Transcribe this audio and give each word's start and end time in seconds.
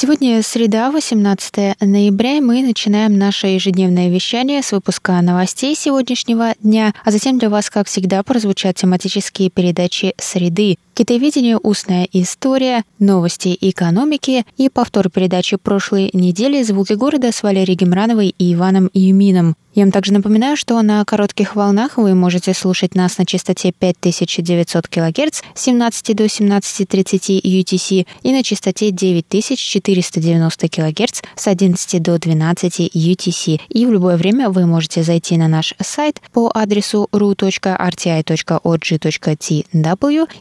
Сегодня 0.00 0.40
среда, 0.44 0.92
18 0.92 1.74
ноября, 1.80 2.36
и 2.36 2.40
мы 2.40 2.62
начинаем 2.62 3.18
наше 3.18 3.48
ежедневное 3.48 4.10
вещание 4.10 4.62
с 4.62 4.70
выпуска 4.70 5.20
новостей 5.20 5.74
сегодняшнего 5.74 6.54
дня, 6.60 6.94
а 7.04 7.10
затем 7.10 7.40
для 7.40 7.50
вас, 7.50 7.68
как 7.68 7.88
всегда, 7.88 8.22
прозвучат 8.22 8.76
тематические 8.76 9.50
передачи 9.50 10.14
«Среды», 10.16 10.78
Китоведение 10.98 11.56
«Устная 11.62 12.08
история», 12.12 12.82
новости 12.98 13.56
экономики 13.60 14.44
и 14.56 14.68
повтор 14.68 15.10
передачи 15.10 15.56
прошлой 15.56 16.10
недели 16.12 16.60
«Звуки 16.64 16.94
города» 16.94 17.30
с 17.30 17.44
Валерией 17.44 17.76
Гемрановой 17.76 18.34
и 18.36 18.52
Иваном 18.54 18.90
Юмином. 18.92 19.54
Я 19.74 19.84
вам 19.84 19.92
также 19.92 20.12
напоминаю, 20.12 20.56
что 20.56 20.82
на 20.82 21.04
коротких 21.04 21.54
волнах 21.54 21.98
вы 21.98 22.16
можете 22.16 22.52
слушать 22.52 22.96
нас 22.96 23.16
на 23.16 23.24
частоте 23.24 23.70
5900 23.70 24.88
кГц 24.88 25.42
с 25.54 25.62
17 25.62 26.16
до 26.16 26.24
17.30 26.24 27.40
UTC 27.42 28.06
и 28.24 28.32
на 28.32 28.42
частоте 28.42 28.90
9490 28.90 30.68
кГц 30.68 31.20
с 31.36 31.46
11 31.46 32.02
до 32.02 32.18
12 32.18 32.80
UTC. 32.92 33.60
И 33.68 33.86
в 33.86 33.92
любое 33.92 34.16
время 34.16 34.50
вы 34.50 34.66
можете 34.66 35.04
зайти 35.04 35.36
на 35.36 35.46
наш 35.46 35.74
сайт 35.80 36.20
по 36.32 36.50
адресу 36.52 37.06
ru.rti.org.tw 37.12 37.48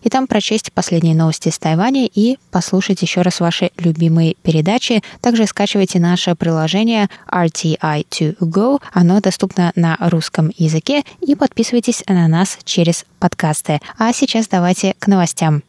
и 0.01 0.09
там 0.09 0.25
прочитать 0.25 0.46
прочесть 0.47 0.71
последние 0.71 1.13
новости 1.13 1.49
с 1.49 1.59
Тайваня 1.59 2.05
и 2.05 2.37
послушать 2.51 3.01
еще 3.01 3.21
раз 3.21 3.41
ваши 3.41 3.71
любимые 3.77 4.35
передачи. 4.43 5.03
Также 5.19 5.45
скачивайте 5.45 5.99
наше 5.99 6.35
приложение 6.35 7.09
RTI2Go. 7.29 8.81
Оно 8.93 9.19
доступно 9.19 9.73
на 9.75 9.97
русском 9.99 10.49
языке. 10.55 11.03
И 11.19 11.35
подписывайтесь 11.35 12.01
на 12.07 12.29
нас 12.29 12.59
через 12.63 13.05
подкасты. 13.19 13.81
А 13.97 14.13
сейчас 14.13 14.47
давайте 14.47 14.95
к 14.99 15.07
новостям. 15.07 15.63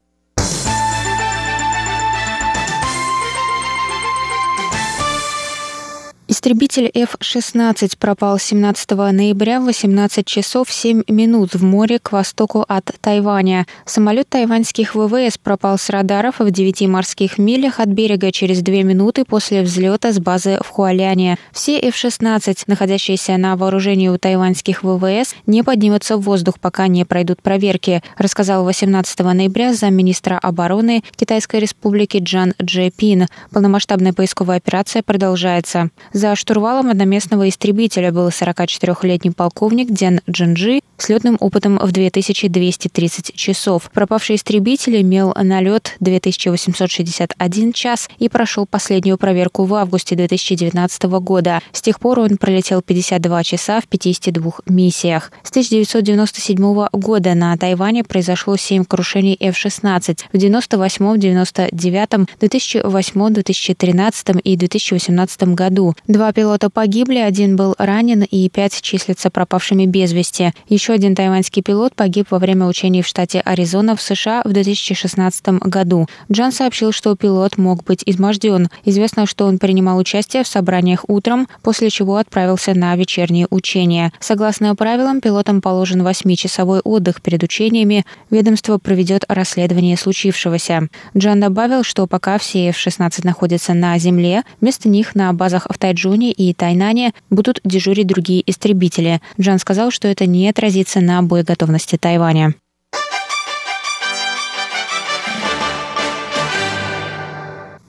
Истребитель 6.30 6.90
F-16 6.92 7.96
пропал 7.98 8.38
17 8.38 8.90
ноября 8.90 9.60
в 9.60 9.64
18 9.64 10.26
часов 10.26 10.70
7 10.70 11.04
минут 11.08 11.54
в 11.54 11.64
море 11.64 11.98
к 11.98 12.12
востоку 12.12 12.66
от 12.68 12.84
Тайваня. 13.00 13.66
Самолет 13.86 14.28
тайваньских 14.28 14.94
ВВС 14.94 15.38
пропал 15.38 15.78
с 15.78 15.88
радаров 15.88 16.40
в 16.40 16.50
9 16.50 16.82
морских 16.82 17.38
милях 17.38 17.80
от 17.80 17.88
берега 17.88 18.30
через 18.30 18.60
2 18.60 18.82
минуты 18.82 19.24
после 19.24 19.62
взлета 19.62 20.12
с 20.12 20.18
базы 20.18 20.58
в 20.62 20.68
Хуаляне. 20.68 21.38
Все 21.52 21.78
F-16, 21.78 22.64
находящиеся 22.66 23.38
на 23.38 23.56
вооружении 23.56 24.08
у 24.08 24.18
тайваньских 24.18 24.82
ВВС, 24.82 25.34
не 25.46 25.62
поднимутся 25.62 26.18
в 26.18 26.20
воздух, 26.20 26.60
пока 26.60 26.88
не 26.88 27.06
пройдут 27.06 27.40
проверки, 27.40 28.02
рассказал 28.18 28.66
18 28.66 29.18
ноября 29.20 29.72
замминистра 29.72 30.38
обороны 30.38 31.02
Китайской 31.16 31.60
республики 31.60 32.18
Джан 32.18 32.52
Дже 32.62 32.90
Пин. 32.90 33.28
Полномасштабная 33.50 34.12
поисковая 34.12 34.58
операция 34.58 35.02
продолжается. 35.02 35.88
За 36.18 36.34
штурвалом 36.34 36.90
одноместного 36.90 37.48
истребителя 37.48 38.10
был 38.10 38.26
44-летний 38.30 39.30
полковник 39.30 39.88
Ден 39.92 40.20
Джинджи 40.28 40.80
с 40.98 41.08
летным 41.08 41.36
опытом 41.40 41.78
в 41.78 41.90
2230 41.92 43.34
часов. 43.34 43.90
Пропавший 43.92 44.36
истребитель 44.36 45.00
имел 45.00 45.32
налет 45.34 45.96
2861 46.00 47.72
час 47.72 48.08
и 48.18 48.28
прошел 48.28 48.66
последнюю 48.66 49.16
проверку 49.16 49.64
в 49.64 49.74
августе 49.74 50.16
2019 50.16 51.04
года. 51.20 51.60
С 51.72 51.80
тех 51.80 52.00
пор 52.00 52.20
он 52.20 52.36
пролетел 52.36 52.82
52 52.82 53.44
часа 53.44 53.80
в 53.80 53.86
52 53.88 54.52
миссиях. 54.66 55.32
С 55.42 55.50
1997 55.50 56.88
года 56.92 57.34
на 57.34 57.56
Тайване 57.56 58.04
произошло 58.04 58.56
7 58.56 58.84
крушений 58.84 59.36
F-16 59.40 60.18
в 60.32 60.36
98, 60.36 61.18
99, 61.18 62.28
2008, 62.40 63.32
2013 63.32 64.28
и 64.42 64.56
2018 64.56 65.42
году. 65.54 65.94
Два 66.06 66.32
пилота 66.32 66.70
погибли, 66.70 67.18
один 67.18 67.56
был 67.56 67.74
ранен 67.78 68.22
и 68.22 68.48
пять 68.48 68.80
числятся 68.80 69.30
пропавшими 69.30 69.86
без 69.86 70.12
вести. 70.12 70.52
Еще 70.68 70.87
один 70.92 71.14
тайваньский 71.14 71.62
пилот 71.62 71.94
погиб 71.94 72.28
во 72.30 72.38
время 72.38 72.66
учений 72.66 73.02
в 73.02 73.06
штате 73.06 73.40
Аризона 73.40 73.94
в 73.94 74.02
США 74.02 74.42
в 74.44 74.52
2016 74.52 75.48
году. 75.60 76.06
Джан 76.32 76.50
сообщил, 76.50 76.92
что 76.92 77.14
пилот 77.14 77.58
мог 77.58 77.84
быть 77.84 78.02
изможден. 78.06 78.68
Известно, 78.84 79.26
что 79.26 79.46
он 79.46 79.58
принимал 79.58 79.98
участие 79.98 80.42
в 80.42 80.48
собраниях 80.48 81.04
утром, 81.08 81.46
после 81.62 81.90
чего 81.90 82.16
отправился 82.16 82.74
на 82.74 82.96
вечерние 82.96 83.46
учения. 83.50 84.12
Согласно 84.18 84.74
правилам, 84.74 85.20
пилотам 85.20 85.60
положен 85.60 86.02
8-часовой 86.02 86.80
отдых 86.80 87.22
перед 87.22 87.42
учениями. 87.42 88.04
Ведомство 88.30 88.78
проведет 88.78 89.24
расследование 89.28 89.96
случившегося. 89.96 90.88
Джан 91.16 91.40
добавил, 91.40 91.82
что 91.84 92.06
пока 92.06 92.38
все 92.38 92.70
F-16 92.70 93.20
находятся 93.24 93.74
на 93.74 93.98
земле, 93.98 94.42
вместо 94.60 94.88
них 94.88 95.14
на 95.14 95.32
базах 95.32 95.66
в 95.70 95.78
Тайджу 95.78 96.08
Тайчжуне 96.08 96.32
и 96.32 96.54
Тайнане 96.54 97.12
будут 97.28 97.60
дежурить 97.64 98.06
другие 98.06 98.42
истребители. 98.48 99.20
Джан 99.40 99.58
сказал, 99.58 99.90
что 99.90 100.08
это 100.08 100.26
не 100.26 100.52
отразится 100.78 101.00
на 101.00 101.22
боеготовности 101.22 101.96
Тайваня. 101.96 102.54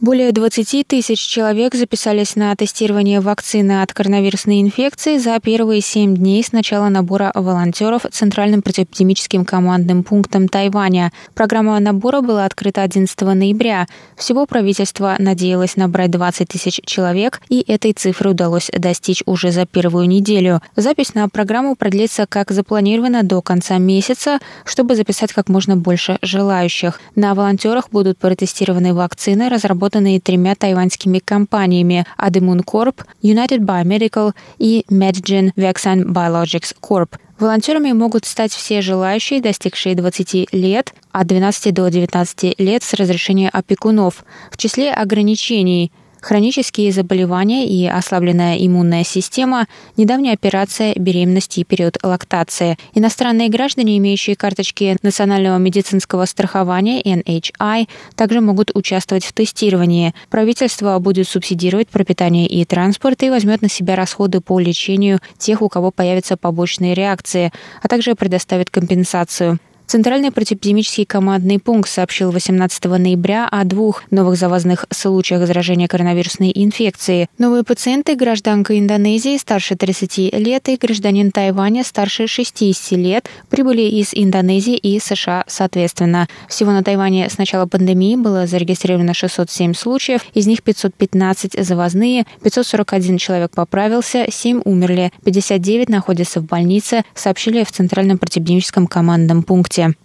Более 0.01 0.31
20 0.31 0.87
тысяч 0.87 1.19
человек 1.19 1.75
записались 1.75 2.37
на 2.37 2.55
тестирование 2.55 3.19
вакцины 3.19 3.81
от 3.81 3.91
коронавирусной 3.91 4.61
инфекции 4.61 5.17
за 5.17 5.37
первые 5.41 5.81
7 5.81 6.15
дней 6.15 6.41
с 6.41 6.53
начала 6.53 6.87
набора 6.87 7.33
волонтеров 7.35 8.03
Центральным 8.09 8.61
противоэпидемическим 8.61 9.43
командным 9.43 10.05
пунктом 10.05 10.47
Тайваня. 10.47 11.11
Программа 11.33 11.77
набора 11.81 12.21
была 12.21 12.45
открыта 12.45 12.81
11 12.83 13.19
ноября. 13.19 13.87
Всего 14.15 14.45
правительство 14.45 15.17
надеялось 15.19 15.75
набрать 15.75 16.11
20 16.11 16.47
тысяч 16.47 16.79
человек, 16.85 17.41
и 17.49 17.59
этой 17.67 17.91
цифры 17.91 18.29
удалось 18.29 18.71
достичь 18.73 19.21
уже 19.25 19.51
за 19.51 19.65
первую 19.65 20.07
неделю. 20.07 20.61
Запись 20.77 21.13
на 21.13 21.27
программу 21.27 21.75
продлится, 21.75 22.25
как 22.25 22.51
запланировано, 22.51 23.23
до 23.23 23.41
конца 23.41 23.77
месяца, 23.77 24.39
чтобы 24.63 24.95
записать 24.95 25.33
как 25.33 25.49
можно 25.49 25.75
больше 25.75 26.19
желающих. 26.21 27.01
На 27.15 27.35
волонтерах 27.35 27.89
будут 27.91 28.17
протестированы 28.17 28.93
вакцины, 28.93 29.49
разработанные 29.49 29.88
разработанные 29.89 30.19
тремя 30.19 30.55
тайваньскими 30.55 31.19
компаниями 31.19 32.05
Ademun 32.17 32.63
Corp, 32.63 33.03
United 33.23 33.59
Biomedical 33.59 34.33
и 34.59 34.85
Medgen 34.89 35.51
Vaccine 35.55 36.05
Biologics 36.05 36.75
Corp. 36.81 37.15
Волонтерами 37.39 37.93
могут 37.93 38.25
стать 38.25 38.51
все 38.51 38.81
желающие, 38.81 39.41
достигшие 39.41 39.95
20 39.95 40.53
лет, 40.53 40.93
от 41.11 41.27
12 41.27 41.73
до 41.73 41.87
19 41.87 42.59
лет 42.59 42.83
с 42.83 42.93
разрешения 42.93 43.49
опекунов. 43.49 44.25
В 44.51 44.57
числе 44.57 44.91
ограничений– 44.91 45.91
хронические 46.21 46.91
заболевания 46.91 47.67
и 47.67 47.87
ослабленная 47.87 48.57
иммунная 48.57 49.03
система, 49.03 49.67
недавняя 49.97 50.33
операция, 50.33 50.93
беременность 50.95 51.57
и 51.57 51.63
период 51.63 51.97
лактации. 52.03 52.77
Иностранные 52.93 53.49
граждане, 53.49 53.97
имеющие 53.97 54.35
карточки 54.35 54.97
Национального 55.01 55.57
медицинского 55.57 56.25
страхования 56.25 57.01
NHI, 57.01 57.87
также 58.15 58.41
могут 58.41 58.71
участвовать 58.75 59.25
в 59.25 59.33
тестировании. 59.33 60.13
Правительство 60.29 60.97
будет 60.99 61.27
субсидировать 61.27 61.87
пропитание 61.87 62.47
и 62.47 62.65
транспорт 62.65 63.23
и 63.23 63.29
возьмет 63.29 63.61
на 63.61 63.69
себя 63.69 63.95
расходы 63.95 64.41
по 64.41 64.59
лечению 64.59 65.19
тех, 65.37 65.61
у 65.61 65.69
кого 65.69 65.91
появятся 65.91 66.37
побочные 66.37 66.93
реакции, 66.93 67.51
а 67.81 67.87
также 67.87 68.15
предоставит 68.15 68.69
компенсацию. 68.69 69.59
Центральный 69.89 70.29
противоэпидемический 70.29 71.03
командный 71.03 71.57
пункт 71.57 71.89
сообщил 71.89 72.29
18 72.29 72.83
ноября 72.85 73.47
о 73.47 73.63
двух 73.63 74.03
новых 74.11 74.37
завозных 74.37 74.85
случаях 74.91 75.47
заражения 75.47 75.87
коронавирусной 75.87 76.51
инфекцией. 76.53 77.25
Новые 77.39 77.63
пациенты– 77.63 78.13
гражданка 78.15 78.77
Индонезии 78.77 79.35
старше 79.37 79.75
30 79.75 80.35
лет 80.35 80.69
и 80.69 80.77
гражданин 80.77 81.31
Тайваня 81.31 81.83
старше 81.83 82.27
60 82.27 82.91
лет 82.99 83.31
прибыли 83.49 83.81
из 83.81 84.09
Индонезии 84.13 84.77
и 84.77 84.99
США 84.99 85.43
соответственно. 85.47 86.27
Всего 86.47 86.69
на 86.69 86.83
Тайване 86.83 87.27
с 87.27 87.39
начала 87.39 87.65
пандемии 87.65 88.15
было 88.15 88.45
зарегистрировано 88.45 89.15
607 89.15 89.73
случаев, 89.73 90.21
из 90.35 90.45
них 90.45 90.61
515 90.61 91.65
завозные, 91.65 92.27
541 92.43 93.17
человек 93.17 93.55
поправился, 93.55 94.27
7 94.29 94.61
умерли, 94.65 95.11
59 95.25 95.89
находятся 95.89 96.41
в 96.41 96.45
больнице, 96.45 97.01
сообщили 97.15 97.63
в 97.63 97.71
Центральном 97.71 98.19
противоэпидемическом 98.19 98.85
командном 98.85 99.41
пункте 99.41 99.78
сайте. 99.79 99.95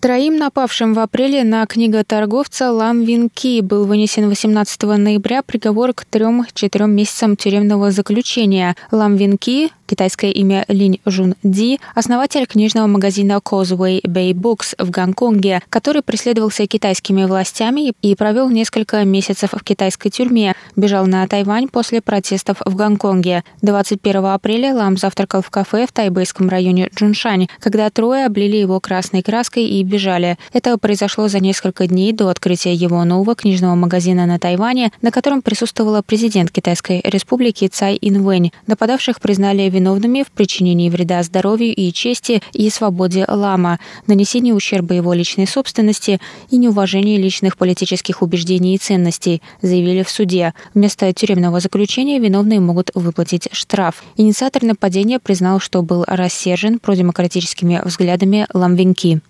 Троим 0.00 0.38
напавшим 0.38 0.94
в 0.94 0.98
апреле 0.98 1.44
на 1.44 1.66
книготорговца 1.66 2.72
Лан 2.72 3.02
Вин 3.02 3.28
Ки 3.28 3.60
был 3.60 3.84
вынесен 3.84 4.30
18 4.30 4.82
ноября 4.82 5.42
приговор 5.42 5.92
к 5.92 6.06
трем-четырем 6.06 6.90
месяцам 6.90 7.36
тюремного 7.36 7.90
заключения. 7.90 8.76
Лам 8.90 9.16
Вин 9.16 9.36
Ки 9.36 9.70
китайское 9.90 10.30
имя 10.30 10.64
Линь 10.68 11.00
Жун 11.04 11.34
Ди, 11.42 11.80
основатель 11.96 12.46
книжного 12.46 12.86
магазина 12.86 13.40
Causeway 13.44 14.00
Bay 14.02 14.32
Books 14.32 14.76
в 14.78 14.90
Гонконге, 14.90 15.62
который 15.68 16.02
преследовался 16.02 16.68
китайскими 16.68 17.24
властями 17.24 17.92
и 18.00 18.14
провел 18.14 18.48
несколько 18.50 19.04
месяцев 19.04 19.50
в 19.52 19.64
китайской 19.64 20.10
тюрьме, 20.10 20.54
бежал 20.76 21.06
на 21.06 21.26
Тайвань 21.26 21.66
после 21.66 22.00
протестов 22.00 22.58
в 22.64 22.76
Гонконге. 22.76 23.42
21 23.62 24.26
апреля 24.26 24.74
Лам 24.74 24.96
завтракал 24.96 25.42
в 25.42 25.50
кафе 25.50 25.86
в 25.88 25.92
тайбэйском 25.92 26.48
районе 26.48 26.88
Джуншань, 26.94 27.48
когда 27.58 27.90
трое 27.90 28.26
облили 28.26 28.58
его 28.58 28.78
красной 28.78 29.22
краской 29.22 29.64
и 29.64 29.82
бежали. 29.82 30.38
Это 30.52 30.78
произошло 30.78 31.26
за 31.26 31.40
несколько 31.40 31.88
дней 31.88 32.12
до 32.12 32.28
открытия 32.28 32.74
его 32.74 33.02
нового 33.02 33.34
книжного 33.34 33.74
магазина 33.74 34.26
на 34.26 34.38
Тайване, 34.38 34.92
на 35.02 35.10
котором 35.10 35.42
присутствовала 35.42 36.00
президент 36.02 36.52
Китайской 36.52 37.00
республики 37.02 37.66
Цай 37.66 37.98
Инвэнь. 38.00 38.52
Нападавших 38.68 39.20
признали 39.20 39.62
виновными 39.62 39.79
в 39.80 40.30
причинении 40.30 40.90
вреда 40.90 41.22
здоровью 41.22 41.74
и 41.74 41.92
чести 41.92 42.42
и 42.52 42.70
свободе 42.70 43.24
Лама, 43.26 43.78
нанесении 44.06 44.52
ущерба 44.52 44.94
его 44.94 45.12
личной 45.12 45.46
собственности 45.46 46.20
и 46.50 46.56
неуважении 46.56 47.16
личных 47.16 47.56
политических 47.56 48.22
убеждений 48.22 48.74
и 48.74 48.78
ценностей, 48.78 49.42
заявили 49.62 50.02
в 50.02 50.10
суде. 50.10 50.54
Вместо 50.74 51.12
тюремного 51.12 51.60
заключения 51.60 52.18
виновные 52.18 52.60
могут 52.60 52.90
выплатить 52.94 53.48
штраф. 53.52 54.02
Инициатор 54.16 54.62
нападения 54.62 55.18
признал, 55.18 55.60
что 55.60 55.82
был 55.82 56.04
рассержен 56.06 56.78
продемократическими 56.78 57.80
взглядами 57.84 58.46
Ламвинки. 58.52 59.20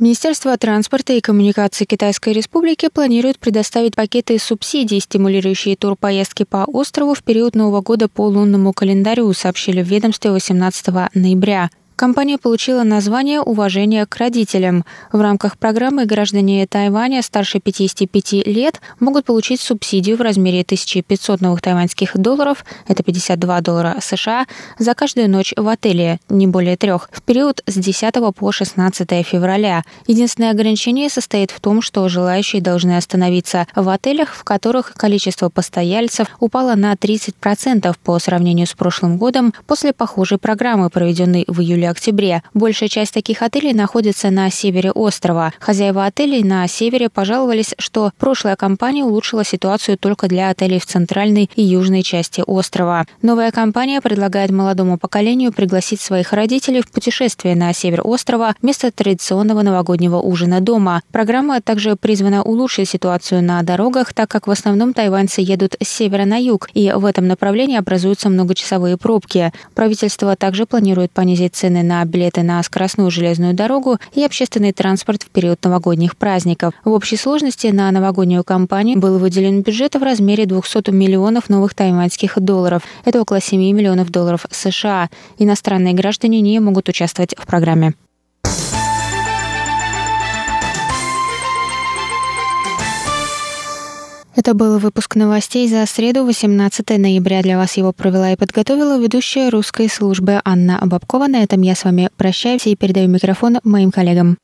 Министерство 0.00 0.56
транспорта 0.56 1.14
и 1.14 1.20
коммуникации 1.20 1.84
Китайской 1.84 2.32
Республики 2.32 2.88
планирует 2.88 3.40
предоставить 3.40 3.96
пакеты 3.96 4.38
субсидий, 4.38 5.00
стимулирующие 5.00 5.74
турпоездки 5.74 6.44
по 6.44 6.64
острову 6.68 7.14
в 7.14 7.24
период 7.24 7.56
Нового 7.56 7.80
года 7.80 8.06
по 8.06 8.28
лунному 8.28 8.72
календарю, 8.72 9.32
сообщили 9.32 9.82
в 9.82 9.88
ведомстве 9.88 10.30
18 10.30 10.86
ноября. 11.14 11.70
Компания 11.98 12.38
получила 12.38 12.84
название 12.84 13.40
«Уважение 13.40 14.06
к 14.06 14.14
родителям». 14.18 14.84
В 15.10 15.20
рамках 15.20 15.58
программы 15.58 16.06
граждане 16.06 16.64
Тайваня 16.68 17.22
старше 17.22 17.58
55 17.58 18.46
лет 18.46 18.80
могут 19.00 19.24
получить 19.24 19.60
субсидию 19.60 20.16
в 20.16 20.20
размере 20.20 20.60
1500 20.60 21.40
новых 21.40 21.60
тайваньских 21.60 22.16
долларов, 22.16 22.64
это 22.86 23.02
52 23.02 23.60
доллара 23.62 23.96
США, 24.00 24.46
за 24.78 24.94
каждую 24.94 25.28
ночь 25.28 25.52
в 25.56 25.66
отеле, 25.66 26.20
не 26.28 26.46
более 26.46 26.76
трех, 26.76 27.10
в 27.10 27.20
период 27.20 27.64
с 27.66 27.74
10 27.74 28.14
по 28.32 28.52
16 28.52 29.26
февраля. 29.26 29.82
Единственное 30.06 30.52
ограничение 30.52 31.10
состоит 31.10 31.50
в 31.50 31.58
том, 31.58 31.82
что 31.82 32.08
желающие 32.08 32.62
должны 32.62 32.96
остановиться 32.96 33.66
в 33.74 33.88
отелях, 33.88 34.34
в 34.34 34.44
которых 34.44 34.92
количество 34.94 35.48
постояльцев 35.48 36.28
упало 36.38 36.76
на 36.76 36.92
30% 36.92 37.92
по 38.04 38.20
сравнению 38.20 38.68
с 38.68 38.74
прошлым 38.74 39.16
годом 39.16 39.52
после 39.66 39.92
похожей 39.92 40.38
программы, 40.38 40.90
проведенной 40.90 41.44
в 41.48 41.60
июле 41.60 41.87
октябре. 41.88 42.42
Большая 42.54 42.88
часть 42.88 43.14
таких 43.14 43.42
отелей 43.42 43.72
находится 43.72 44.30
на 44.30 44.50
севере 44.50 44.90
острова. 44.92 45.52
Хозяева 45.60 46.04
отелей 46.04 46.42
на 46.42 46.66
севере 46.68 47.08
пожаловались, 47.08 47.74
что 47.78 48.12
прошлая 48.18 48.56
компания 48.56 49.04
улучшила 49.04 49.44
ситуацию 49.44 49.98
только 49.98 50.28
для 50.28 50.50
отелей 50.50 50.78
в 50.78 50.86
центральной 50.86 51.50
и 51.54 51.62
южной 51.62 52.02
части 52.02 52.42
острова. 52.46 53.06
Новая 53.22 53.50
компания 53.50 54.00
предлагает 54.00 54.50
молодому 54.50 54.98
поколению 54.98 55.52
пригласить 55.52 56.00
своих 56.00 56.32
родителей 56.32 56.82
в 56.82 56.90
путешествие 56.90 57.56
на 57.56 57.72
север 57.72 58.02
острова 58.04 58.54
вместо 58.62 58.90
традиционного 58.90 59.62
новогоднего 59.62 60.18
ужина 60.18 60.60
дома. 60.60 61.02
Программа 61.12 61.60
также 61.60 61.96
призвана 61.96 62.42
улучшить 62.42 62.88
ситуацию 62.88 63.42
на 63.42 63.62
дорогах, 63.62 64.14
так 64.14 64.30
как 64.30 64.46
в 64.46 64.50
основном 64.50 64.92
тайваньцы 64.94 65.40
едут 65.40 65.76
с 65.82 65.88
севера 65.88 66.24
на 66.24 66.36
юг, 66.36 66.68
и 66.74 66.92
в 66.94 67.04
этом 67.04 67.26
направлении 67.26 67.76
образуются 67.76 68.28
многочасовые 68.28 68.96
пробки. 68.96 69.52
Правительство 69.74 70.36
также 70.36 70.66
планирует 70.66 71.12
понизить 71.12 71.54
цены 71.54 71.77
цены 71.78 71.82
на 71.82 72.04
билеты 72.04 72.42
на 72.42 72.62
скоростную 72.62 73.10
железную 73.10 73.54
дорогу 73.54 73.98
и 74.12 74.24
общественный 74.24 74.72
транспорт 74.72 75.22
в 75.22 75.30
период 75.30 75.62
новогодних 75.64 76.16
праздников. 76.16 76.74
В 76.84 76.90
общей 76.90 77.16
сложности 77.16 77.68
на 77.68 77.90
новогоднюю 77.90 78.44
кампанию 78.44 78.98
был 78.98 79.18
выделен 79.18 79.62
бюджет 79.62 79.94
в 79.94 80.02
размере 80.02 80.46
200 80.46 80.90
миллионов 80.90 81.48
новых 81.48 81.74
тайваньских 81.74 82.38
долларов. 82.40 82.82
Это 83.04 83.20
около 83.20 83.40
7 83.40 83.60
миллионов 83.60 84.10
долларов 84.10 84.46
США. 84.50 85.08
Иностранные 85.38 85.94
граждане 85.94 86.40
не 86.40 86.60
могут 86.60 86.88
участвовать 86.88 87.34
в 87.36 87.46
программе. 87.46 87.94
Это 94.38 94.54
был 94.54 94.78
выпуск 94.78 95.16
новостей 95.16 95.66
за 95.66 95.84
среду, 95.84 96.24
18 96.24 96.90
ноября. 96.90 97.42
Для 97.42 97.58
вас 97.58 97.76
его 97.76 97.92
провела 97.92 98.30
и 98.30 98.36
подготовила 98.36 98.96
ведущая 98.96 99.48
русской 99.48 99.88
службы 99.88 100.40
Анна 100.44 100.78
Бабкова. 100.80 101.26
На 101.26 101.42
этом 101.42 101.60
я 101.62 101.74
с 101.74 101.82
вами 101.82 102.08
прощаюсь 102.16 102.68
и 102.68 102.76
передаю 102.76 103.08
микрофон 103.08 103.58
моим 103.64 103.90
коллегам. 103.90 104.38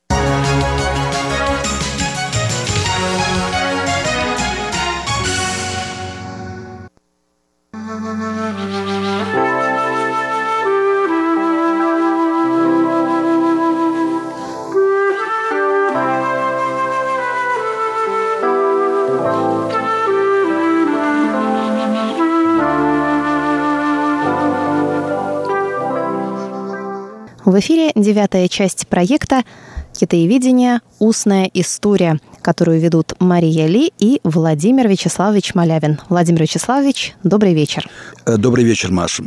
В 27.55 27.61
эфире 27.61 27.93
девятая 27.95 28.49
часть 28.49 28.89
проекта 28.89 29.45
«Китаеведение. 29.93 30.81
Устная 30.99 31.49
история», 31.55 32.19
которую 32.43 32.81
ведут 32.81 33.13
Мария 33.21 33.69
Ли 33.69 33.93
и 33.97 34.19
Владимир 34.25 34.89
Вячеславович 34.89 35.55
Малявин. 35.55 36.01
Владимир 36.09 36.43
Вячеславович, 36.43 37.15
добрый 37.23 37.55
вечер. 37.55 37.89
Э, 38.27 38.39
добрый 38.39 38.65
вечер, 38.65 38.91
Маша. 38.91 39.23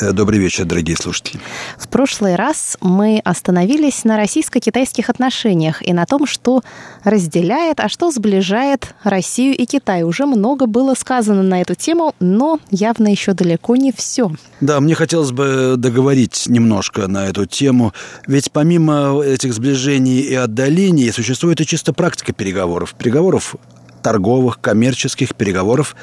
Э, 0.00 0.12
добрый 0.12 0.38
вечер, 0.38 0.64
дорогие 0.64 0.96
слушатели. 0.96 1.38
В 1.76 1.86
прошлый 1.88 2.36
раз 2.36 2.78
мы 2.80 3.20
остановились 3.24 4.04
на 4.04 4.16
российско-китайских 4.16 5.10
отношениях 5.10 5.86
и 5.86 5.92
на 5.92 6.06
том, 6.06 6.26
что 6.26 6.62
разделяет, 7.04 7.78
а 7.78 7.90
что 7.90 8.10
сближает 8.10 8.94
Россию 9.04 9.54
и 9.54 9.66
Китай. 9.66 10.02
Уже 10.02 10.24
много 10.24 10.66
было 10.66 10.94
сказано 10.94 11.42
на 11.42 11.60
эту 11.60 11.74
тему, 11.74 12.14
но 12.20 12.58
явно 12.70 13.08
еще 13.08 13.34
далеко 13.34 13.76
не 13.76 13.92
все. 13.92 14.30
Да, 14.62 14.80
мне 14.80 14.94
хотелось 14.94 15.32
бы 15.32 15.74
договорить 15.76 16.44
немножко 16.46 17.06
на 17.06 17.26
эту 17.26 17.44
тему, 17.44 17.92
ведь 18.26 18.50
помимо 18.50 19.20
этих 19.22 19.52
сближений 19.52 20.20
и 20.20 20.34
отдалений 20.34 21.12
существует 21.12 21.60
и 21.60 21.66
чисто 21.66 21.92
практика 21.92 22.32
переговоров. 22.32 22.94
Переговоров 22.94 23.56
торговых, 24.02 24.58
коммерческих, 24.58 25.34
переговоров 25.34 25.94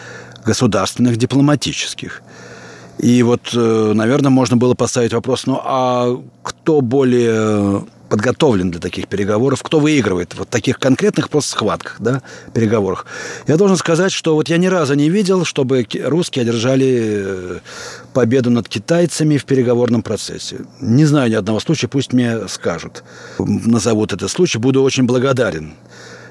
государственных, 0.46 1.18
дипломатических– 1.18 2.22
и 3.00 3.24
вот, 3.24 3.52
э, 3.54 3.92
наверное, 3.96 4.30
можно 4.30 4.58
было 4.58 4.74
поставить 4.74 5.14
вопрос, 5.14 5.46
ну 5.46 5.60
а 5.64 6.22
кто 6.44 6.82
более 6.82 7.86
подготовлен 8.10 8.72
для 8.72 8.82
таких 8.82 9.08
переговоров, 9.08 9.64
кто 9.64 9.80
выигрывает 9.80 10.36
вот 10.36 10.50
таких 10.50 10.80
конкретных 10.80 11.30
просто 11.30 11.52
схватках, 11.52 11.98
да, 12.00 12.22
переговорах. 12.54 13.06
Я 13.48 13.56
должен 13.56 13.78
сказать, 13.78 14.12
что 14.12 14.36
вот 14.36 14.50
я 14.50 14.58
ни 14.58 14.68
разу 14.68 14.96
не 14.96 15.10
видел, 15.10 15.46
чтобы 15.46 15.86
русские 16.04 16.42
одержали 16.42 17.00
э, 17.00 17.60
победу 18.14 18.50
над 18.50 18.68
китайцами 18.68 19.38
в 19.38 19.46
переговорном 19.46 20.02
процессе. 20.02 20.58
Не 20.82 21.06
знаю 21.06 21.30
ни 21.30 21.36
одного 21.36 21.60
случая, 21.60 21.88
пусть 21.88 22.12
мне 22.12 22.48
скажут. 22.48 23.04
Назовут 23.38 24.12
этот 24.12 24.30
случай, 24.32 24.58
буду 24.58 24.84
очень 24.84 25.04
благодарен. 25.04 25.74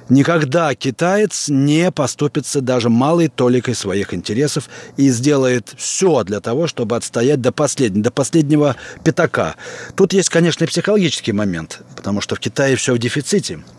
Никогда 0.08 0.74
китаец 0.74 1.48
не 1.48 1.90
поступится 1.90 2.60
даже 2.60 2.88
малой 2.88 3.28
толикой 3.28 3.74
своих 3.74 4.14
интересов 4.14 4.68
и 4.96 5.10
сделает 5.10 5.74
все 5.76 6.24
для 6.24 6.40
того, 6.40 6.66
чтобы 6.66 6.96
отстоять 6.96 7.40
до 7.40 7.52
последнего, 7.52 8.04
до 8.04 8.10
последнего 8.10 8.76
пятака. 9.04 9.56
Тут 9.96 10.12
есть, 10.14 10.30
конечно, 10.30 10.66
психологический 10.66 11.32
момент, 11.32 11.82
потому 11.94 12.20
что 12.20 12.36
в 12.36 12.40
Китае 12.40 12.76
все 12.76 12.94
в 12.94 12.98
дефиците– 12.98 13.60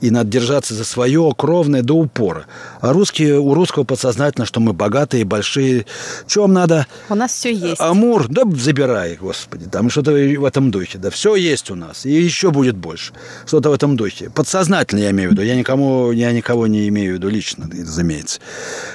и 0.00 0.10
надо 0.10 0.30
держаться 0.30 0.74
за 0.74 0.84
свое 0.84 1.32
кровное 1.36 1.82
до 1.82 1.94
упора. 1.94 2.46
А 2.80 2.92
русские, 2.92 3.38
у 3.38 3.54
русского 3.54 3.84
подсознательно, 3.84 4.46
что 4.46 4.60
мы 4.60 4.72
богатые, 4.72 5.24
большие. 5.24 5.86
Что 6.26 6.42
вам 6.42 6.52
надо? 6.52 6.86
У 7.08 7.14
нас 7.14 7.32
все 7.32 7.52
есть. 7.52 7.80
Амур, 7.80 8.28
да 8.28 8.42
забирай, 8.56 9.16
господи. 9.16 9.66
Там 9.66 9.90
что-то 9.90 10.12
в 10.12 10.44
этом 10.44 10.70
духе. 10.70 10.98
Да 10.98 11.10
все 11.10 11.34
есть 11.34 11.70
у 11.70 11.74
нас. 11.74 12.06
И 12.06 12.12
еще 12.12 12.50
будет 12.50 12.76
больше. 12.76 13.12
Что-то 13.46 13.70
в 13.70 13.72
этом 13.72 13.96
духе. 13.96 14.30
Подсознательно 14.30 15.00
я 15.00 15.10
имею 15.10 15.30
в 15.30 15.32
виду. 15.32 15.42
Я 15.42 15.56
никому, 15.56 16.12
я 16.12 16.32
никого 16.32 16.66
не 16.66 16.88
имею 16.88 17.12
в 17.12 17.14
виду 17.16 17.28
лично, 17.28 17.68
разумеется. 17.70 18.40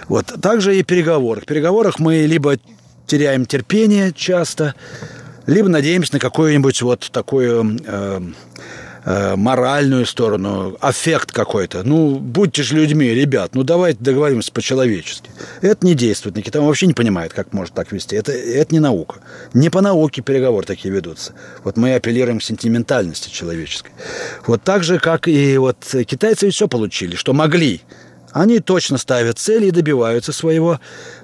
Вот. 0.08 0.26
Также 0.42 0.78
и 0.78 0.84
переговоры. 0.84 1.42
В 1.42 1.46
переговорах 1.46 2.00
мы 2.00 2.22
либо 2.22 2.58
теряем 3.08 3.46
терпение 3.46 4.14
часто, 4.14 4.76
либо 5.46 5.68
надеемся 5.68 6.14
на 6.14 6.20
какое-нибудь 6.20 6.82
вот 6.82 7.10
такое 7.12 7.78
э, 7.86 8.22
э, 9.06 9.36
моральную 9.36 10.06
сторону, 10.06 10.78
аффект 10.80 11.32
какой-то. 11.32 11.84
Ну, 11.84 12.20
будьте 12.20 12.64
же 12.64 12.76
людьми, 12.76 13.08
ребят, 13.08 13.56
ну 13.56 13.64
давайте 13.64 14.00
договоримся 14.02 14.52
по-человечески. 14.52 15.30
Это 15.62 15.86
не 15.86 15.96
действует 15.96 16.36
на 16.36 16.42
Китай, 16.42 16.62
он 16.62 16.68
вообще 16.68 16.88
не 16.88 16.94
понимает, 16.94 17.34
как 17.34 17.54
может 17.54 17.74
так 17.74 17.92
вести. 17.92 18.16
Это, 18.16 18.32
это 18.32 18.74
не 18.74 18.80
наука. 18.80 19.20
Не 19.54 19.70
по 19.70 19.82
науке 19.82 20.22
переговоры 20.22 20.66
такие 20.66 20.94
ведутся. 20.94 21.34
Вот 21.64 21.78
мы 21.78 21.96
апеллируем 21.96 22.40
к 22.40 22.44
сентиментальности 22.44 23.30
человеческой. 23.30 23.92
Вот 24.46 24.64
так 24.64 24.84
же, 24.84 25.00
как 25.00 25.28
и 25.28 25.58
вот 25.58 25.78
китайцы 26.08 26.50
все 26.50 26.68
получили, 26.68 27.16
что 27.16 27.34
могли. 27.34 27.82
Они 28.34 28.60
точно 28.60 28.98
ставят 28.98 29.38
цели 29.38 29.68
и 29.68 29.72
добиваются 29.72 30.34
своего. 30.34 30.80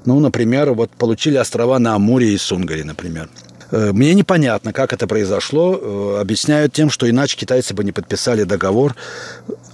Ну, 0.06 0.20
например, 0.20 0.74
вот 0.74 0.92
получили 0.92 1.38
острова 1.38 1.80
на 1.80 1.96
Амуре 1.96 2.34
и 2.34 2.38
Сунгаре, 2.38 2.84
например. 2.84 3.30
Э, 3.72 3.92
мне 3.94 4.14
непонятно, 4.14 4.74
как 4.74 4.94
это 4.94 5.08
произошло. 5.08 5.80
Э, 5.80 6.22
объясняют 6.22 6.74
тем, 6.74 6.90
что 6.90 7.10
иначе 7.10 7.38
китайцы 7.38 7.74
бы 7.74 7.84
не 7.84 7.92
подписали 7.92 8.44
договор. 8.44 8.96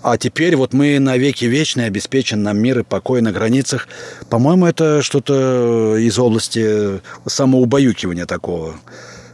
А 0.01 0.17
теперь 0.17 0.55
вот 0.55 0.73
мы 0.73 0.99
навеки 0.99 1.45
вечные 1.45 1.87
обеспечен 1.87 2.43
нам 2.43 2.57
мир 2.57 2.79
и 2.79 2.83
покой 2.83 3.21
на 3.21 3.31
границах. 3.31 3.87
По-моему, 4.29 4.65
это 4.65 5.01
что-то 5.01 5.97
из 5.97 6.19
области 6.19 7.01
самоубаюкивания 7.25 8.25
такого. 8.25 8.75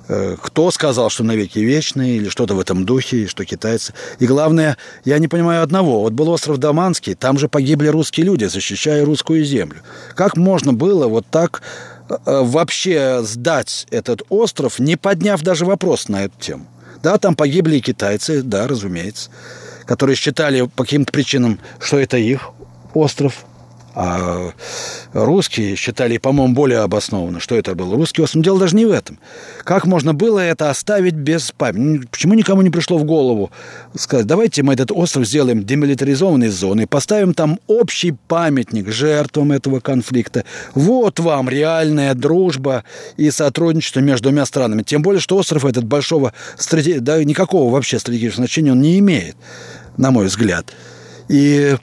Э, 0.07 0.35
кто 0.41 0.71
сказал, 0.71 1.09
что 1.09 1.23
навеки 1.23 1.59
вечные, 1.59 2.17
или 2.17 2.27
что-то 2.27 2.53
в 2.55 2.59
этом 2.59 2.85
духе, 2.85 3.27
что 3.27 3.45
китайцы. 3.45 3.93
И 4.19 4.27
главное, 4.27 4.77
я 5.05 5.19
не 5.19 5.29
понимаю 5.29 5.63
одного. 5.63 6.01
Вот 6.01 6.11
был 6.13 6.29
остров 6.29 6.57
Даманский, 6.57 7.15
там 7.15 7.37
же 7.37 7.47
погибли 7.47 7.87
русские 7.87 8.25
люди, 8.25 8.45
защищая 8.45 9.05
русскую 9.05 9.43
землю. 9.45 9.81
Как 10.15 10.35
можно 10.35 10.73
было 10.73 11.07
вот 11.07 11.25
так 11.31 11.61
вообще 12.25 13.21
сдать 13.23 13.87
этот 13.91 14.23
остров, 14.29 14.79
не 14.79 14.95
подняв 14.95 15.41
даже 15.41 15.65
вопрос 15.65 16.07
на 16.09 16.25
эту 16.25 16.39
тему. 16.39 16.65
Да, 17.03 17.17
там 17.17 17.35
погибли 17.35 17.77
и 17.77 17.81
китайцы, 17.81 18.43
да, 18.43 18.67
разумеется, 18.67 19.29
которые 19.85 20.15
считали 20.15 20.67
по 20.67 20.83
каким-то 20.83 21.11
причинам, 21.11 21.59
что 21.79 21.97
это 21.99 22.17
их 22.17 22.51
остров, 22.93 23.45
а 23.93 24.51
русские 25.13 25.75
считали, 25.75 26.17
по-моему, 26.17 26.53
более 26.53 26.79
обоснованно, 26.79 27.39
что 27.39 27.55
это 27.55 27.75
был 27.75 27.93
русский 27.93 28.21
остров. 28.21 28.43
Дело 28.43 28.59
даже 28.59 28.75
не 28.75 28.85
в 28.85 28.91
этом. 28.91 29.19
Как 29.63 29.85
можно 29.85 30.13
было 30.13 30.39
это 30.39 30.69
оставить 30.69 31.15
без 31.15 31.51
памяти? 31.51 32.07
Почему 32.07 32.33
никому 32.33 32.61
не 32.61 32.69
пришло 32.69 32.97
в 32.97 33.03
голову 33.03 33.51
сказать, 33.95 34.25
давайте 34.25 34.63
мы 34.63 34.73
этот 34.73 34.91
остров 34.91 35.27
сделаем 35.27 35.63
демилитаризованной 35.63 36.49
зоной, 36.49 36.87
поставим 36.87 37.33
там 37.33 37.59
общий 37.67 38.11
памятник 38.27 38.89
жертвам 38.89 39.51
этого 39.51 39.79
конфликта. 39.79 40.45
Вот 40.73 41.19
вам 41.19 41.49
реальная 41.49 42.13
дружба 42.13 42.83
и 43.17 43.29
сотрудничество 43.31 43.99
между 43.99 44.29
двумя 44.29 44.45
странами. 44.45 44.83
Тем 44.83 45.01
более, 45.01 45.19
что 45.19 45.37
остров 45.37 45.65
этот 45.65 45.83
большого, 45.83 46.33
да, 46.99 47.23
никакого 47.23 47.71
вообще 47.71 47.99
стратегического 47.99 48.45
значения 48.45 48.71
он 48.71 48.81
не 48.81 48.99
имеет, 48.99 49.35
на 49.97 50.11
мой 50.11 50.27
взгляд. 50.27 50.73
И 51.27 51.75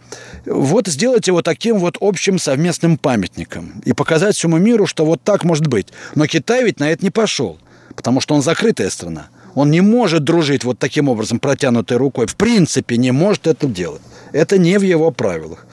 вот 0.49 0.89
сделать 0.89 1.27
его 1.27 1.43
таким 1.43 1.79
вот 1.79 1.97
общим 2.01 2.39
совместным 2.39 2.99
памятником 2.99 3.81
и 3.85 3.93
показать 3.93 4.37
всему 4.37 4.59
миру, 4.59 4.87
что 4.87 5.05
вот 5.05 5.23
так 5.23 5.45
может 5.45 5.67
быть. 5.67 5.89
Но 6.15 6.27
Китай 6.27 6.65
ведь 6.65 6.81
на 6.81 6.91
это 6.91 7.05
не 7.05 7.11
пошел, 7.11 7.59
потому 7.95 8.21
что 8.21 8.35
он 8.35 8.43
закрытая 8.43 8.91
страна. 8.91 9.29
Он 9.55 9.71
не 9.71 9.81
может 9.81 10.25
дружить 10.25 10.65
вот 10.65 10.79
таким 10.79 11.09
образом, 11.09 11.41
протянутой 11.41 11.97
рукой. 11.97 12.27
В 12.27 12.37
принципе, 12.37 12.97
не 12.97 13.11
может 13.11 13.47
это 13.47 13.67
делать. 13.67 14.03
Это 14.33 14.59
не 14.59 14.79
в 14.79 14.83
его 14.83 15.11
правилах. 15.11 15.67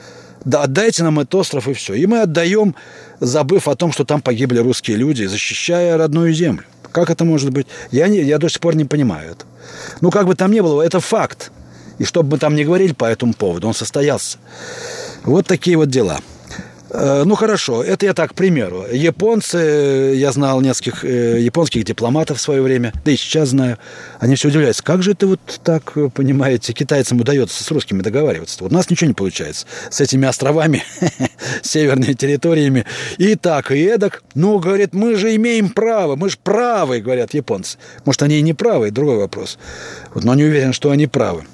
Да, 0.44 0.62
отдайте 0.62 1.02
нам 1.02 1.20
этот 1.20 1.34
остров 1.36 1.68
и 1.68 1.72
все. 1.72 1.94
И 1.94 2.06
мы 2.06 2.22
отдаем, 2.22 2.74
забыв 3.20 3.68
о 3.68 3.74
том, 3.74 3.92
что 3.92 4.04
там 4.04 4.20
погибли 4.20 4.58
русские 4.58 4.96
люди, 4.96 5.24
защищая 5.24 5.96
родную 5.96 6.32
землю. 6.32 6.64
Как 6.92 7.10
это 7.10 7.24
может 7.24 7.50
быть? 7.50 7.66
Я, 7.90 8.08
не, 8.08 8.22
я 8.22 8.38
до 8.38 8.48
сих 8.48 8.60
пор 8.60 8.74
не 8.74 8.84
понимаю 8.84 9.32
это. 9.32 9.44
Ну, 10.00 10.10
как 10.10 10.26
бы 10.26 10.34
там 10.34 10.52
ни 10.52 10.60
было, 10.60 10.82
это 10.82 11.00
факт. 11.00 11.50
И 11.98 12.04
чтобы 12.04 12.32
мы 12.32 12.38
там 12.38 12.54
не 12.54 12.64
говорили 12.64 12.92
по 12.92 13.04
этому 13.04 13.34
поводу, 13.34 13.68
он 13.68 13.74
состоялся. 13.74 14.38
Вот 15.24 15.46
такие 15.46 15.76
вот 15.76 15.88
дела. 15.88 16.20
Э, 16.90 17.24
ну 17.24 17.34
хорошо, 17.34 17.82
это 17.82 18.06
я 18.06 18.14
так, 18.14 18.30
к 18.30 18.34
примеру. 18.34 18.84
Японцы, 18.90 20.14
я 20.16 20.32
знал 20.32 20.60
нескольких 20.60 21.04
э, 21.04 21.40
японских 21.40 21.84
дипломатов 21.84 22.38
в 22.38 22.40
свое 22.40 22.62
время, 22.62 22.92
да 23.04 23.10
и 23.10 23.16
сейчас 23.16 23.50
знаю, 23.50 23.78
они 24.18 24.36
все 24.36 24.48
удивляются, 24.48 24.82
как 24.82 25.02
же 25.02 25.12
это 25.12 25.26
вот 25.26 25.40
так, 25.64 25.94
понимаете, 26.14 26.72
китайцам 26.72 27.20
удается 27.20 27.62
с 27.62 27.70
русскими 27.70 28.02
договариваться. 28.02 28.58
Вот 28.60 28.72
у 28.72 28.74
нас 28.74 28.88
ничего 28.88 29.08
не 29.08 29.14
получается 29.14 29.66
с 29.90 30.00
этими 30.00 30.26
островами, 30.26 30.84
северными 31.62 32.12
территориями, 32.12 32.84
и 33.18 33.34
так, 33.34 33.72
и 33.72 33.82
эдак. 33.82 34.22
Ну, 34.34 34.58
говорит, 34.58 34.94
мы 34.94 35.16
же 35.16 35.34
имеем 35.34 35.70
право, 35.70 36.16
мы 36.16 36.30
же 36.30 36.36
правы, 36.42 37.00
говорят 37.00 37.34
японцы. 37.34 37.78
Может, 38.04 38.22
они 38.22 38.38
и 38.38 38.42
не 38.42 38.54
правы, 38.54 38.90
другой 38.90 39.16
вопрос. 39.16 39.58
Вот, 40.14 40.24
но 40.24 40.34
не 40.34 40.44
уверен, 40.44 40.72
что 40.72 40.90
они 40.90 41.06
правы. 41.06 41.44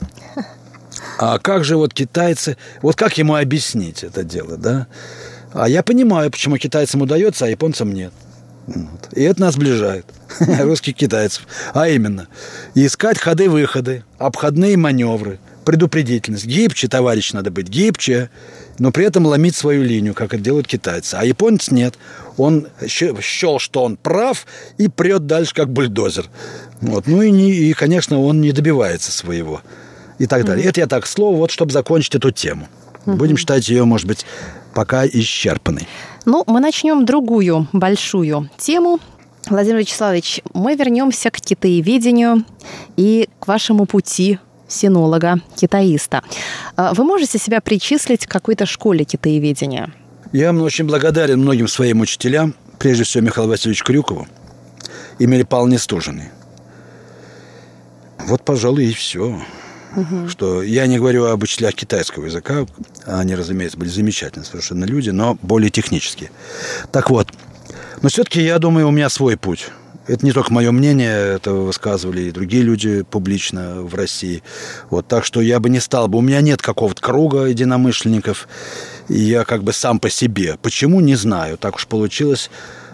А 1.18 1.38
как 1.38 1.64
же 1.64 1.76
вот 1.76 1.94
китайцы, 1.94 2.56
вот 2.80 2.96
как 2.96 3.18
ему 3.18 3.34
объяснить 3.34 4.04
это 4.04 4.22
дело, 4.22 4.56
да? 4.56 4.86
А 5.52 5.68
я 5.68 5.82
понимаю, 5.82 6.30
почему 6.30 6.56
китайцам 6.56 7.02
удается, 7.02 7.44
а 7.44 7.48
японцам 7.48 7.92
нет. 7.92 8.12
Вот. 8.66 9.08
И 9.12 9.22
это 9.22 9.40
нас 9.40 9.54
сближает, 9.54 10.06
русских 10.60 10.94
китайцев. 10.94 11.46
А 11.74 11.88
именно, 11.88 12.28
искать 12.74 13.18
ходы-выходы, 13.18 14.04
обходные 14.18 14.76
маневры, 14.76 15.40
предупредительность. 15.64 16.46
Гибче, 16.46 16.88
товарищ, 16.88 17.32
надо 17.32 17.50
быть, 17.50 17.68
гибче, 17.68 18.30
но 18.78 18.92
при 18.92 19.04
этом 19.04 19.26
ломить 19.26 19.56
свою 19.56 19.82
линию, 19.82 20.14
как 20.14 20.34
это 20.34 20.42
делают 20.42 20.66
китайцы. 20.66 21.16
А 21.16 21.24
японец 21.24 21.70
нет. 21.70 21.94
Он 22.36 22.68
счел, 22.88 23.58
что 23.58 23.82
он 23.82 23.96
прав, 23.96 24.46
и 24.78 24.88
прет 24.88 25.26
дальше, 25.26 25.54
как 25.54 25.70
бульдозер. 25.70 26.26
Вот. 26.80 27.06
Ну 27.06 27.22
и, 27.22 27.30
не, 27.30 27.52
и, 27.52 27.72
конечно, 27.74 28.20
он 28.20 28.40
не 28.40 28.52
добивается 28.52 29.12
своего 29.12 29.60
и 30.22 30.26
так 30.26 30.44
далее. 30.44 30.64
Mm-hmm. 30.64 30.68
Это 30.68 30.80
я 30.80 30.86
так 30.86 31.06
слово, 31.06 31.36
вот 31.36 31.50
чтобы 31.50 31.72
закончить 31.72 32.14
эту 32.14 32.30
тему. 32.30 32.68
Mm-hmm. 33.06 33.16
Будем 33.16 33.36
считать 33.36 33.68
ее, 33.68 33.84
может 33.84 34.06
быть, 34.06 34.24
пока 34.72 35.04
исчерпанной. 35.04 35.88
Ну, 36.24 36.44
мы 36.46 36.60
начнем 36.60 37.04
другую 37.04 37.66
большую 37.72 38.48
тему. 38.56 39.00
Владимир 39.50 39.78
Вячеславович, 39.78 40.42
мы 40.54 40.76
вернемся 40.76 41.30
к 41.30 41.40
китаеведению 41.40 42.44
и 42.96 43.28
к 43.40 43.48
вашему 43.48 43.86
пути 43.86 44.38
синолога, 44.68 45.40
китаиста. 45.56 46.22
А 46.76 46.94
вы 46.94 47.02
можете 47.02 47.38
себя 47.38 47.60
причислить 47.60 48.24
к 48.24 48.30
какой-то 48.30 48.64
школе 48.64 49.04
китаеведения? 49.04 49.92
Я 50.32 50.52
очень 50.52 50.86
благодарен 50.86 51.40
многим 51.40 51.66
своим 51.66 52.00
учителям, 52.00 52.54
прежде 52.78 53.02
всего 53.02 53.24
Михаилу 53.24 53.50
Васильевичу 53.50 53.84
Крюкову 53.84 54.28
и 55.18 55.26
Мире 55.26 55.44
Павловне 55.44 55.78
Стужиной. 55.78 56.28
Вот, 58.20 58.44
пожалуй, 58.44 58.84
и 58.84 58.92
все. 58.92 59.42
Угу. 59.96 60.28
Что 60.28 60.62
я 60.62 60.86
не 60.86 60.98
говорю 60.98 61.26
об 61.26 61.42
учителях 61.42 61.74
китайского 61.74 62.26
языка, 62.26 62.66
они, 63.04 63.34
разумеется, 63.34 63.78
были 63.78 63.88
замечательные 63.88 64.46
совершенно 64.46 64.84
люди, 64.84 65.10
но 65.10 65.36
более 65.42 65.70
технические. 65.70 66.30
Так 66.90 67.10
вот, 67.10 67.28
но 68.00 68.08
все-таки 68.08 68.42
я 68.42 68.58
думаю, 68.58 68.88
у 68.88 68.90
меня 68.90 69.08
свой 69.08 69.36
путь. 69.36 69.68
Это 70.08 70.26
не 70.26 70.32
только 70.32 70.52
мое 70.52 70.72
мнение, 70.72 71.36
это 71.36 71.52
высказывали 71.52 72.22
и 72.22 72.32
другие 72.32 72.64
люди 72.64 73.02
публично 73.02 73.82
в 73.82 73.94
России. 73.94 74.42
Вот, 74.90 75.06
так 75.06 75.24
что 75.24 75.40
я 75.40 75.60
бы 75.60 75.70
не 75.70 75.78
стал 75.78 76.08
бы. 76.08 76.18
У 76.18 76.22
меня 76.22 76.40
нет 76.40 76.60
какого-то 76.60 77.00
круга 77.00 77.44
единомышленников. 77.44 78.48
И 79.08 79.18
я 79.18 79.44
как 79.44 79.62
бы 79.62 79.72
сам 79.72 80.00
по 80.00 80.10
себе. 80.10 80.58
Почему, 80.60 81.00
не 81.00 81.14
знаю. 81.14 81.56
Так 81.56 81.76
уж 81.76 81.86
получилось. 81.86 82.50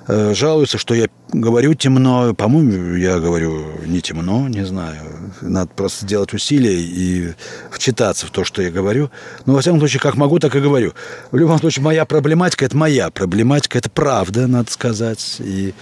Э, 0.08 0.32
жалуются, 0.34 0.78
что 0.78 0.94
я 0.94 1.08
говорю 1.32 1.74
темно. 1.74 2.34
По-моему, 2.34 2.94
я 2.94 3.18
говорю 3.18 3.66
не 3.84 4.00
темно, 4.00 4.48
не 4.48 4.64
знаю. 4.64 5.02
Надо 5.42 5.68
просто 5.68 6.06
сделать 6.06 6.32
усилия 6.32 6.80
и 6.80 7.34
вчитаться 7.70 8.26
в 8.26 8.30
то, 8.30 8.42
что 8.42 8.62
я 8.62 8.70
говорю. 8.70 9.10
Но, 9.44 9.52
во 9.52 9.60
всяком 9.60 9.80
случае, 9.80 10.00
как 10.00 10.16
могу, 10.16 10.38
так 10.38 10.56
и 10.56 10.60
говорю. 10.60 10.94
В 11.30 11.36
любом 11.36 11.58
случае, 11.58 11.84
моя 11.84 12.06
проблематика– 12.06 12.64
это 12.66 12.74
моя 12.74 13.10
проблематика, 13.10 13.76
это 13.76 13.90
правда, 13.90 14.46
надо 14.46 14.70
сказать. 14.72 15.36
И 15.40 15.74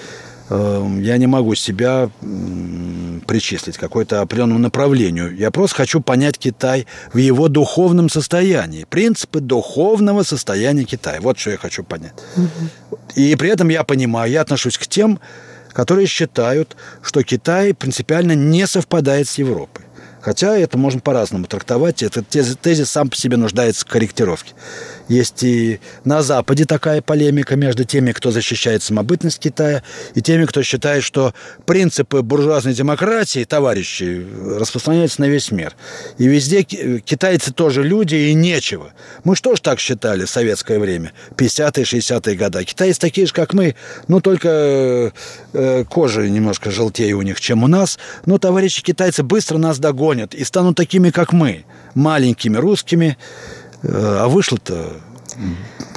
я 0.49 1.17
не 1.17 1.27
могу 1.27 1.55
себя 1.55 2.11
причислить 3.27 3.77
к 3.77 3.81
какой-то 3.81 4.21
определенному 4.21 4.61
направлению. 4.61 5.35
Я 5.37 5.51
просто 5.51 5.77
хочу 5.77 6.01
понять 6.01 6.39
Китай 6.39 6.87
в 7.13 7.19
его 7.19 7.49
духовном 7.49 8.09
состоянии. 8.09 8.85
Принципы 8.85 9.41
духовного 9.41 10.23
состояния 10.23 10.85
Китая. 10.85 11.21
Вот 11.21 11.39
что 11.39 11.51
я 11.51 11.57
хочу 11.57 11.83
понять. 11.83 12.15
Угу. 12.37 12.99
И 13.17 13.35
при 13.35 13.51
этом 13.51 13.69
я 13.69 13.83
понимаю, 13.83 14.31
я 14.31 14.43
отношусь 14.43 14.79
к 14.79 14.87
тем, 14.87 15.19
которые 15.73 16.07
считают, 16.07 16.77
что 17.03 17.23
Китай 17.23 17.75
принципиально 17.75 18.33
не 18.33 18.67
совпадает 18.67 19.29
с 19.29 19.39
Европой. 19.39 19.85
Хотя 20.21 20.57
это 20.57 20.79
можно 20.79 21.01
по-разному 21.01 21.47
трактовать. 21.47 22.03
Этот 22.03 22.29
тезис 22.29 22.91
сам 22.91 23.09
по 23.09 23.17
себе 23.17 23.37
нуждается 23.37 23.85
в 23.85 23.89
корректировке. 23.89 24.55
Есть 25.09 25.43
и 25.43 25.81
на 26.05 26.23
Западе 26.23 26.65
такая 26.65 27.01
полемика 27.01 27.57
между 27.57 27.85
теми, 27.85 28.13
кто 28.13 28.31
защищает 28.31 28.83
самобытность 28.83 29.39
Китая, 29.39 29.83
и 30.15 30.21
теми, 30.21 30.47
кто 30.47 30.63
считает, 30.63 31.05
что 31.05 31.33
принципы 31.65 32.23
буржуазной 32.23 32.75
демократии, 32.75 33.45
товарищи, 33.45 34.27
распространяются 34.59 35.21
на 35.21 35.27
весь 35.27 35.51
мир. 35.53 35.75
И 36.19 36.27
везде 36.27 36.63
китайцы 36.63 37.53
тоже 37.53 37.83
люди, 37.83 38.17
и 38.17 38.35
нечего. 38.35 38.93
Мы 39.25 39.37
что 39.37 39.55
ж 39.55 39.61
так 39.61 39.79
считали 39.79 40.25
в 40.25 40.31
советское 40.31 40.79
время, 40.79 41.13
50-е, 41.37 41.85
60-е 41.85 42.37
годы. 42.37 42.65
Китайцы 42.65 43.01
такие 43.01 43.27
же, 43.27 43.33
как 43.33 43.55
мы, 43.55 43.77
но 44.09 44.21
только 44.21 45.13
э, 45.53 45.85
кожа 45.85 46.29
немножко 46.29 46.71
желтее 46.71 47.15
у 47.15 47.23
них, 47.23 47.41
чем 47.41 47.63
у 47.63 47.69
нас. 47.69 47.99
Но 48.25 48.39
товарищи 48.39 48.83
китайцы 48.83 49.23
быстро 49.23 49.59
нас 49.59 49.79
догонят 49.79 50.35
и 50.35 50.43
станут 50.45 50.77
такими, 50.77 51.11
как 51.11 51.33
мы, 51.33 51.65
маленькими 51.95 52.57
русскими, 52.57 53.17
а 53.83 54.29
вышло-то 54.29 55.01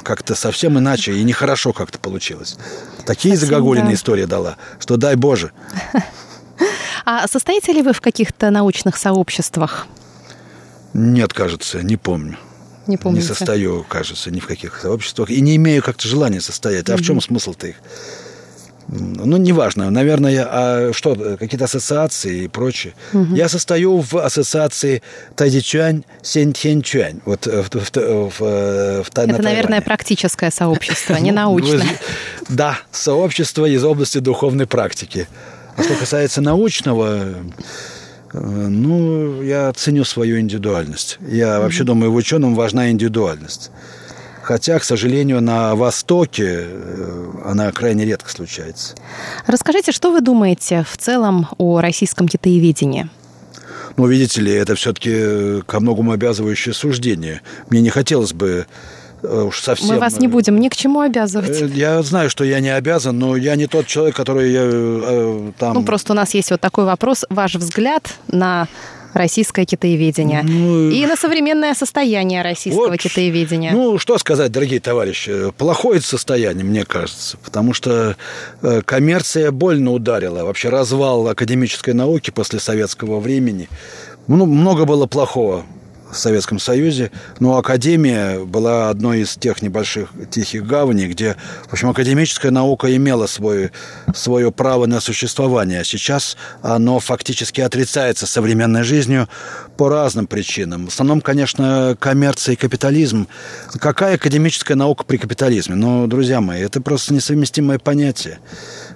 как-то 0.02 0.34
совсем 0.34 0.78
иначе 0.78 1.12
и 1.12 1.22
нехорошо 1.22 1.72
как-то 1.72 1.98
получилось. 1.98 2.56
Такие 3.06 3.36
Спасибо, 3.36 3.56
загогулиные 3.56 3.90
да. 3.90 3.94
истории 3.94 4.24
дала, 4.24 4.56
что 4.78 4.96
дай 4.96 5.16
Боже. 5.16 5.52
А 7.06 7.26
состоите 7.26 7.72
ли 7.72 7.80
вы 7.80 7.94
в 7.94 8.00
каких-то 8.02 8.50
научных 8.50 8.96
сообществах? 8.98 9.86
Нет, 10.92 11.32
кажется, 11.32 11.82
не 11.82 11.96
помню. 11.96 12.36
Не 12.86 12.98
помните? 12.98 13.26
Не 13.26 13.34
состою, 13.34 13.84
кажется, 13.88 14.30
ни 14.30 14.38
в 14.40 14.46
каких 14.46 14.78
сообществах. 14.80 15.30
И 15.30 15.40
не 15.40 15.56
имею 15.56 15.82
как-то 15.82 16.06
желания 16.06 16.40
состоять. 16.40 16.88
А 16.90 16.94
угу. 16.94 17.02
в 17.02 17.04
чем 17.04 17.20
смысл-то 17.20 17.68
их? 17.68 17.76
Ну, 18.92 19.36
неважно, 19.36 19.90
наверное, 19.90 20.46
а 20.50 20.92
что, 20.92 21.14
какие-то 21.38 21.66
ассоциации 21.66 22.44
и 22.44 22.48
прочее. 22.48 22.94
Угу. 23.12 23.34
Я 23.36 23.48
состою 23.48 24.00
в 24.00 24.14
ассоциации 24.16 25.02
Тайдичуань 25.36 26.02
Сентхенчуань. 26.22 27.20
Вот 27.24 27.46
в, 27.46 27.68
в, 27.70 27.96
в, 27.96 28.40
в, 28.40 29.08
Это, 29.08 29.26
на 29.26 29.38
наверное, 29.38 29.80
практическое 29.80 30.50
сообщество, 30.50 31.14
не 31.16 31.30
научное. 31.30 32.00
Да, 32.48 32.78
сообщество 32.90 33.66
из 33.66 33.84
области 33.84 34.18
духовной 34.18 34.66
практики. 34.66 35.28
А 35.76 35.82
что 35.82 35.94
касается 35.94 36.40
научного, 36.40 37.34
э, 38.32 38.38
ну, 38.38 39.40
я 39.40 39.72
ценю 39.72 40.04
свою 40.04 40.40
индивидуальность. 40.40 41.18
Я 41.20 41.60
вообще 41.60 41.84
думаю, 41.84 42.10
в 42.10 42.16
ученом 42.16 42.56
важна 42.56 42.90
индивидуальность. 42.90 43.70
Хотя, 44.50 44.80
к 44.80 44.82
сожалению, 44.82 45.40
на 45.40 45.76
Востоке 45.76 46.64
э, 46.64 47.32
она 47.44 47.70
крайне 47.70 48.04
редко 48.04 48.28
случается. 48.28 48.96
Расскажите, 49.46 49.92
что 49.92 50.10
вы 50.10 50.22
думаете 50.22 50.84
в 50.90 50.96
целом 50.96 51.46
о 51.58 51.80
российском 51.80 52.26
китаеведении? 52.26 53.08
Ну, 53.96 54.08
видите 54.08 54.40
ли, 54.40 54.52
это 54.52 54.74
все-таки 54.74 55.12
э, 55.12 55.60
ко 55.64 55.78
многому 55.78 56.10
обязывающее 56.10 56.74
суждение. 56.74 57.42
Мне 57.68 57.80
не 57.80 57.90
хотелось 57.90 58.32
бы 58.32 58.66
э, 59.22 59.42
уж 59.42 59.60
совсем... 59.60 59.86
Мы 59.86 60.00
вас 60.00 60.18
не 60.18 60.26
будем 60.26 60.58
ни 60.58 60.68
к 60.68 60.74
чему 60.74 60.98
обязывать. 60.98 61.60
Я 61.76 62.02
знаю, 62.02 62.28
что 62.28 62.42
я 62.42 62.58
не 62.58 62.74
обязан, 62.74 63.16
но 63.16 63.36
я 63.36 63.54
не 63.54 63.68
тот 63.68 63.86
человек, 63.86 64.16
который 64.16 64.50
я, 64.50 65.52
там... 65.60 65.74
Ну, 65.74 65.84
просто 65.84 66.12
у 66.12 66.16
нас 66.16 66.34
есть 66.34 66.50
вот 66.50 66.60
такой 66.60 66.86
вопрос. 66.86 67.24
Ваш 67.30 67.54
взгляд 67.54 68.14
на 68.26 68.66
российское 69.12 69.64
китаеведение 69.64 70.42
ну, 70.42 70.90
и 70.90 71.06
на 71.06 71.16
современное 71.16 71.74
состояние 71.74 72.42
российского 72.42 72.88
вот, 72.88 72.98
китаеведения. 72.98 73.72
Ну, 73.72 73.98
что 73.98 74.18
сказать, 74.18 74.52
дорогие 74.52 74.80
товарищи, 74.80 75.52
плохое 75.56 76.00
состояние, 76.00 76.64
мне 76.64 76.84
кажется, 76.84 77.36
потому 77.38 77.72
что 77.74 78.16
э, 78.62 78.82
коммерция 78.82 79.50
больно 79.50 79.92
ударила. 79.92 80.44
Вообще 80.44 80.68
развал 80.68 81.28
академической 81.28 81.94
науки 81.94 82.30
после 82.30 82.60
советского 82.60 83.20
времени. 83.20 83.68
Ну, 84.26 84.46
много 84.46 84.84
было 84.84 85.06
плохого 85.06 85.64
в 86.10 86.16
Советском 86.16 86.58
Союзе, 86.58 87.10
но 87.38 87.56
Академия 87.56 88.40
была 88.40 88.90
одной 88.90 89.20
из 89.20 89.36
тех 89.36 89.62
небольших 89.62 90.10
тихих 90.30 90.66
гаваней, 90.66 91.06
где, 91.06 91.36
в 91.68 91.72
общем, 91.72 91.90
академическая 91.90 92.50
наука 92.50 92.94
имела 92.94 93.26
свое, 93.26 93.70
свое 94.14 94.50
право 94.50 94.86
на 94.86 95.00
существование, 95.00 95.80
а 95.80 95.84
сейчас 95.84 96.36
оно 96.62 97.00
фактически 97.00 97.60
отрицается 97.60 98.26
современной 98.26 98.82
жизнью 98.82 99.28
по 99.76 99.88
разным 99.88 100.26
причинам. 100.26 100.86
В 100.86 100.88
основном, 100.88 101.20
конечно, 101.20 101.96
коммерция 101.98 102.54
и 102.54 102.56
капитализм. 102.56 103.28
Какая 103.80 104.16
академическая 104.16 104.76
наука 104.76 105.04
при 105.04 105.16
капитализме? 105.16 105.74
Ну, 105.74 106.06
друзья 106.06 106.40
мои, 106.40 106.60
это 106.60 106.80
просто 106.80 107.14
несовместимое 107.14 107.78
понятие. 107.78 108.40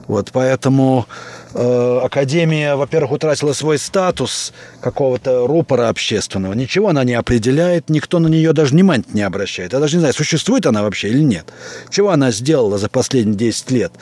Вот 0.07 0.31
поэтому 0.33 1.07
э, 1.55 2.01
Академия, 2.03 2.77
во-первых, 2.77 3.13
утратила 3.13 3.53
свой 3.53 3.79
статус 3.79 4.53
какого-то 4.81 5.47
рупора 5.47 5.89
общественного. 5.89 6.53
Ничего 6.53 6.89
она 6.89 7.05
не 7.05 7.15
определяет, 7.15 7.89
никто 7.89 8.19
на 8.19 8.29
нее 8.29 8.53
даже 8.53 8.73
внимания 8.73 9.05
не 9.13 9.23
обращает. 9.23 9.73
Я 9.73 9.81
даже 9.81 9.97
не 9.97 10.01
знаю, 10.01 10.15
существует 10.15 10.67
она 10.67 10.83
вообще 10.83 11.09
или 11.09 11.21
нет. 11.21 11.47
Чего 11.91 12.11
она 12.11 12.31
сделала 12.31 12.79
за 12.79 12.89
последние 12.89 13.37
10 13.37 13.71
лет? 13.71 13.93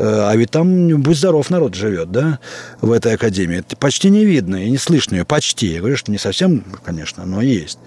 Э, 0.00 0.30
а 0.30 0.36
ведь 0.36 0.50
там, 0.50 1.02
будь 1.02 1.18
здоров, 1.18 1.50
народ 1.50 1.74
живет, 1.74 2.10
да, 2.10 2.38
в 2.80 2.90
этой 2.90 3.14
академии. 3.14 3.58
Это 3.58 3.76
почти 3.76 4.08
не 4.08 4.24
видно 4.24 4.64
и 4.64 4.70
не 4.70 4.78
слышно 4.78 5.16
ее, 5.16 5.24
почти. 5.24 5.66
Я 5.66 5.80
говорю, 5.80 5.96
что 5.96 6.10
не 6.10 6.18
совсем, 6.18 6.64
конечно, 6.84 7.26
но 7.26 7.42
есть. 7.42 7.78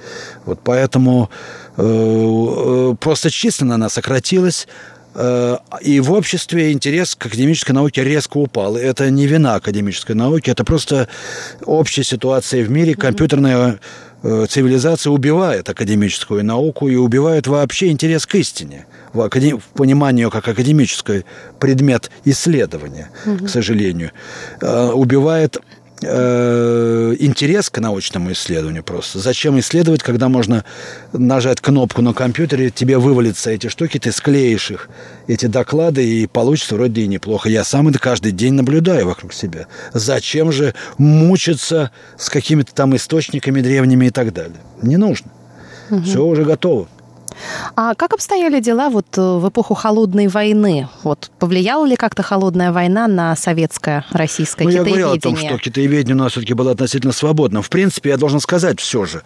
Вот 0.46 0.60
поэтому 0.64 1.30
э, 1.78 1.84
э 1.84 2.96
просто 3.00 3.32
численно 3.32 3.76
она 3.76 3.90
сократилась, 3.90 4.68
и 5.82 6.00
в 6.00 6.12
обществе 6.12 6.72
интерес 6.72 7.16
к 7.16 7.26
академической 7.26 7.72
науке 7.72 8.04
резко 8.04 8.38
упал. 8.38 8.76
Это 8.76 9.10
не 9.10 9.28
вина 9.28 9.56
академической 9.56 10.14
науки, 10.14 10.50
это 10.50 10.64
просто 10.64 11.08
общая 11.66 12.04
ситуация 12.04 12.64
в 12.64 12.70
мире. 12.70 12.96
Компьютерная 12.96 13.80
э, 14.24 14.46
цивилизация 14.50 15.12
убивает 15.12 15.70
академическую 15.70 16.44
науку 16.44 16.88
и 16.88 16.96
убивает 16.96 17.48
вообще 17.48 17.90
интерес 17.90 18.26
к 18.26 18.36
истине, 18.36 18.86
в, 19.14 19.22
академ... 19.22 19.60
в 19.60 19.66
понимании 19.78 20.30
как 20.30 20.48
академический 20.48 21.26
предмет 21.60 22.10
исследования, 22.26 23.10
угу. 23.26 23.46
к 23.46 23.50
сожалению. 23.50 24.12
Э, 24.62 24.92
убивает 24.94 25.58
э, 26.06 27.16
интерес 27.20 27.70
к 27.70 27.80
научному 27.80 28.32
исследованию 28.32 28.84
просто. 28.84 29.20
Зачем 29.20 29.60
исследовать, 29.60 30.04
когда 30.04 30.30
можно 30.30 30.64
нажать 31.12 31.62
кнопку 31.62 32.02
на 32.02 32.14
компьютере, 32.14 32.70
тебе 32.70 32.98
вывалятся 32.98 33.52
эти 33.52 33.68
штуки, 33.68 34.00
ты 34.00 34.12
склеишь 34.12 34.72
их, 34.72 34.90
эти 35.28 35.46
доклады, 35.46 36.06
и 36.06 36.28
получится 36.28 36.76
вроде 36.76 37.02
и 37.02 37.08
неплохо. 37.08 37.50
Я 37.50 37.64
сам 37.64 37.88
это 37.88 38.00
каждый 38.00 38.32
день 38.32 38.54
наблюдаю 38.54 39.06
вокруг 39.08 39.34
себя. 39.34 39.68
Зачем 39.94 40.52
же 40.52 40.74
мучиться 40.98 41.92
с 42.18 42.30
какими-то 42.30 42.74
там 42.74 42.96
источниками 42.96 43.62
древними 43.62 44.08
и 44.08 44.12
так 44.12 44.34
далее? 44.34 44.58
Не 44.82 44.98
нужно. 44.98 45.32
Угу. 45.90 46.02
Все 46.04 46.24
уже 46.24 46.44
готово. 46.44 46.88
А 47.76 47.96
как 47.96 48.14
обстояли 48.14 48.60
дела 48.60 48.90
вот 48.90 49.06
э, 49.18 49.22
в 49.22 49.48
эпоху 49.50 49.74
холодной 49.74 50.28
войны? 50.28 50.88
Вот 51.04 51.32
повлияла 51.40 51.86
ли 51.86 51.96
как-то 51.96 52.24
холодная 52.24 52.72
война 52.72 53.08
на 53.08 53.36
советское, 53.36 54.06
российское 54.12 54.66
ну, 54.66 54.72
китаеведение? 54.72 55.00
Я 55.00 55.06
говорил 55.06 55.20
о 55.20 55.22
том, 55.22 55.38
что 55.38 55.58
китаеведение 55.58 56.16
у 56.16 56.20
нас 56.20 56.32
все-таки 56.34 56.54
было 56.54 56.72
относительно 56.72 57.14
свободным. 57.14 57.62
В 57.64 57.70
принципе, 57.70 58.10
я 58.10 58.18
должен 58.18 58.40
сказать 58.40 58.80
все 58.80 59.06
же, 59.06 59.24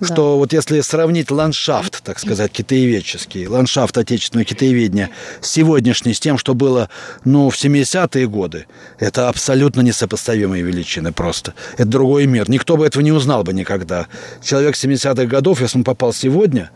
да. 0.00 0.06
что 0.06 0.38
вот 0.38 0.52
если 0.52 0.80
сравнить 0.80 1.30
ландшафт, 1.30 2.02
так 2.02 2.18
сказать, 2.18 2.50
китаеведческий, 2.52 3.46
ландшафт 3.46 3.96
отечественного 3.98 4.44
китаеведения 4.44 5.10
сегодняшний 5.40 6.14
с 6.14 6.20
тем, 6.20 6.38
что 6.38 6.54
было, 6.54 6.88
ну, 7.24 7.50
в 7.50 7.54
70-е 7.54 8.26
годы, 8.26 8.66
это 8.98 9.28
абсолютно 9.28 9.80
несопоставимые 9.80 10.62
величины 10.62 11.12
просто. 11.12 11.54
Это 11.74 11.86
другой 11.86 12.26
мир. 12.26 12.48
Никто 12.48 12.76
бы 12.76 12.86
этого 12.86 13.02
не 13.02 13.12
узнал 13.12 13.44
бы 13.44 13.52
никогда. 13.52 14.06
Человек 14.42 14.74
70-х 14.74 15.26
годов, 15.26 15.60
если 15.60 15.78
он 15.78 15.84
попал 15.84 16.12
сегодня, 16.12 16.70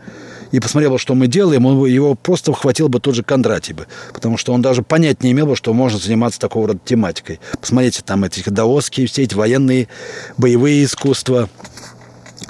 и 0.51 0.59
посмотрел 0.59 0.91
бы, 0.91 0.99
что 0.99 1.15
мы 1.15 1.27
делаем, 1.27 1.65
он, 1.65 1.85
его 1.85 2.15
просто 2.15 2.53
хватил 2.53 2.89
бы 2.89 2.99
тот 2.99 3.15
же 3.15 3.23
Кондратий 3.23 3.73
бы. 3.73 3.87
Потому 4.13 4.37
что 4.37 4.53
он 4.53 4.61
даже 4.61 4.81
понять 4.81 5.23
не 5.23 5.31
имел 5.31 5.47
бы, 5.47 5.55
что 5.55 5.73
можно 5.73 5.99
заниматься 5.99 6.39
такого 6.39 6.67
рода 6.67 6.79
тематикой. 6.83 7.39
Посмотрите, 7.59 8.01
там 8.03 8.23
эти 8.23 8.47
даосские, 8.49 9.07
все 9.07 9.23
эти 9.23 9.35
военные, 9.35 9.87
боевые 10.37 10.83
искусства, 10.83 11.49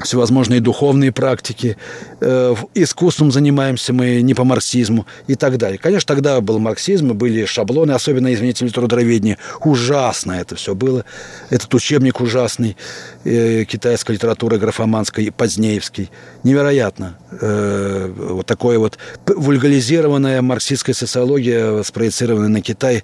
всевозможные 0.04 0.60
духовные 0.60 1.12
практики, 1.12 1.78
э, 2.20 2.56
искусством 2.74 3.32
занимаемся 3.32 3.94
мы 3.94 4.22
не 4.22 4.34
по 4.34 4.44
марксизму 4.44 5.06
и 5.28 5.36
так 5.36 5.58
далее. 5.58 5.78
Конечно, 5.78 6.08
тогда 6.08 6.42
был 6.42 6.60
марксизм, 6.60 7.14
были 7.14 7.46
шаблоны, 7.46 7.92
особенно, 7.92 8.34
извините, 8.34 8.66
литературоведение. 8.66 9.38
Ужасно 9.64 10.34
это 10.34 10.56
все 10.56 10.76
было. 10.76 11.06
Этот 11.50 11.74
учебник 11.74 12.20
ужасный, 12.20 12.76
э, 13.24 13.64
китайская 13.66 14.14
литература 14.14 14.58
графоманская, 14.58 15.32
позднеевский. 15.32 16.10
Невероятно. 16.44 17.18
Э, 17.42 18.12
вот 18.16 18.46
такое 18.46 18.80
вот 18.80 18.98
вульгализированная 19.26 20.42
марксистская 20.42 20.96
социология, 20.96 21.84
спроецированная 21.84 22.50
на 22.50 22.62
Китай, 22.62 23.04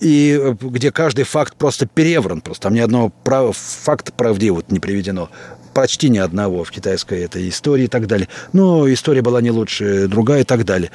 и 0.00 0.54
где 0.60 0.90
каждый 0.90 1.24
факт 1.24 1.54
просто 1.56 1.86
перевран, 1.86 2.40
просто 2.40 2.64
там 2.64 2.74
ни 2.74 2.80
одного 2.80 3.10
прав... 3.24 3.56
факта 3.56 4.12
правдивого 4.12 4.62
не 4.68 4.80
приведено 4.80 5.28
почти 5.74 6.08
ни 6.08 6.18
одного 6.18 6.64
в 6.64 6.70
китайской 6.70 7.24
этой 7.24 7.48
истории 7.48 7.84
и 7.84 7.88
так 7.88 8.06
далее. 8.06 8.28
Но 8.52 8.90
история 8.90 9.20
была 9.22 9.40
не 9.42 9.50
лучше, 9.50 10.08
другая 10.08 10.40
и 10.42 10.44
так 10.44 10.64
далее. 10.64 10.90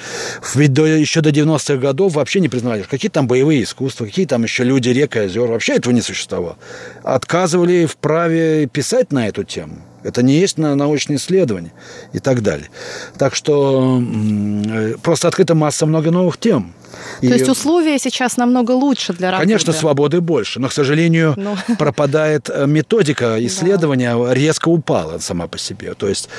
Ведь 0.55 0.73
до, 0.73 0.85
еще 0.85 1.21
до 1.21 1.29
90-х 1.29 1.75
годов 1.75 2.13
вообще 2.13 2.39
не 2.39 2.49
признавали, 2.49 2.83
какие 2.83 3.11
там 3.11 3.27
боевые 3.27 3.63
искусства, 3.63 4.05
какие 4.05 4.25
там 4.25 4.43
еще 4.43 4.63
люди, 4.63 4.89
река, 4.89 5.21
озера. 5.21 5.47
Вообще 5.47 5.73
этого 5.73 5.93
не 5.93 6.01
существовало. 6.01 6.57
Отказывали 7.03 7.85
в 7.85 7.97
праве 7.97 8.67
писать 8.67 9.11
на 9.11 9.27
эту 9.27 9.43
тему. 9.43 9.88
Это 10.03 10.23
не 10.23 10.33
есть 10.39 10.57
научные 10.57 11.17
исследования 11.17 11.71
и 12.13 12.19
так 12.19 12.41
далее. 12.41 12.69
Так 13.17 13.35
что 13.35 14.01
э, 14.01 14.95
просто 15.01 15.27
открыта 15.27 15.55
масса 15.55 15.85
много 15.85 16.11
новых 16.11 16.37
тем. 16.37 16.73
То 17.21 17.27
и... 17.27 17.29
есть 17.29 17.47
условия 17.47 17.99
сейчас 17.99 18.37
намного 18.37 18.71
лучше 18.71 19.13
для 19.13 19.31
работы? 19.31 19.47
Конечно, 19.47 19.73
свободы 19.73 20.21
больше, 20.21 20.59
но, 20.59 20.69
к 20.69 20.73
сожалению, 20.73 21.33
ну... 21.37 21.55
пропадает 21.77 22.49
э, 22.49 22.65
методика 22.65 23.37
исследования, 23.45 24.15
да. 24.15 24.33
резко 24.33 24.69
упала 24.69 25.19
сама 25.19 25.47
по 25.47 25.57
себе. 25.57 25.93
То 25.93 26.07
есть, 26.07 26.29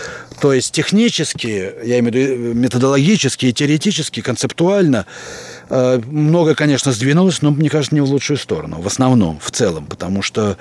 то 0.40 0.52
есть 0.52 0.72
технически, 0.72 1.72
я 1.84 1.98
имею 2.00 2.12
в 2.12 2.16
виду 2.16 2.54
методологически 2.54 3.46
и 3.46 3.52
теоретически, 3.52 4.20
концептуально 4.20 5.06
Э, 5.06 5.49
много, 5.70 6.54
конечно, 6.54 6.92
сдвинулось, 6.92 7.42
но, 7.42 7.50
мне 7.50 7.70
кажется, 7.70 7.94
не 7.94 8.00
в 8.00 8.06
лучшую 8.06 8.36
сторону. 8.36 8.80
В 8.80 8.86
основном, 8.86 9.38
в 9.40 9.50
целом. 9.50 9.86
Потому 9.86 10.22
что 10.22 10.56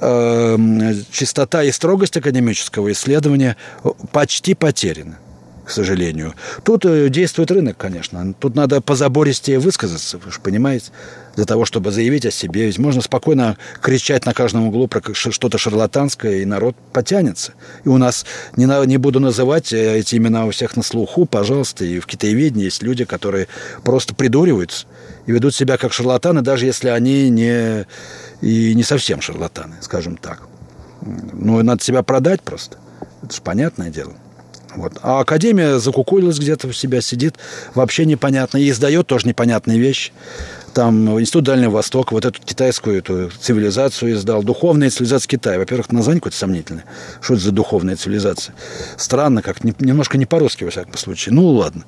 э, 0.00 0.94
чистота 1.10 1.62
и 1.62 1.70
строгость 1.70 2.16
академического 2.16 2.90
исследования 2.92 3.56
почти 4.12 4.54
потеряны 4.54 5.16
сожалению. 5.72 6.34
Тут 6.64 6.84
э, 6.84 7.08
действует 7.08 7.50
рынок, 7.50 7.76
конечно. 7.76 8.34
Тут 8.38 8.54
надо 8.54 8.80
позабористее 8.80 9.58
высказаться, 9.58 10.18
вы 10.18 10.30
же 10.30 10.40
понимаете, 10.40 10.90
для 11.36 11.44
того, 11.44 11.64
чтобы 11.64 11.90
заявить 11.90 12.26
о 12.26 12.30
себе. 12.30 12.66
Ведь 12.66 12.78
можно 12.78 13.00
спокойно 13.02 13.56
кричать 13.80 14.26
на 14.26 14.34
каждом 14.34 14.66
углу 14.66 14.88
про 14.88 15.02
что-то 15.14 15.58
шарлатанское, 15.58 16.38
и 16.38 16.44
народ 16.44 16.76
потянется. 16.92 17.54
И 17.84 17.88
у 17.88 17.96
нас, 17.96 18.26
не, 18.56 18.66
не 18.86 18.96
буду 18.98 19.20
называть 19.20 19.72
э, 19.72 19.98
эти 19.98 20.16
имена 20.16 20.46
у 20.46 20.50
всех 20.50 20.76
на 20.76 20.82
слуху, 20.82 21.26
пожалуйста, 21.26 21.84
и 21.84 22.00
в 22.00 22.06
китаеведении 22.06 22.64
есть 22.64 22.82
люди, 22.82 23.04
которые 23.04 23.48
просто 23.84 24.14
придуриваются 24.14 24.86
и 25.26 25.32
ведут 25.32 25.54
себя 25.54 25.76
как 25.76 25.92
шарлатаны, 25.92 26.42
даже 26.42 26.66
если 26.66 26.88
они 26.88 27.30
не, 27.30 27.86
и 28.40 28.74
не 28.74 28.82
совсем 28.82 29.20
шарлатаны, 29.20 29.76
скажем 29.80 30.16
так. 30.16 30.42
Ну, 31.00 31.62
надо 31.62 31.82
себя 31.82 32.02
продать 32.02 32.42
просто. 32.42 32.78
Это 33.22 33.34
же 33.34 33.42
понятное 33.42 33.90
дело. 33.90 34.14
Вот. 34.76 34.94
А 35.02 35.20
Академия 35.20 35.78
закукулилась 35.78 36.38
где-то 36.38 36.68
у 36.68 36.72
себя, 36.72 37.00
сидит, 37.00 37.36
вообще 37.74 38.06
непонятно. 38.06 38.58
И 38.58 38.70
издает 38.70 39.06
тоже 39.06 39.28
непонятные 39.28 39.78
вещи. 39.78 40.12
Там 40.74 41.20
Институт 41.20 41.44
Дальнего 41.44 41.72
Востока, 41.72 42.14
вот 42.14 42.24
эту 42.24 42.40
китайскую 42.40 42.98
эту 42.98 43.30
цивилизацию 43.30 44.14
издал. 44.14 44.42
Духовная 44.42 44.88
цивилизация 44.88 45.28
Китая. 45.28 45.58
Во-первых, 45.58 45.92
название 45.92 46.20
какое-то 46.20 46.38
сомнительное. 46.38 46.84
Что 47.20 47.34
это 47.34 47.42
за 47.42 47.52
духовная 47.52 47.96
цивилизация? 47.96 48.54
Странно, 48.96 49.42
как 49.42 49.62
немножко 49.64 50.16
не 50.16 50.24
по-русски, 50.24 50.64
во 50.64 50.70
всяком 50.70 50.96
случае. 50.96 51.34
Ну, 51.34 51.46
ладно. 51.48 51.84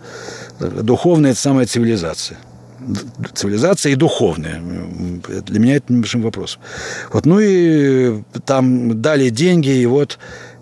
Духовная– 0.60 1.30
это 1.32 1.40
самая 1.40 1.66
цивилизация 1.66 2.38
цивилизация 3.34 3.92
и 3.92 3.94
духовная. 3.94 4.60
Для 4.60 5.58
меня 5.58 5.76
это 5.76 5.92
небольшим 5.92 6.22
вопросом. 6.22 6.60
Вот, 7.12 7.24
ну 7.24 7.38
и 7.40 8.22
там 8.44 9.00
дали 9.00 9.30
деньги, 9.30 9.70
и 9.70 9.86
вот 9.86 10.18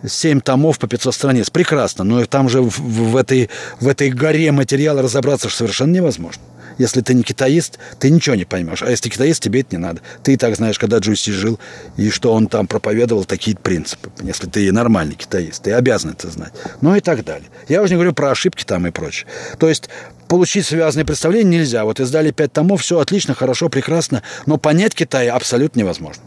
7 0.06 0.40
томов 0.40 0.78
по 0.78 0.86
500 0.86 1.14
страниц. 1.14 1.50
Прекрасно, 1.50 2.04
но 2.04 2.24
там 2.26 2.48
же 2.48 2.60
в, 2.62 2.78
в, 2.78 3.16
этой, 3.16 3.50
в 3.80 3.88
этой 3.88 4.10
горе 4.10 4.52
материала 4.52 5.02
разобраться 5.02 5.48
совершенно 5.48 5.92
невозможно. 5.92 6.42
Если 6.78 7.00
ты 7.00 7.14
не 7.14 7.22
китаист, 7.22 7.78
ты 7.98 8.10
ничего 8.10 8.34
не 8.34 8.44
поймешь. 8.44 8.82
А 8.82 8.90
если 8.90 9.08
китаист, 9.08 9.42
тебе 9.42 9.60
это 9.60 9.76
не 9.76 9.82
надо. 9.82 10.00
Ты 10.22 10.34
и 10.34 10.36
так 10.36 10.56
знаешь, 10.56 10.78
когда 10.78 10.98
Джуси 10.98 11.30
жил, 11.30 11.58
и 11.96 12.10
что 12.10 12.32
он 12.32 12.46
там 12.46 12.66
проповедовал 12.66 13.24
такие 13.24 13.56
принципы. 13.56 14.10
Если 14.22 14.46
ты 14.48 14.72
нормальный 14.72 15.14
китаист, 15.14 15.62
ты 15.62 15.72
обязан 15.72 16.12
это 16.12 16.30
знать. 16.30 16.52
Ну 16.80 16.94
и 16.94 17.00
так 17.00 17.24
далее. 17.24 17.48
Я 17.68 17.82
уже 17.82 17.90
не 17.92 17.96
говорю 17.96 18.14
про 18.14 18.30
ошибки 18.30 18.64
там 18.64 18.86
и 18.86 18.90
прочее. 18.90 19.26
То 19.58 19.68
есть 19.68 19.88
получить 20.28 20.66
связанное 20.66 21.04
представление 21.04 21.60
нельзя. 21.60 21.84
Вот 21.84 22.00
издали 22.00 22.30
пять 22.30 22.52
томов, 22.52 22.82
все 22.82 22.98
отлично, 22.98 23.34
хорошо, 23.34 23.68
прекрасно, 23.68 24.22
но 24.46 24.56
понять 24.56 24.94
Китай 24.94 25.28
абсолютно 25.28 25.80
невозможно. 25.80 26.22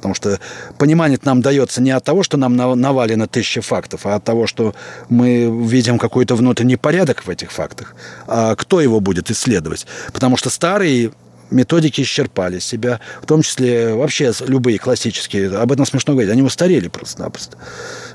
Потому 0.00 0.14
что 0.14 0.40
понимание 0.78 1.18
нам 1.22 1.42
дается 1.42 1.82
не 1.82 1.90
от 1.90 2.02
того, 2.02 2.22
что 2.22 2.38
нам 2.38 2.56
навалено 2.56 3.26
тысячи 3.26 3.60
фактов, 3.60 4.06
а 4.06 4.14
от 4.14 4.24
того, 4.24 4.46
что 4.46 4.74
мы 5.10 5.50
видим 5.66 5.98
какой-то 5.98 6.36
внутренний 6.36 6.76
порядок 6.76 7.26
в 7.26 7.30
этих 7.30 7.52
фактах. 7.52 7.94
А 8.26 8.56
кто 8.56 8.80
его 8.80 9.00
будет 9.00 9.30
исследовать? 9.30 9.86
Потому 10.12 10.38
что 10.38 10.48
старые 10.48 11.12
методики 11.50 12.00
исчерпали 12.00 12.58
себя, 12.58 13.00
в 13.22 13.26
том 13.26 13.42
числе 13.42 13.94
вообще 13.94 14.32
любые 14.46 14.78
классические, 14.78 15.56
об 15.58 15.72
этом 15.72 15.84
смешно 15.84 16.14
говорить, 16.14 16.30
они 16.30 16.42
устарели 16.42 16.88
просто-напросто. 16.88 17.56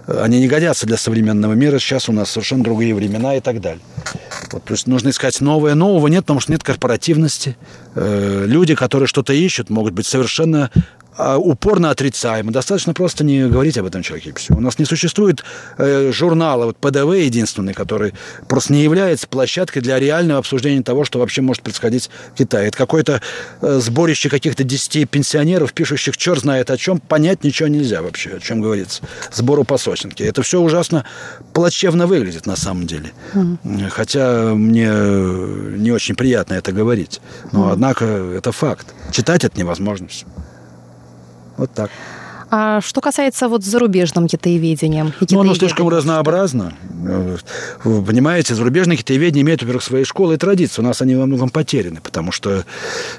Они 0.07 0.39
не 0.39 0.47
годятся 0.47 0.85
для 0.85 0.97
современного 0.97 1.53
мира, 1.53 1.79
сейчас 1.79 2.09
у 2.09 2.11
нас 2.11 2.31
совершенно 2.31 2.63
другие 2.63 2.93
времена 2.93 3.35
и 3.35 3.41
так 3.41 3.59
далее. 3.59 3.81
Вот, 4.51 4.63
то 4.63 4.73
есть 4.73 4.87
нужно 4.87 5.09
искать 5.09 5.41
новое. 5.41 5.75
Нового 5.75 6.07
нет, 6.07 6.23
потому 6.23 6.39
что 6.39 6.51
нет 6.51 6.63
корпоративности. 6.63 7.57
Э, 7.95 8.45
люди, 8.47 8.75
которые 8.75 9.07
что-то 9.07 9.33
ищут, 9.33 9.69
могут 9.69 9.93
быть 9.93 10.05
совершенно 10.05 10.69
упорно 11.17 11.89
отрицаем. 11.89 12.51
Достаточно 12.51 12.93
просто 12.93 13.23
не 13.23 13.47
говорить 13.47 13.78
об 13.78 13.86
этом 13.86 14.04
человеке. 14.04 14.34
Все. 14.36 14.54
У 14.54 14.60
нас 14.60 14.80
не 14.80 14.86
существует 14.86 15.43
э, 15.78 16.12
журнала, 16.12 16.65
вот 16.65 16.78
ПДВ 16.78 17.15
единственный, 17.15 17.73
который 17.73 18.13
просто 18.47 18.73
не 18.73 18.84
является 18.84 19.28
площадкой 19.28 19.82
для 19.82 19.99
реального 19.99 20.39
обсуждения 20.39 20.84
того, 20.84 21.06
что 21.06 21.19
вообще 21.19 21.41
может 21.41 21.63
происходить 21.63 22.10
в 22.34 22.38
Китае. 22.38 22.67
Это 22.67 22.78
какое-то 22.78 23.21
э, 23.62 23.80
сборище 23.82 24.30
каких-то 24.30 24.63
десяти 24.63 25.06
пенсионеров, 25.06 25.73
пишущих 25.73 26.17
черт 26.17 26.41
знает 26.41 26.69
о 26.69 26.78
чем, 26.78 26.99
понять 26.99 27.43
ничего 27.43 27.69
нельзя 27.69 28.01
вообще, 28.01 28.36
о 28.38 28.39
чем 28.39 28.62
говорится. 28.62 29.01
Сбору 29.32 29.63
по. 29.63 29.75
Это 30.19 30.41
все 30.41 30.60
ужасно 30.60 31.06
плачевно 31.54 32.08
выглядит 32.08 32.45
на 32.45 32.56
самом 32.56 32.88
деле. 32.88 33.12
Mm. 33.34 33.89
Хотя 33.89 34.54
мне 34.56 34.88
не 34.88 35.91
очень 35.91 36.15
приятно 36.15 36.56
это 36.56 36.71
говорить. 36.71 37.21
Но, 37.51 37.69
mm. 37.69 37.73
однако, 37.73 38.06
это 38.06 38.51
факт. 38.51 38.88
Читать 39.12 39.43
это 39.43 39.60
невозможно 39.60 40.08
все. 40.08 40.25
Вот 41.57 41.71
так. 41.71 41.89
А 42.51 42.79
что 42.81 43.01
касается 43.01 43.49
вот 43.49 43.63
зарубежным 43.63 44.27
китаеведением? 44.27 45.13
Ну, 45.29 45.39
оно 45.41 45.55
слишком 45.55 45.89
разнообразно. 45.89 46.73
Вы 47.83 48.03
понимаете, 48.03 48.53
зарубежное 48.53 48.97
китаеведение 48.97 49.41
имеет, 49.41 49.61
во-первых, 49.61 49.83
свои 49.83 50.03
школы 50.03 50.35
и 50.35 50.37
традиции. 50.37 50.81
У 50.81 50.85
нас 50.85 51.01
они 51.01 51.15
во 51.15 51.25
многом 51.25 51.49
потеряны, 51.49 52.01
потому 52.01 52.31
что 52.31 52.63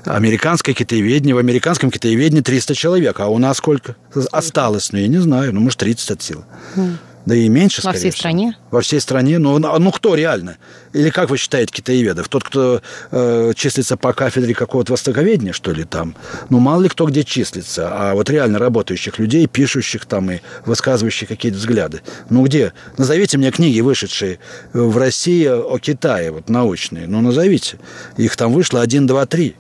американское 0.05 0.75
китаеведение, 0.75 1.35
в 1.35 1.39
американском 1.39 1.91
китаеведении 1.91 2.41
300 2.41 2.75
человек, 2.75 3.21
а 3.21 3.27
у 3.27 3.39
нас 3.39 3.59
сколько? 3.59 3.97
Осталось, 4.31 4.93
ну, 4.93 4.99
я 4.99 5.09
не 5.09 5.19
знаю, 5.19 5.53
ну, 5.53 5.61
может, 5.61 5.81
30 5.81 6.11
от 6.13 6.23
силы. 6.23 6.45
Mm 6.77 6.97
да 7.27 7.35
и 7.35 7.49
меньше, 7.49 7.83
Во 7.83 7.93
всей 7.93 8.11
всего. 8.11 8.21
стране? 8.21 8.57
Во 8.71 8.81
всей 8.81 9.01
стране. 9.01 9.39
Ну, 9.39 9.59
ну, 9.59 9.79
ну 9.81 9.91
кто 9.91 10.15
реально? 10.15 10.59
Или 10.93 11.11
как 11.11 11.29
вы 11.29 11.39
считаете 11.39 11.73
китаеведов? 11.73 12.29
Тот, 12.29 12.45
кто 12.45 12.81
э, 13.11 13.53
числится 13.57 13.97
по 13.97 14.13
кафедре 14.13 14.55
какого-то 14.55 14.93
востоковедения, 14.93 15.53
что 15.53 15.73
ли, 15.73 15.83
там? 15.83 16.15
Ну, 16.51 16.61
мало 16.61 16.83
ли 16.83 16.89
кто 16.89 17.05
где 17.05 17.25
числится. 17.25 17.89
А 17.91 18.15
вот 18.15 18.31
реально 18.31 18.61
работающих 18.61 19.19
людей, 19.19 19.49
пишущих 19.49 20.07
там 20.07 20.31
и 20.31 20.39
высказывающих 20.65 21.27
какие-то 21.27 21.59
взгляды. 21.59 22.01
Ну, 22.31 22.45
где? 22.45 22.73
Назовите 22.97 23.39
мне 23.39 23.51
книги, 23.51 23.81
вышедшие 23.81 24.39
в 24.73 24.97
России 24.97 25.47
о 25.47 25.79
Китае, 25.79 26.31
вот 26.31 26.49
научные. 26.49 27.09
Ну, 27.09 27.21
назовите. 27.23 27.79
Их 28.17 28.37
там 28.37 28.53
вышло 28.53 28.81
один, 28.81 29.09
два, 29.09 29.27
три 29.27 29.57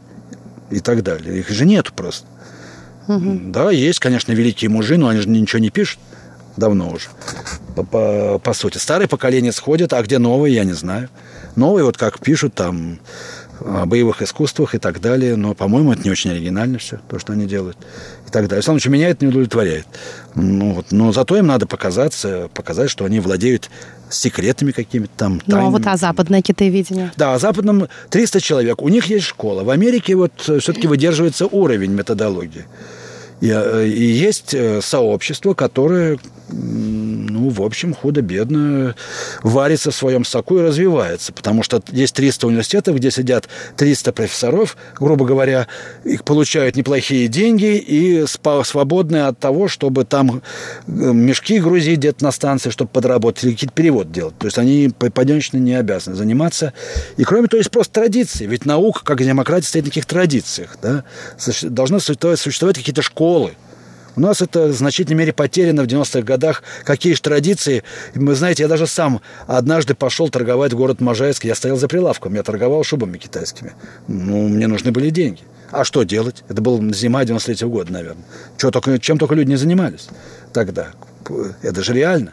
и 0.70 0.78
так 0.78 1.02
далее. 1.02 1.40
Их 1.40 1.50
же 1.50 1.66
нет 1.66 1.92
просто. 1.92 2.28
Угу. 3.08 3.40
Да, 3.46 3.72
есть, 3.72 3.98
конечно, 3.98 4.30
великие 4.30 4.68
мужи, 4.68 4.96
но 4.98 5.08
они 5.08 5.20
же 5.20 5.28
ничего 5.28 5.58
не 5.58 5.70
пишут 5.70 5.98
давно 6.56 6.90
уже, 6.90 7.08
по, 7.74 7.82
по, 7.82 8.38
по 8.38 8.52
сути. 8.52 8.78
Старое 8.78 9.08
поколение 9.08 9.52
сходит, 9.52 9.92
а 9.92 10.02
где 10.02 10.18
новые, 10.18 10.54
я 10.54 10.64
не 10.64 10.72
знаю. 10.72 11.08
Новые, 11.54 11.84
вот 11.84 11.96
как 11.96 12.20
пишут 12.20 12.54
там 12.54 12.98
о 13.60 13.86
боевых 13.86 14.22
искусствах 14.22 14.74
и 14.74 14.78
так 14.78 15.00
далее, 15.00 15.36
но, 15.36 15.54
по-моему, 15.54 15.92
это 15.92 16.02
не 16.02 16.10
очень 16.10 16.30
оригинально 16.30 16.78
все, 16.78 17.00
то, 17.08 17.18
что 17.18 17.32
они 17.32 17.46
делают 17.46 17.78
и 18.26 18.30
так 18.30 18.48
далее. 18.48 18.62
Случае, 18.62 18.92
меня 18.92 19.08
это 19.08 19.24
не 19.24 19.30
удовлетворяет. 19.30 19.86
Ну, 20.34 20.74
вот, 20.74 20.92
но 20.92 21.12
зато 21.12 21.36
им 21.36 21.46
надо 21.46 21.66
показаться, 21.66 22.50
показать, 22.52 22.90
что 22.90 23.04
они 23.04 23.20
владеют 23.20 23.70
секретами 24.10 24.72
какими-то 24.72 25.12
там. 25.16 25.40
Тайнами. 25.40 25.62
Ну, 25.62 25.68
а 25.68 25.70
вот 25.70 25.86
а 25.86 25.96
западное 25.96 26.42
китаеведение? 26.42 27.12
Да, 27.16 27.34
о 27.34 27.38
западном 27.38 27.88
300 28.10 28.40
человек. 28.40 28.82
У 28.82 28.88
них 28.88 29.06
есть 29.06 29.24
школа. 29.24 29.64
В 29.64 29.70
Америке 29.70 30.14
вот 30.14 30.32
все-таки 30.36 30.86
выдерживается 30.86 31.46
уровень 31.46 31.92
методологии. 31.92 32.66
И, 33.40 33.50
э, 33.50 33.86
и 33.86 34.04
есть 34.04 34.54
э, 34.54 34.80
сообщество, 34.80 35.54
которое, 35.54 36.18
ну, 36.48 37.50
в 37.50 37.62
общем, 37.62 37.92
худо-бедно 37.92 38.94
варится 39.42 39.90
в 39.90 39.94
своем 39.94 40.24
соку 40.24 40.58
и 40.58 40.62
развивается. 40.62 41.32
Потому 41.32 41.62
что 41.62 41.82
есть 41.92 42.14
300 42.14 42.46
университетов, 42.46 42.96
где 42.96 43.10
сидят 43.10 43.48
300 43.76 44.12
профессоров, 44.12 44.76
грубо 44.98 45.26
говоря, 45.26 45.66
их 46.04 46.24
получают 46.24 46.76
неплохие 46.76 47.28
деньги 47.28 47.76
и 47.76 48.24
свободны 48.64 49.26
от 49.26 49.38
того, 49.38 49.68
чтобы 49.68 50.04
там 50.04 50.42
э, 50.86 50.90
мешки 50.90 51.58
грузить 51.58 51.98
где-то 51.98 52.24
на 52.24 52.32
станции, 52.32 52.70
чтобы 52.70 52.90
подработать, 52.90 53.44
или 53.44 53.52
какие-то 53.52 53.74
перевод 53.74 54.10
делать. 54.10 54.38
То 54.38 54.46
есть 54.46 54.58
они 54.58 54.88
поодиночно 54.88 55.58
не 55.58 55.74
обязаны 55.74 56.16
заниматься. 56.16 56.72
И 57.16 57.24
кроме 57.24 57.48
того, 57.48 57.58
есть 57.58 57.70
просто 57.70 57.92
традиции. 57.92 58.46
Ведь 58.46 58.64
наука, 58.64 59.04
как 59.04 59.22
демократия, 59.22 59.66
стоит 59.66 59.84
на 59.84 59.90
каких 59.90 60.06
традициях. 60.06 60.78
Да? 60.80 61.04
Должны 61.62 62.00
существовать 62.00 62.76
какие-то 62.76 63.02
школы, 63.02 63.25
школы. 63.26 63.54
У 64.14 64.20
нас 64.20 64.40
это 64.40 64.68
в 64.68 64.72
значительной 64.72 65.18
мере 65.18 65.32
потеряно 65.32 65.82
в 65.82 65.86
90-х 65.86 66.22
годах. 66.22 66.62
Какие 66.84 67.14
же 67.14 67.20
традиции. 67.20 67.82
Вы 68.14 68.34
знаете, 68.34 68.62
я 68.62 68.68
даже 68.68 68.86
сам 68.86 69.20
однажды 69.46 69.94
пошел 69.94 70.30
торговать 70.30 70.72
в 70.72 70.76
город 70.76 71.00
Можайск. 71.00 71.44
Я 71.44 71.54
стоял 71.54 71.76
за 71.76 71.86
прилавком, 71.86 72.34
я 72.34 72.42
торговал 72.42 72.82
шубами 72.82 73.18
китайскими. 73.18 73.72
Ну, 74.08 74.48
мне 74.48 74.68
нужны 74.68 74.90
были 74.90 75.10
деньги. 75.10 75.42
А 75.70 75.84
что 75.84 76.04
делать? 76.04 76.44
Это 76.48 76.62
был 76.62 76.80
зима 76.94 77.24
93 77.24 77.66
-го 77.66 77.70
года, 77.70 77.92
наверное. 77.92 78.24
Что 78.56 78.70
только, 78.70 78.98
чем 78.98 79.18
только 79.18 79.34
люди 79.34 79.50
не 79.50 79.56
занимались 79.56 80.08
тогда. 80.52 80.92
Это 81.62 81.82
же 81.82 81.92
реально. 81.92 82.32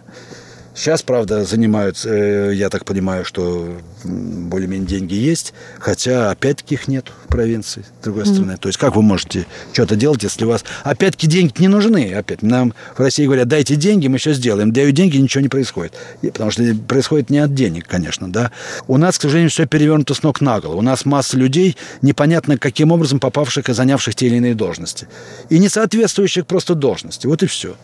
Сейчас, 0.75 1.03
правда, 1.03 1.45
занимаются, 1.45 2.09
э, 2.09 2.55
я 2.55 2.69
так 2.69 2.83
понимаю, 2.83 3.25
что 3.25 3.77
более-менее 4.03 4.87
деньги 4.87 5.13
есть, 5.13 5.53
хотя 5.79 6.31
опять-таки 6.31 6.75
их 6.75 6.87
нет 6.87 7.11
в 7.25 7.27
провинции, 7.27 7.85
с 8.01 8.03
другой 8.03 8.23
mm-hmm. 8.23 8.33
стороны. 8.33 8.57
То 8.57 8.69
есть 8.69 8.79
как 8.79 8.95
вы 8.95 9.03
можете 9.03 9.45
что-то 9.71 9.95
делать, 9.95 10.23
если 10.23 10.45
у 10.45 10.47
вас... 10.47 10.65
Опять-таки 10.83 11.27
деньги 11.27 11.53
не 11.59 11.67
нужны. 11.67 12.13
Опять 12.13 12.41
нам 12.41 12.73
в 12.95 12.99
России 12.99 13.25
говорят, 13.25 13.47
дайте 13.47 13.75
деньги, 13.75 14.07
мы 14.07 14.17
все 14.17 14.33
сделаем. 14.33 14.73
Дают 14.73 14.95
деньги, 14.95 15.17
ничего 15.17 15.41
не 15.41 15.47
происходит. 15.47 15.93
И, 16.23 16.31
потому 16.31 16.49
что 16.49 16.63
происходит 16.87 17.29
не 17.29 17.39
от 17.39 17.53
денег, 17.53 17.87
конечно, 17.87 18.31
да. 18.31 18.51
У 18.87 18.97
нас, 18.97 19.19
к 19.19 19.21
сожалению, 19.21 19.51
все 19.51 19.67
перевернуто 19.67 20.15
с 20.15 20.23
ног 20.23 20.41
на 20.41 20.59
голову. 20.59 20.79
У 20.79 20.81
нас 20.81 21.05
масса 21.05 21.37
людей, 21.37 21.77
непонятно 22.01 22.57
каким 22.57 22.91
образом 22.91 23.19
попавших 23.19 23.69
и 23.69 23.73
занявших 23.73 24.15
те 24.15 24.25
или 24.25 24.37
иные 24.37 24.55
должности. 24.55 25.07
И 25.49 25.59
не 25.59 25.69
соответствующих 25.69 26.47
просто 26.47 26.73
должности. 26.73 27.27
Вот 27.27 27.43
и 27.43 27.45
все. 27.45 27.75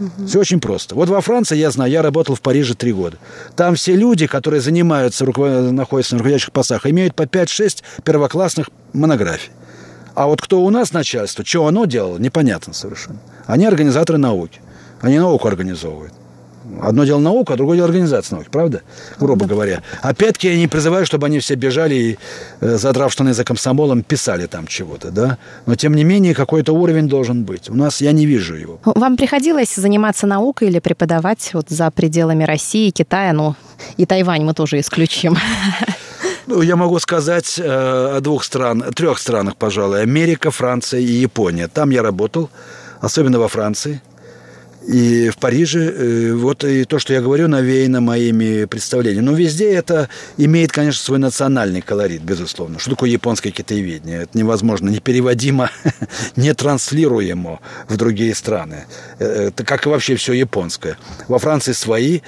Угу. 0.00 0.26
Все 0.26 0.40
очень 0.40 0.60
просто. 0.60 0.94
Вот 0.94 1.08
во 1.08 1.20
Франции, 1.20 1.56
я 1.56 1.70
знаю, 1.70 1.90
я 1.90 2.02
работал 2.02 2.34
в 2.34 2.40
Париже 2.40 2.74
три 2.74 2.92
года. 2.92 3.16
Там 3.56 3.74
все 3.76 3.94
люди, 3.94 4.26
которые 4.26 4.60
занимаются, 4.60 5.24
находятся 5.24 6.14
на 6.14 6.18
руководящих 6.18 6.52
постах, 6.52 6.86
имеют 6.86 7.14
по 7.14 7.22
5-6 7.22 7.82
первоклассных 8.04 8.70
монографий. 8.92 9.50
А 10.14 10.26
вот 10.26 10.40
кто 10.40 10.64
у 10.64 10.70
нас 10.70 10.92
начальство, 10.92 11.44
что 11.44 11.66
оно 11.66 11.86
делало, 11.86 12.18
непонятно 12.18 12.72
совершенно. 12.72 13.18
Они 13.46 13.66
организаторы 13.66 14.18
науки. 14.18 14.60
Они 15.00 15.18
науку 15.18 15.48
организовывают. 15.48 16.12
Одно 16.82 17.04
дело 17.04 17.20
наука, 17.20 17.54
а 17.54 17.56
другое 17.56 17.76
дело 17.76 17.88
организация 17.88 18.36
науки, 18.36 18.48
правда? 18.50 18.82
Грубо 19.18 19.46
говоря. 19.46 19.82
Опять-таки 20.02 20.48
я 20.48 20.56
не 20.56 20.68
призываю, 20.68 21.06
чтобы 21.06 21.26
они 21.26 21.38
все 21.38 21.54
бежали 21.54 21.94
и, 21.94 22.18
э, 22.60 22.76
задрав 22.76 23.12
штаны 23.12 23.34
за 23.34 23.44
комсомолом, 23.44 24.02
писали 24.02 24.46
там 24.46 24.66
чего-то, 24.66 25.10
да? 25.10 25.38
Но, 25.66 25.74
тем 25.74 25.94
не 25.94 26.04
менее, 26.04 26.34
какой-то 26.34 26.72
уровень 26.72 27.08
должен 27.08 27.44
быть. 27.44 27.70
У 27.70 27.74
нас 27.74 28.00
я 28.00 28.12
не 28.12 28.26
вижу 28.26 28.54
его. 28.54 28.78
Вам 28.84 29.16
приходилось 29.16 29.74
заниматься 29.74 30.26
наукой 30.26 30.68
или 30.68 30.78
преподавать 30.78 31.50
вот 31.54 31.68
за 31.68 31.90
пределами 31.90 32.44
России, 32.44 32.90
Китая, 32.90 33.32
ну, 33.32 33.54
и 33.96 34.06
Тайвань 34.06 34.44
мы 34.44 34.54
тоже 34.54 34.80
исключим? 34.80 35.36
Ну, 36.46 36.60
я 36.60 36.76
могу 36.76 36.98
сказать 36.98 37.58
э, 37.58 38.16
о 38.16 38.20
двух 38.20 38.44
странах, 38.44 38.94
трех 38.94 39.18
странах, 39.18 39.56
пожалуй. 39.56 40.02
Америка, 40.02 40.50
Франция 40.50 41.00
и 41.00 41.06
Япония. 41.06 41.68
Там 41.68 41.88
я 41.88 42.02
работал, 42.02 42.50
особенно 43.00 43.38
во 43.38 43.48
Франции– 43.48 44.02
и 44.86 45.30
в 45.30 45.38
Париже, 45.38 45.80
э, 45.80 46.32
вот 46.34 46.64
и 46.64 46.84
то, 46.84 46.98
что 46.98 47.14
я 47.14 47.20
говорю, 47.22 47.48
навеяно 47.48 48.00
моими 48.00 48.66
представлениями. 48.66 49.24
Но 49.24 49.32
везде 49.32 49.72
это 49.72 50.08
имеет, 50.36 50.72
конечно, 50.72 51.02
свой 51.02 51.18
национальный 51.18 51.80
колорит, 51.80 52.22
безусловно. 52.22 52.78
Что 52.78 52.90
такое 52.90 53.10
японское 53.10 53.50
китаеведение? 53.50 54.22
Это 54.22 54.36
невозможно, 54.36 54.90
непереводимо, 54.90 55.70
не 56.36 56.52
транслируемо 56.52 57.60
в 57.88 57.96
другие 57.96 58.34
страны. 58.34 58.84
Э, 59.18 59.48
это 59.48 59.64
как 59.64 59.86
и 59.86 59.88
вообще 59.88 60.16
все 60.16 60.34
японское. 60.34 60.98
Во 61.28 61.38
Франции 61.38 61.72
свои 61.72 62.20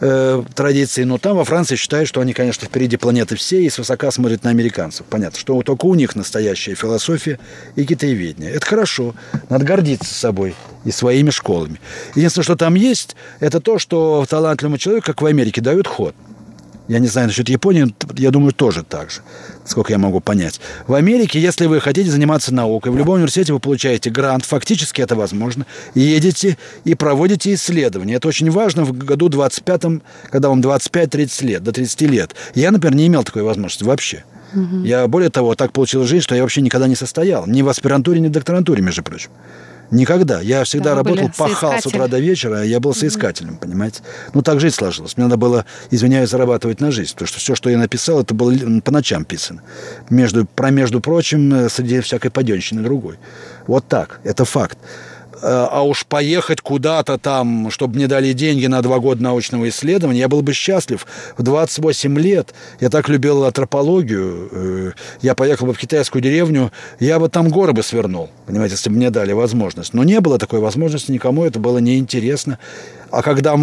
э, 0.00 0.42
традиции, 0.54 1.04
но 1.04 1.18
там 1.18 1.36
во 1.36 1.44
Франции 1.44 1.76
считают, 1.76 2.08
что 2.08 2.20
они, 2.20 2.32
конечно, 2.32 2.66
впереди 2.66 2.96
планеты 2.96 3.36
все 3.36 3.62
и 3.62 3.70
свысока 3.70 4.10
смотрят 4.10 4.42
на 4.42 4.50
американцев. 4.50 5.06
Понятно, 5.06 5.38
что 5.38 5.60
только 5.62 5.86
у 5.86 5.94
них 5.94 6.16
настоящая 6.16 6.74
философия 6.74 7.38
и 7.76 7.84
китаеведение. 7.84 8.50
Это 8.50 8.66
хорошо, 8.66 9.14
надо 9.48 9.64
гордиться 9.64 10.12
собой 10.12 10.56
и 10.84 10.90
своими 10.90 11.30
школами. 11.30 11.80
Единственное, 12.14 12.44
что 12.44 12.56
там 12.56 12.74
есть, 12.74 13.16
это 13.40 13.60
то, 13.60 13.78
что 13.78 14.24
талантливому 14.28 14.78
человеку, 14.78 15.06
как 15.06 15.22
в 15.22 15.26
Америке, 15.26 15.60
дают 15.60 15.86
ход. 15.86 16.14
Я 16.90 16.98
не 16.98 17.06
знаю 17.06 17.28
насчет 17.28 17.48
Японии, 17.48 17.94
я 18.16 18.32
думаю, 18.32 18.52
тоже 18.52 18.82
так 18.82 19.12
же, 19.12 19.20
сколько 19.64 19.92
я 19.92 19.98
могу 19.98 20.18
понять. 20.18 20.60
В 20.88 20.94
Америке, 20.94 21.40
если 21.40 21.66
вы 21.66 21.80
хотите 21.80 22.10
заниматься 22.10 22.52
наукой, 22.52 22.90
в 22.90 22.96
любом 22.96 23.14
университете 23.14 23.52
вы 23.52 23.60
получаете 23.60 24.10
грант, 24.10 24.44
фактически 24.44 25.00
это 25.00 25.14
возможно, 25.14 25.66
едете 25.94 26.58
и 26.82 26.96
проводите 26.96 27.54
исследования. 27.54 28.14
Это 28.14 28.26
очень 28.26 28.50
важно 28.50 28.82
в 28.82 28.92
году 28.92 29.28
25 29.28 30.02
когда 30.30 30.48
вам 30.48 30.60
25-30 30.60 31.46
лет, 31.46 31.62
до 31.62 31.70
30 31.70 32.00
лет. 32.02 32.34
Я, 32.56 32.72
например, 32.72 32.96
не 32.96 33.06
имел 33.06 33.22
такой 33.22 33.42
возможности 33.42 33.84
вообще. 33.84 34.24
Угу. 34.52 34.82
Я, 34.82 35.06
более 35.06 35.30
того, 35.30 35.54
так 35.54 35.70
получил 35.70 36.04
жизнь, 36.04 36.24
что 36.24 36.34
я 36.34 36.42
вообще 36.42 36.60
никогда 36.60 36.88
не 36.88 36.96
состоял. 36.96 37.46
Ни 37.46 37.62
в 37.62 37.68
аспирантуре, 37.68 38.18
ни 38.18 38.26
в 38.26 38.32
докторантуре, 38.32 38.82
между 38.82 39.04
прочим. 39.04 39.30
Никогда. 39.90 40.40
Я 40.40 40.64
всегда 40.64 40.90
да, 40.90 40.96
работал, 40.96 41.30
пахал 41.36 41.80
с 41.80 41.86
утра 41.86 42.06
до 42.06 42.18
вечера, 42.18 42.62
я 42.62 42.78
был 42.78 42.94
соискателем, 42.94 43.54
mm 43.54 43.60
понимаете? 43.60 44.02
Ну, 44.34 44.42
так 44.42 44.60
жизнь 44.60 44.76
сложилась. 44.76 45.16
Мне 45.16 45.26
надо 45.26 45.36
было, 45.36 45.64
извиняюсь, 45.90 46.30
зарабатывать 46.30 46.80
на 46.80 46.90
жизнь, 46.92 47.12
потому 47.12 47.28
что 47.28 47.38
все, 47.38 47.54
что 47.54 47.70
я 47.70 47.78
написал, 47.78 48.20
это 48.20 48.34
было 48.34 48.52
по 48.80 48.92
ночам 48.92 49.24
писано. 49.24 49.62
Между, 50.08 50.46
про, 50.46 50.70
между 50.70 51.00
прочим, 51.00 51.52
э, 51.52 51.68
среди 51.68 52.00
всякой 52.00 52.30
паденщины 52.30 52.82
другой. 52.82 53.18
Вот 53.66 53.86
так. 53.88 54.20
Это 54.24 54.44
факт. 54.44 54.78
Э, 55.42 55.68
а 55.70 55.82
уж 55.82 56.06
поехать 56.06 56.60
куда-то 56.60 57.18
там, 57.18 57.70
чтобы 57.70 57.96
мне 57.96 58.06
дали 58.06 58.32
деньги 58.32 58.66
на 58.66 58.82
два 58.82 58.98
года 58.98 59.22
научного 59.22 59.68
исследования, 59.68 60.20
я 60.20 60.28
был 60.28 60.42
бы 60.42 60.52
счастлив. 60.52 61.06
В 61.36 61.42
28 61.42 62.18
лет 62.18 62.54
я 62.80 62.90
так 62.90 63.08
любил 63.08 63.44
антропологию, 63.44 64.48
э, 64.52 64.92
я 65.22 65.34
поехал 65.34 65.66
бы 65.66 65.72
в 65.72 65.78
китайскую 65.78 66.20
деревню, 66.22 66.72
я 66.98 67.18
бы 67.18 67.28
там 67.28 67.48
горы 67.48 67.72
бы 67.72 67.82
свернул, 67.82 68.28
понимаете, 68.46 68.74
если 68.74 68.90
бы 68.90 68.96
мне 68.96 69.10
дали 69.10 69.32
возможность. 69.32 69.94
Но 69.94 70.04
не 70.04 70.20
было 70.20 70.38
такой 70.38 70.60
возможности 70.60 71.10
никому, 71.10 71.44
это 71.44 71.58
было 71.58 71.78
неинтересно. 71.78 72.58
А 73.10 73.22
когда 73.22 73.56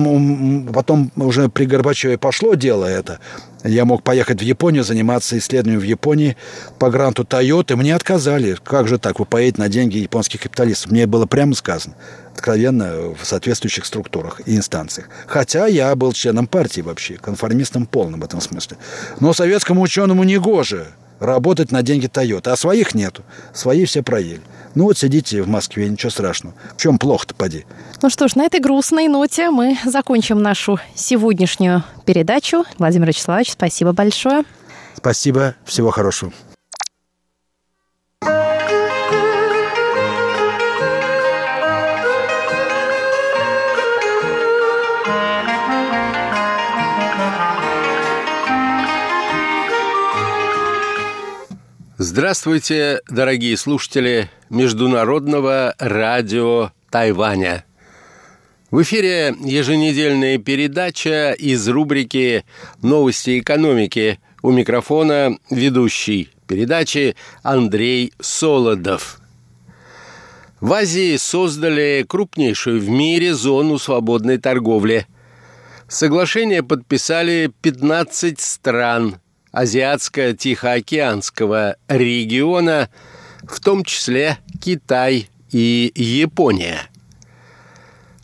потом 0.73 1.12
уже 1.15 1.47
при 1.47 1.65
Горбачеве 1.65 2.17
пошло 2.17 2.55
дело 2.55 2.86
это, 2.86 3.19
я 3.63 3.86
мог 3.86 4.03
поехать 4.03 4.39
в 4.39 4.43
Японию, 4.43 4.83
заниматься 4.83 5.38
исследованием 5.38 5.79
в 5.79 5.86
Японии 5.86 6.36
по 6.79 6.89
гранту 6.89 7.23
Toyota. 7.23 7.75
Мне 7.75 7.95
отказали. 7.95 8.57
Как 8.63 8.88
же 8.88 8.97
так? 8.97 9.19
Вы 9.19 9.25
поедете 9.25 9.62
на 9.62 9.69
деньги 9.69 9.97
японских 9.97 10.41
капиталистов. 10.41 10.91
Мне 10.91 11.07
было 11.07 11.25
прямо 11.25 11.53
сказано. 11.55 11.95
Откровенно 12.33 13.15
в 13.19 13.25
соответствующих 13.25 13.86
структурах 13.86 14.41
и 14.45 14.55
инстанциях. 14.55 15.10
Хотя 15.27 15.65
я 15.65 15.95
был 15.95 16.13
членом 16.13 16.47
партии 16.47 16.81
вообще, 16.81 17.15
конформистом 17.15 17.86
полным 17.86 18.19
в 18.19 18.23
этом 18.23 18.41
смысле. 18.41 18.77
Но 19.19 19.33
советскому 19.33 19.81
ученому 19.81 20.23
не 20.23 20.38
гоже 20.38 20.88
работать 21.19 21.71
на 21.71 21.81
деньги 21.81 22.07
Toyota. 22.07 22.51
А 22.51 22.57
своих 22.57 22.93
нету. 22.93 23.23
Свои 23.53 23.86
все 23.86 24.03
проели. 24.03 24.41
Ну 24.78 24.84
вот 24.84 24.96
сидите 24.96 25.42
в 25.42 25.48
Москве, 25.48 25.90
ничего 25.90 26.12
страшного. 26.12 26.54
В 26.76 26.80
чем 26.80 27.00
плохо-то, 27.00 27.34
поди? 27.34 27.66
Ну 28.04 28.12
что 28.12 28.28
ж, 28.28 28.36
на 28.36 28.46
этой 28.46 28.60
грустной 28.60 29.08
ноте 29.08 29.50
мы 29.50 29.76
закончим 29.84 30.40
нашу 30.40 30.80
сегодняшнюю 30.94 31.84
передачу. 32.06 32.63
Владимир 32.78 33.08
Вячеславович, 33.08 33.54
спасибо 33.54 33.92
большое. 33.92 34.44
Спасибо, 34.96 35.56
всего 35.66 35.90
хорошего. 35.90 36.32
Здравствуйте, 51.99 53.01
дорогие 53.10 53.57
слушатели 53.57 54.29
Международного 54.51 55.73
радио 55.79 56.71
Тайваня. 56.91 57.65
В 58.69 58.83
эфире 58.83 59.36
еженедельная 59.39 60.38
передача 60.38 61.31
из 61.31 61.67
рубрики 61.67 62.45
«Новости 62.83 63.39
экономики». 63.39 64.19
У 64.43 64.51
микрофона 64.51 65.39
ведущий 65.49 66.29
передачи 66.45 67.15
Андрей 67.41 68.13
Солодов. 68.19 69.19
В 70.62 70.73
Азии 70.73 71.17
создали 71.17 72.05
крупнейшую 72.07 72.79
в 72.79 72.89
мире 72.89 73.33
зону 73.33 73.79
свободной 73.79 74.38
торговли. 74.38 75.07
Соглашение 75.88 76.62
подписали 76.62 77.51
15 77.63 78.39
стран– 78.39 79.15
Азиатско-Тихоокеанского 79.58 81.76
региона, 81.88 82.89
в 83.43 83.60
том 83.60 83.84
числе 83.84 84.38
Китай 84.62 85.30
и 85.52 85.91
Япония. 85.96 86.82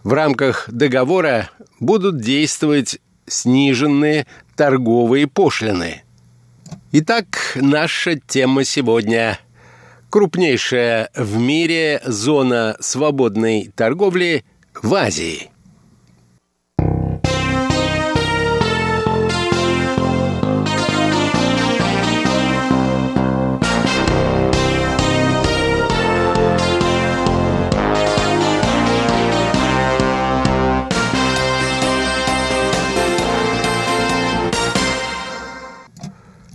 В 0.04 0.14
рамках 0.14 0.70
договора 0.70 1.50
будут 1.80 2.22
действовать 2.22 3.00
сниженные 3.26 4.28
торговые 4.56 5.26
пошлины. 5.28 6.04
Итак, 6.92 7.54
наша 7.56 8.20
тема 8.20 8.64
сегодня– 8.64 9.40
крупнейшая 10.12 11.10
в 11.16 11.40
мире 11.40 12.00
зона 12.06 12.78
свободной 12.80 13.72
торговли 13.76 14.46
в 14.84 14.94
Азии– 14.94 15.50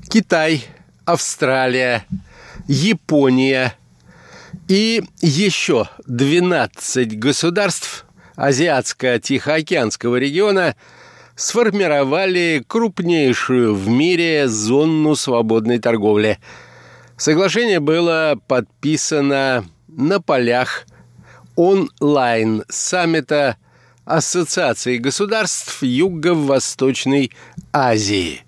Китай, 0.08 0.64
Австралия, 1.04 2.06
Япония 2.66 3.74
и 4.66 5.02
еще 5.20 5.86
12 6.06 7.18
государств 7.18 8.06
Азиатско-Тихоокеанского 8.36 10.16
региона 10.16 10.76
сформировали 11.36 12.64
крупнейшую 12.66 13.74
в 13.74 13.86
мире 13.88 14.48
зону 14.48 15.14
свободной 15.14 15.78
торговли. 15.78 16.38
Соглашение 17.18 17.80
было 17.80 18.40
подписано 18.48 19.66
на 19.88 20.22
полях 20.22 20.86
онлайн-саммита 21.54 23.58
Ассоциации 24.06 24.96
государств 24.96 25.82
Юго-Восточной 25.82 27.30
Азии. 27.74 28.47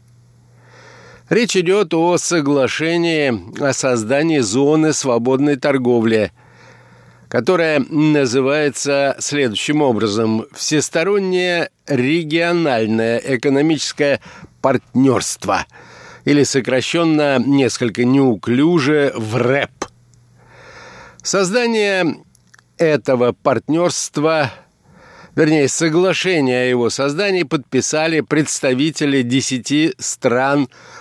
Речь 1.31 1.57
идет 1.57 1.95
о 1.95 2.19
соглашении 2.19 3.63
о 3.63 3.73
создании 3.73 4.41
зоны 4.41 4.93
свободной 4.93 5.55
торговли, 5.55 6.33
которая 7.29 7.79
называется 7.89 9.15
следующим 9.21 9.81
образом 9.81 10.47
«Всестороннее 10.53 11.71
региональное 11.87 13.19
экономическое 13.19 14.21
партнерство» 14.61 15.67
или 16.25 16.43
сокращенно 16.43 17.39
несколько 17.39 18.03
неуклюже 18.03 19.13
в 19.15 19.37
РЭП. 19.37 19.85
Создание 21.23 22.25
этого 22.77 23.31
партнерства– 23.31 24.51
вернее, 25.35 25.69
соглашение 25.69 26.65
о 26.65 26.69
его 26.69 26.91
создании 26.91 27.45
подписали 27.45 28.21
представители 28.21 29.23
десяти 29.23 29.95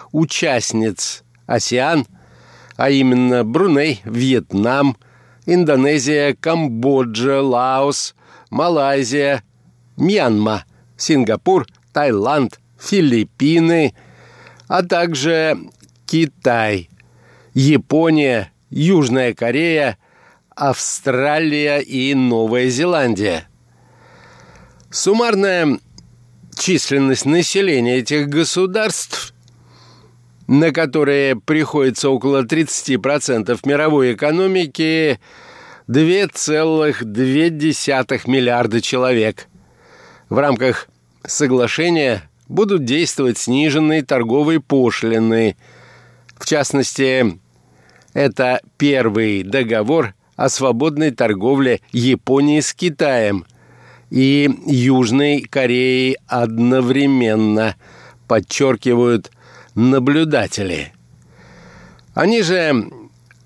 стран-участниц 0.09 1.23
АСИАН, 1.45 2.05
а 2.77 2.89
именно 2.89 3.43
Бруней, 3.43 4.01
Вьетнам, 4.05 4.97
Индонезия, 5.45 6.35
Камбоджа, 6.35 7.41
Лаос, 7.41 8.15
Малайзия, 8.49 9.43
Мьянма, 9.97 10.65
Сингапур, 10.97 11.67
Таиланд, 11.93 12.59
Филиппины, 12.79 13.93
а 14.67 14.83
также 14.83 15.57
Китай, 16.05 16.89
Япония, 17.53 18.51
Южная 18.69 19.33
Корея, 19.33 19.97
Австралия 20.55 21.79
и 21.79 22.13
Новая 22.13 22.69
Зеландия. 22.69 23.47
Суммарная 24.91 25.79
численность 26.57 27.25
населения 27.25 27.97
этих 27.97 28.27
государств, 28.27 29.33
на 30.49 30.71
которые 30.71 31.35
приходится 31.35 32.09
около 32.09 32.43
30% 32.43 33.59
мировой 33.65 34.13
экономики, 34.13 35.19
2,2 35.87 38.21
миллиарда 38.25 38.81
человек. 38.81 39.45
В 40.27 40.39
рамках 40.39 40.87
соглашения 41.23 42.27
будут 42.47 42.83
действовать 42.83 43.37
сниженные 43.37 44.03
торговые 44.03 44.59
пошлины. 44.59 45.55
В 46.39 46.47
частности, 46.47 47.39
это 48.15 48.59
первый 48.77 49.43
договор 49.43 50.15
о 50.35 50.49
свободной 50.49 51.11
торговле 51.11 51.79
Японии 51.91 52.59
с 52.59 52.73
Китаем– 52.73 53.45
и 54.09 54.49
Южной 54.65 55.41
Кореей 55.41 56.17
одновременно, 56.25 57.75
подчеркивают 58.27 59.29
наблюдатели. 59.79 60.91
Они 62.13 62.41
же 62.41 62.89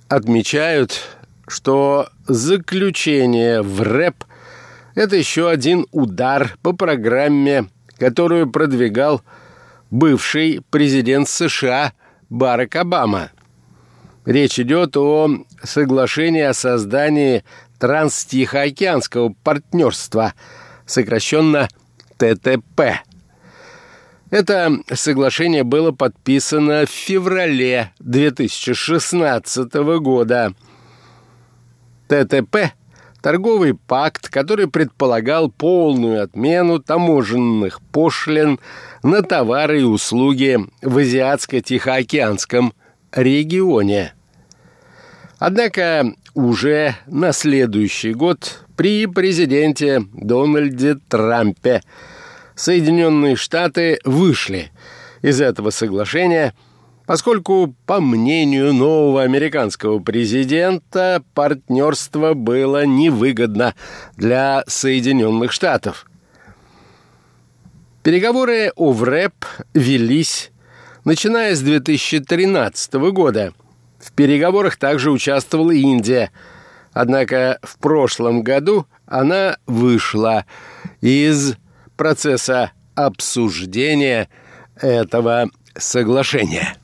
отмечают, 0.09 1.01
что 1.47 2.09
заключение 2.27 3.61
в 3.61 3.81
рэп– 3.83 4.23
это 4.95 5.15
еще 5.15 5.49
один 5.49 5.85
удар 5.91 6.55
по 6.63 6.73
программе, 6.73 7.67
которую 7.99 8.49
продвигал 8.49 9.21
бывший 9.91 10.61
президент 10.71 11.29
США 11.29 11.93
Барак 12.29 12.75
Обама. 12.77 13.29
Речь 14.25 14.59
идет 14.59 14.97
о 14.97 15.29
соглашении 15.61 16.41
о 16.41 16.53
создании 16.53 17.43
Транстихоокеанского 17.77 19.35
партнерства, 19.43 20.33
сокращенно 20.85 21.67
ТТП. 22.17 23.03
Это 24.33 24.79
соглашение 24.91 25.63
было 25.63 25.91
подписано 25.91 26.87
в 26.87 26.89
феврале 26.89 27.91
2016 27.99 29.71
года. 29.99 30.55
ТТП– 32.07 32.73
торговый 33.21 33.75
пакт, 33.75 34.29
который 34.29 34.67
предполагал 34.67 35.51
полную 35.51 36.23
отмену 36.23 36.79
таможенных 36.79 37.79
пошлин 37.91 38.59
на 39.03 39.21
товары 39.21 39.81
и 39.81 39.83
услуги 39.83 40.57
в 40.81 40.97
Азиатско-Тихоокеанском 40.97 42.73
регионе. 43.11 44.15
Однако 45.37 46.11
уже 46.33 46.95
на 47.05 47.33
следующий 47.33 48.15
год 48.15 48.65
при 48.75 49.05
президенте 49.05 50.05
Дональде 50.11 50.95
Трампе 51.07 51.83
Соединенные 52.55 53.35
Штаты 53.35 53.99
вышли 54.03 54.71
из 55.21 55.41
этого 55.41 55.69
соглашения, 55.69 56.53
поскольку, 57.05 57.75
по 57.85 57.99
мнению 57.99 58.73
нового 58.73 59.23
американского 59.23 59.99
президента, 59.99 61.23
партнерство 61.33 62.33
было 62.33 62.85
невыгодно 62.85 63.75
для 64.15 64.63
Соединенных 64.67 65.51
Штатов. 65.51 66.05
Переговоры 68.03 68.71
о 68.75 68.91
ВРЭП 68.91 69.45
велись, 69.73 70.51
начиная 71.05 71.55
с 71.55 71.61
2013 71.61 72.93
года– 72.93 73.53
в 74.03 74.11
переговорах 74.11 74.75
также 74.75 75.11
участвовала 75.11 75.71
Индия. 75.71 76.31
Однако 76.91 77.57
в 77.63 77.77
прошлом 77.77 78.43
году 78.43 78.85
она 79.05 79.57
вышла 79.65 80.45
из 80.99 81.55
процесса 81.95 82.71
обсуждения 82.95 84.29
этого 84.75 85.49
соглашения. 85.77 86.75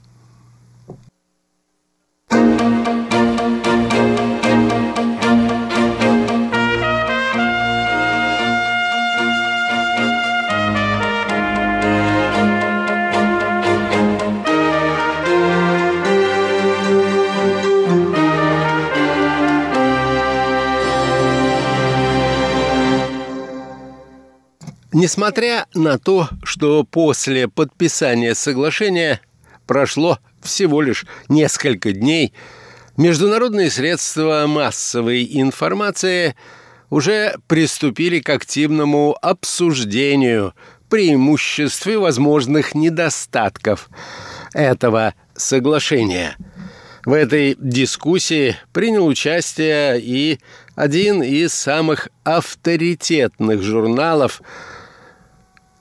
Несмотря 24.91 25.67
на 25.75 25.99
то, 25.99 26.30
что 26.43 26.84
после 26.84 27.47
подписания 27.47 28.34
соглашения 28.34 29.21
прошло 29.67 30.17
всего 30.41 30.82
лишь 30.82 31.06
несколько 31.28 31.91
дней, 31.91 32.34
международные 32.97 33.69
средства 33.69 34.45
массовой 34.47 35.30
информации 35.32 36.36
уже 36.89 37.36
приступили 37.45 38.19
к 38.19 38.30
активному 38.30 39.15
обсуждению 39.21 40.56
преимуществ 40.89 41.86
и 41.86 41.95
возможных 41.95 42.73
недостатков 42.73 43.89
этого 44.54 45.13
соглашения. 45.36 46.36
В 47.06 47.13
этой 47.13 47.56
дискуссии 47.60 48.58
принял 48.73 49.06
участие 49.06 50.02
и 50.02 50.39
один 50.75 51.21
из 51.21 51.54
самых 51.54 52.08
авторитетных 52.23 53.62
журналов– 53.62 54.41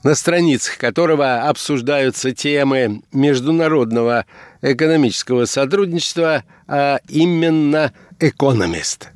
на 0.03 0.15
страницах 0.15 0.79
которого 0.79 1.49
обсуждаются 1.49 2.33
темы 2.33 3.03
международного 3.13 4.27
экономического 4.63 5.45
сотрудничества, 5.45 6.45
а 6.67 7.01
именно 7.09 7.93
«Экономист». 8.21 9.11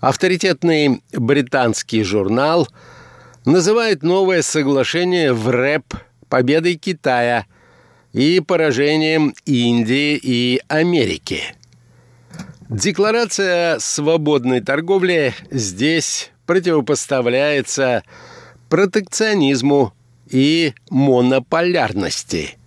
Авторитетный 0.00 1.02
британский 1.12 2.04
журнал 2.04 2.68
называет 3.44 4.02
новое 4.02 4.42
соглашение 4.42 5.32
в 5.32 5.48
РЭП 5.50 5.94
победой 6.28 6.76
Китая 6.76 7.46
и 8.12 8.40
поражением 8.40 9.34
Индии 9.44 10.18
и 10.22 10.60
Америки. 10.68 11.42
Декларация 12.68 13.78
свободной 13.80 14.60
торговли 14.60 15.34
здесь 15.50 16.30
противопоставляется 16.46 18.04
протекционизму 18.68 19.92
и 20.30 20.74
монополярности. 20.90 22.58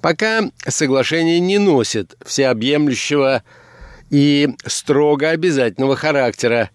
Пока 0.00 0.50
соглашение 0.66 1.40
не 1.40 1.58
носит 1.58 2.16
всеобъемлющего 2.24 3.42
и 4.08 4.48
строго 4.66 5.30
обязательного 5.30 5.96
характера, 5.96 6.70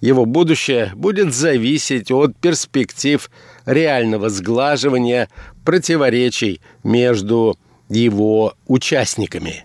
Его 0.00 0.26
будущее 0.26 0.92
будет 0.94 1.32
зависеть 1.32 2.10
от 2.10 2.36
перспектив 2.36 3.30
реального 3.64 4.28
сглаживания 4.28 5.28
противоречий 5.64 6.60
между 6.84 7.58
его 7.88 8.54
участниками. 8.66 9.64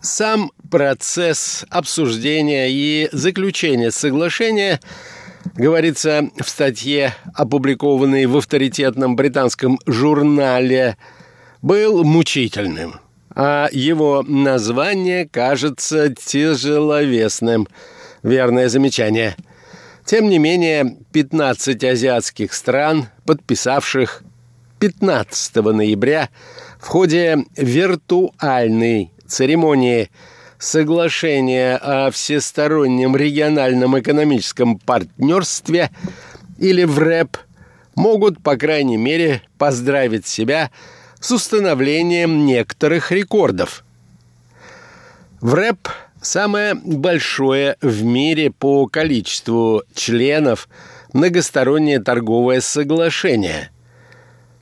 Сам 0.00 0.50
процесс 0.70 1.64
обсуждения 1.70 2.68
и 2.70 3.08
заключения 3.12 3.90
соглашения 3.90 4.80
говорится 5.54 6.30
в 6.40 6.48
статье, 6.48 7.14
опубликованной 7.34 8.26
в 8.26 8.36
авторитетном 8.36 9.16
британском 9.16 9.78
журнале, 9.86 10.96
был 11.62 12.04
мучительным, 12.04 13.00
а 13.34 13.68
его 13.72 14.24
название 14.26 15.28
кажется 15.28 16.14
тяжеловесным. 16.14 17.68
Верное 18.22 18.68
замечание. 18.68 19.36
Тем 20.04 20.28
не 20.28 20.38
менее, 20.38 20.98
15 21.12 21.82
азиатских 21.84 22.52
стран, 22.52 23.08
подписавших 23.26 24.22
15 24.78 25.56
ноября 25.56 26.28
в 26.78 26.88
ходе 26.88 27.44
виртуальной 27.56 29.12
церемонии 29.26 30.10
соглашения 30.58 31.76
о 31.76 32.10
всестороннем 32.10 33.16
региональном 33.16 33.98
экономическом 33.98 34.78
партнерстве 34.78 35.90
или 36.58 36.84
в 36.84 36.98
РЭП 36.98 37.36
могут, 37.94 38.42
по 38.42 38.56
крайней 38.56 38.96
мере, 38.96 39.42
поздравить 39.58 40.26
себя 40.26 40.70
с 41.20 41.30
установлением 41.30 42.44
некоторых 42.44 43.12
рекордов. 43.12 43.84
В 45.40 45.54
РЭП 45.54 45.88
самое 46.20 46.74
большое 46.74 47.76
в 47.80 48.02
мире 48.02 48.50
по 48.50 48.86
количеству 48.86 49.82
членов 49.94 50.68
многостороннее 51.12 52.00
торговое 52.00 52.60
соглашение. 52.60 53.70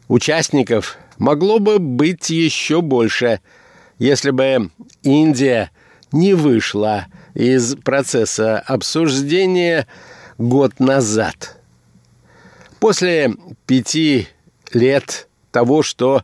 Участников 0.08 0.98
могло 1.18 1.58
бы 1.58 1.78
быть 1.78 2.30
еще 2.30 2.82
больше, 2.82 3.40
если 3.98 4.30
бы 4.30 4.70
Индия 5.02 5.70
не 6.12 6.34
вышла 6.34 7.06
из 7.34 7.74
процесса 7.76 8.58
обсуждения 8.58 9.86
год 10.38 10.78
назад. 10.78 11.56
После 12.80 13.34
пяти 13.66 14.28
лет 14.72 15.28
того, 15.50 15.82
что 15.82 16.22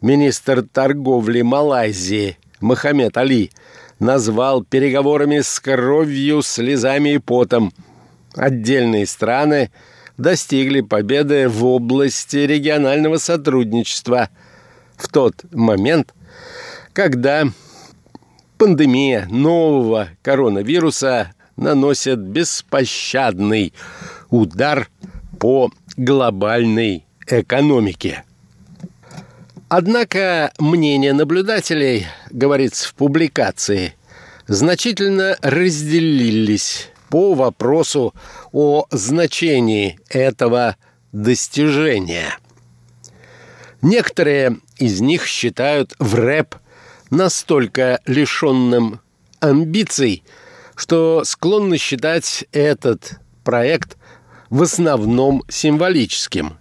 министр 0.00 0.62
торговли 0.62 1.42
Малайзии 1.42 2.38
Мохаммед 2.60 3.16
Али 3.16 3.50
назвал 3.98 4.64
переговорами 4.64 5.40
с 5.40 5.60
кровью, 5.60 6.42
слезами 6.42 7.14
и 7.14 7.18
потом, 7.18 7.72
отдельные 8.34 9.06
страны 9.06 9.70
достигли 10.16 10.80
победы 10.80 11.48
в 11.48 11.64
области 11.64 12.38
регионального 12.38 13.16
сотрудничества 13.16 14.28
в 14.96 15.08
тот 15.08 15.34
момент, 15.52 16.14
когда 16.92 17.44
пандемия 18.60 19.26
нового 19.30 20.10
коронавируса 20.20 21.32
наносит 21.56 22.18
беспощадный 22.18 23.72
удар 24.28 24.90
по 25.38 25.70
глобальной 25.96 27.06
экономике. 27.26 28.22
Однако 29.70 30.52
мнение 30.58 31.14
наблюдателей, 31.14 32.06
говорится 32.30 32.86
в 32.88 32.92
публикации, 32.92 33.94
значительно 34.46 35.38
разделились 35.40 36.90
по 37.08 37.32
вопросу 37.32 38.12
о 38.52 38.84
значении 38.90 39.98
этого 40.10 40.76
достижения. 41.12 42.36
Некоторые 43.80 44.58
из 44.76 45.00
них 45.00 45.24
считают 45.24 45.94
в 45.98 46.14
рэп 46.14 46.56
настолько 47.10 48.00
лишенным 48.06 49.00
амбиций, 49.40 50.22
что 50.76 51.22
склонны 51.24 51.76
считать 51.76 52.44
этот 52.52 53.20
проект 53.44 53.96
в 54.48 54.62
основном 54.62 55.42
символическим. 55.48 56.56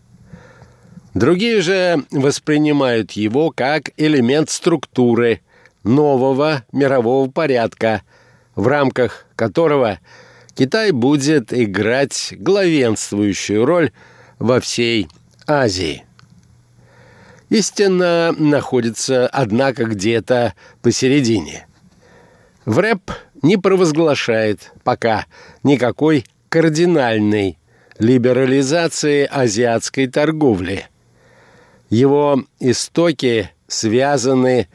Другие 1.14 1.62
же 1.62 2.04
воспринимают 2.12 3.14
его 3.14 3.52
как 3.52 3.92
элемент 3.98 4.50
структуры 4.50 5.42
нового 5.84 6.64
мирового 6.72 7.30
порядка, 7.30 8.04
в 8.56 8.68
рамках 8.68 9.26
которого 9.36 10.00
Китай 10.54 10.92
будет 10.92 11.54
играть 11.54 12.34
главенствующую 12.38 13.66
роль 13.66 13.92
во 14.38 14.60
всей 14.60 15.08
Азии. 15.48 16.06
Истина 17.50 18.32
находится, 18.38 19.28
однако, 19.28 19.86
где-то 19.86 20.54
посередине. 20.84 21.66
В 22.66 22.78
рэп 22.78 23.12
не 23.42 23.58
провозглашает 23.58 24.72
пока 24.84 25.26
никакой 25.64 26.26
кардинальной 26.50 27.58
либерализации 27.98 29.26
азиатской 29.26 30.06
торговли. 30.08 30.86
Его 31.90 32.44
истоки 32.60 33.50
связаны 33.68 34.68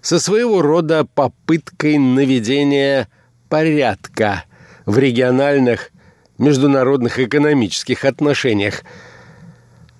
со 0.00 0.20
своего 0.20 0.62
рода 0.62 1.04
попыткой 1.04 1.98
наведения 1.98 3.08
порядка 3.48 4.44
в 4.86 4.98
региональных 4.98 5.90
международных 6.38 7.18
экономических 7.18 8.04
отношениях, 8.04 8.84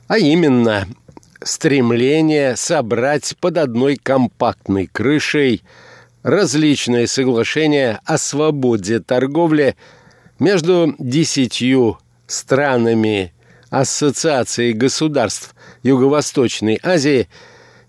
а 0.07 0.19
именно– 0.19 0.87
стремление 1.45 2.57
собрать 2.57 3.36
под 3.40 3.59
одной 3.59 3.95
компактной 3.97 4.86
крышей 4.86 5.62
различные 6.22 7.07
соглашения 7.07 8.01
о 8.05 8.16
свободе 8.18 9.01
торговли 9.01 9.76
между 10.38 10.95
десятью 10.99 11.99
странами 12.26 13.32
Ассоциации 13.70 14.72
государств 14.72 15.55
Юго-Восточной 15.82 16.78
Азии 16.82 17.28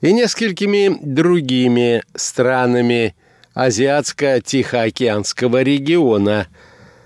и 0.01 0.11
несколькими 0.11 0.97
другими 1.01 2.03
странами 2.13 3.15
Азиатско-Тихоокеанского 3.53 5.63
региона, 5.63 6.47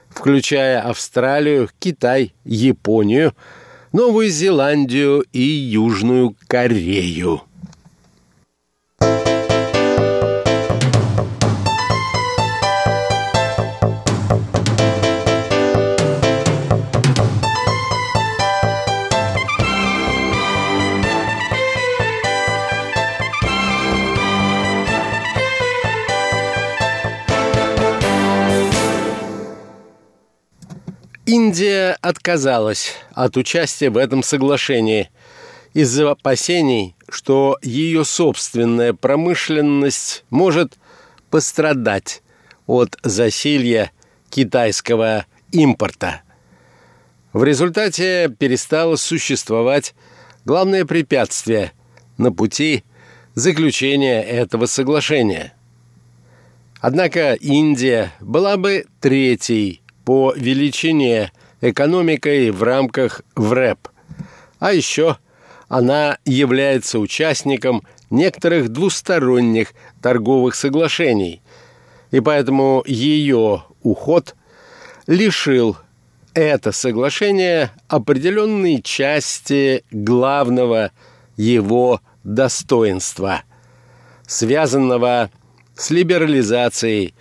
включая 0.09 0.81
Австралию, 0.81 1.69
Китай, 1.79 2.33
Японию– 2.43 3.35
Новую 3.91 4.29
Зеландию 4.29 5.25
и 5.33 5.41
Южную 5.41 6.35
Корею. 6.47 7.41
Индия 31.31 31.95
отказалась 32.01 32.95
от 33.13 33.37
участия 33.37 33.91
в 33.91 33.97
этом 33.97 34.23
соглашении 34.23 35.11
из-за 35.75 36.09
опасений, 36.09 36.95
что 37.07 37.59
ее 37.61 38.03
собственная 38.03 38.93
промышленность 38.93 40.25
может 40.31 40.79
пострадать 41.29 42.23
от 42.65 42.97
засилья 43.03 43.91
китайского 44.31 45.27
импорта. 45.51 46.23
В 47.31 47.43
результате 47.43 48.35
перестало 48.39 48.95
существовать 48.95 49.93
главное 50.45 50.83
препятствие 50.83 51.73
на 52.17 52.31
пути 52.31 52.83
заключения 53.35 54.23
этого 54.23 54.65
соглашения. 54.65 55.53
Однако 56.81 57.33
Индия 57.33 58.13
была 58.19 58.57
бы 58.57 58.87
третьей 58.99 59.83
по 60.09 60.33
величине 60.35 61.31
экономикой 61.61 62.49
в 62.49 62.63
рамках 62.63 63.21
ВРЭП. 63.35 63.89
А 64.57 64.73
еще 64.73 65.17
она 65.67 66.17
является 66.25 66.97
участником 66.97 67.83
некоторых 68.09 68.69
двусторонних 68.69 69.75
торговых 70.01 70.55
соглашений, 70.55 71.43
и 72.09 72.21
поэтому 72.21 72.83
ее 72.87 73.65
уход 73.83 74.35
лишил 75.05 75.77
это 76.33 76.71
соглашение 76.71 77.69
определенной 77.87 78.81
части 78.81 79.83
главного 79.91 80.89
его 81.37 82.01
достоинства, 82.23 83.43
связанного 84.25 85.29
с 85.75 85.91
либерализацией 85.91 87.13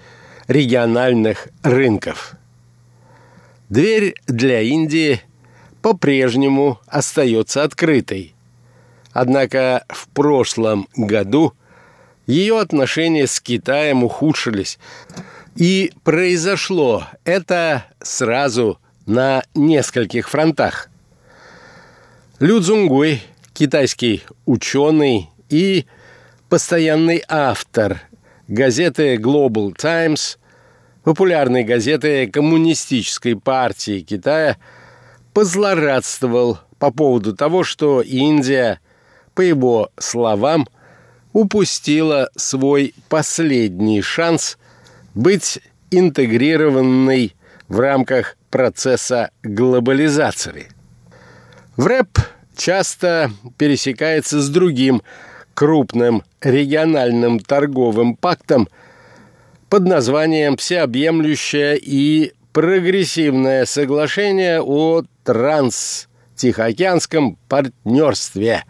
региональных 0.47 1.49
рынков. 1.62 2.38
Дверь 3.69 4.14
для 4.27 4.62
Индии 4.62 5.21
по-прежнему 5.83 6.81
остается 6.87 7.64
открытой. 7.64 8.35
Однако 9.12 9.85
в 9.89 10.09
прошлом 10.09 10.89
году 10.97 11.53
ее 12.27 12.61
отношения 12.61 13.27
с 13.27 13.41
Китаем 13.41 14.05
ухудшились. 14.05 14.79
И 15.57 15.93
произошло 16.03 17.05
это 17.25 17.85
сразу 18.01 18.79
на 19.07 19.43
нескольких 19.55 20.31
фронтах. 20.31 20.89
Лю 22.39 22.61
Цзунгуй, 22.61 23.23
китайский 23.53 24.23
ученый 24.47 25.29
и 25.51 25.87
постоянный 26.49 27.23
автор 27.29 28.01
газеты 28.47 29.16
Global 29.16 29.75
Times, 29.75 30.39
популярной 31.09 31.65
газеты 31.65 32.27
Коммунистической 32.27 33.35
партии 33.35 34.01
Китая, 34.01 34.59
позлорадствовал 35.33 36.59
по 36.79 36.91
поводу 36.91 37.35
того, 37.35 37.65
что 37.65 38.03
Индия, 38.03 38.79
по 39.35 39.41
его 39.41 39.89
словам, 39.99 40.69
упустила 41.33 42.29
свой 42.37 42.95
последний 43.09 44.03
шанс 44.03 44.59
быть 45.15 45.61
интегрированной 45.91 47.35
в 47.69 47.81
рамках 47.81 48.37
процесса 48.51 49.31
глобализации. 49.43 50.69
В 51.79 51.87
рэп 51.87 52.19
часто 52.55 53.31
пересекается 53.57 54.43
с 54.43 54.51
другим 54.51 55.01
крупным 55.55 56.23
региональным 56.43 57.41
торговым 57.41 58.15
пактом 58.15 58.69
под 59.69 59.85
названием 59.85 60.57
«Всеобъемлющее 60.57 61.79
и 61.79 62.33
прогрессивное 62.53 63.64
соглашение 63.66 64.62
о 64.62 65.03
транс-тихоокеанском 65.25 67.37
партнерстве» 67.49 68.64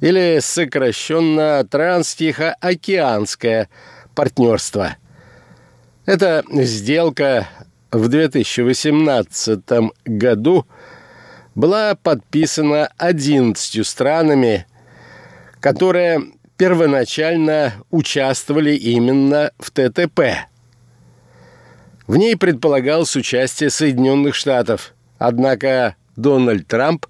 или 0.00 0.38
сокращенно 0.40 1.64
«Транс-Тихоокеанское 1.70 3.68
партнерство». 4.14 4.96
Эта 6.04 6.42
сделка 6.50 7.46
в 7.92 8.08
2018 8.08 9.60
году 10.04 10.66
была 11.54 11.94
подписана 11.94 12.90
11 12.98 13.86
странами, 13.86 14.66
которые 15.60 16.32
первоначально 16.56 17.74
участвовали 17.90 18.74
именно 18.74 19.50
в 19.58 19.70
ТТП. 19.70 20.46
В 22.06 22.16
ней 22.16 22.36
предполагалось 22.36 23.16
участие 23.16 23.70
Соединенных 23.70 24.34
Штатов, 24.34 24.94
однако 25.18 25.96
Дональд 26.16 26.66
Трамп 26.66 27.06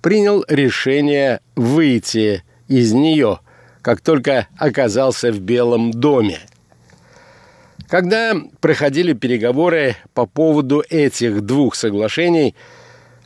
принял 0.00 0.44
решение 0.48 1.40
выйти 1.54 2.44
из 2.66 2.92
нее, 2.92 3.40
как 3.82 4.00
только 4.00 4.48
оказался 4.56 5.32
в 5.32 5.40
Белом 5.40 5.90
доме. 5.92 6.40
Когда 7.88 8.34
проходили 8.60 9.14
переговоры 9.14 9.96
по 10.12 10.26
поводу 10.26 10.84
этих 10.90 11.40
двух 11.42 11.74
соглашений, 11.74 12.54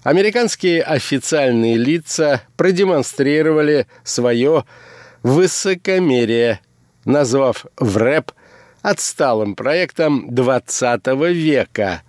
американские 0.05 0.83
официальные 0.83 1.77
лица 1.77 2.43
продемонстрировали 2.57 3.87
свое 4.05 4.65
высокомерие, 5.23 6.61
назвав 7.05 7.67
ВРЭП 7.77 8.33
отсталым 8.83 9.55
проектом 9.55 10.35
20 10.35 11.07
века, 11.33 12.03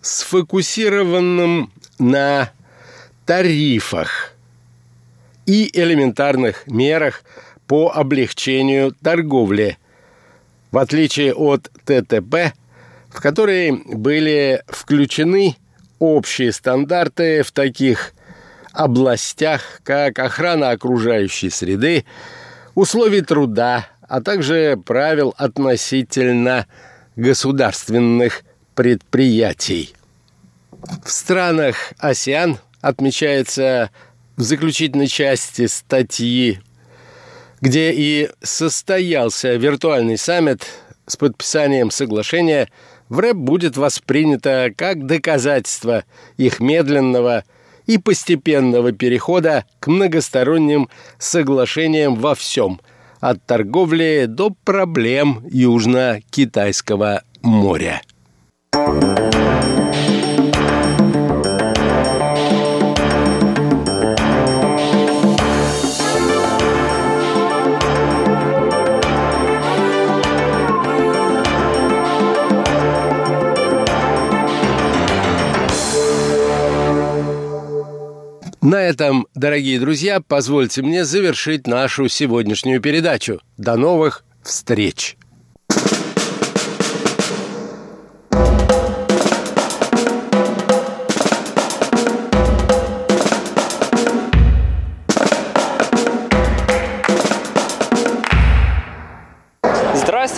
сфокусированным 0.00 1.72
на 1.98 2.50
тарифах 3.26 4.32
и 5.46 5.70
элементарных 5.72 6.66
мерах 6.66 7.22
по 7.66 7.90
облегчению 7.90 8.92
торговли– 9.02 9.78
в 10.74 10.78
отличие 10.78 11.32
от 11.32 11.70
ТТП, 11.84 12.52
в 13.08 13.20
которые 13.22 13.72
были 13.72 14.60
включены 14.66 15.54
общие 16.00 16.50
стандарты 16.50 17.44
в 17.44 17.52
таких 17.52 18.12
областях, 18.74 19.80
как 19.82 20.18
охрана 20.18 20.70
окружающей 20.70 21.50
среды, 21.50 22.04
условий 22.74 23.22
труда, 23.22 23.86
а 24.08 24.20
также 24.20 24.76
правил 24.84 25.34
относительно 25.38 26.66
государственных 27.16 28.42
предприятий. 28.74 29.94
В 31.04 31.10
странах 31.10 31.94
АСИАН 31.98 32.58
отмечается 32.82 33.90
в 34.36 34.42
заключительной 34.42 35.06
части 35.06 35.66
статьи 35.66 36.60
где 37.64 37.92
и 37.92 38.28
состоялся 38.42 39.54
виртуальный 39.54 40.18
саммит 40.18 40.66
с 41.06 41.16
подписанием 41.16 41.90
соглашения, 41.90 42.68
в 43.08 43.18
рэп 43.18 43.36
будет 43.36 43.78
воспринято 43.78 44.70
как 44.76 45.06
доказательство 45.06 46.04
их 46.36 46.60
медленного 46.60 47.44
и 47.86 47.98
постепенного 47.98 48.92
перехода 48.92 49.64
к 49.80 49.88
многосторонним 49.88 50.88
соглашениям 51.18 52.14
во 52.14 52.34
всем, 52.34 52.80
от 53.20 53.44
торговли 53.44 54.26
до 54.28 54.50
проблем 54.64 55.44
Южно-Китайского 55.50 57.22
моря. 57.42 58.02
На 78.64 78.76
этом, 78.76 79.26
дорогие 79.34 79.78
друзья, 79.78 80.20
позвольте 80.26 80.80
мне 80.80 81.04
завершить 81.04 81.66
нашу 81.66 82.08
сегодняшнюю 82.08 82.80
передачу. 82.80 83.42
До 83.58 83.76
новых 83.76 84.24
встреч! 84.42 85.18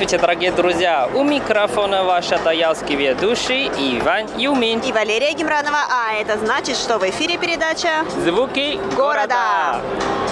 Здравствуйте, 0.07 0.25
дорогие 0.25 0.53
друзья! 0.53 1.09
У 1.15 1.25
микрофона 1.25 2.05
ваш 2.05 2.31
атаялский 2.31 2.95
ведущий 2.95 3.67
Иван 3.67 4.29
Юмин. 4.39 4.79
И 4.79 4.93
Валерия 4.93 5.33
Гемранова. 5.33 5.79
А 5.91 6.15
это 6.15 6.39
значит, 6.39 6.77
что 6.77 6.99
в 6.99 7.11
эфире 7.11 7.39
передача 7.39 8.05
«Звуки 8.25 8.79
города». 8.95 9.81
Привет, 9.81 10.26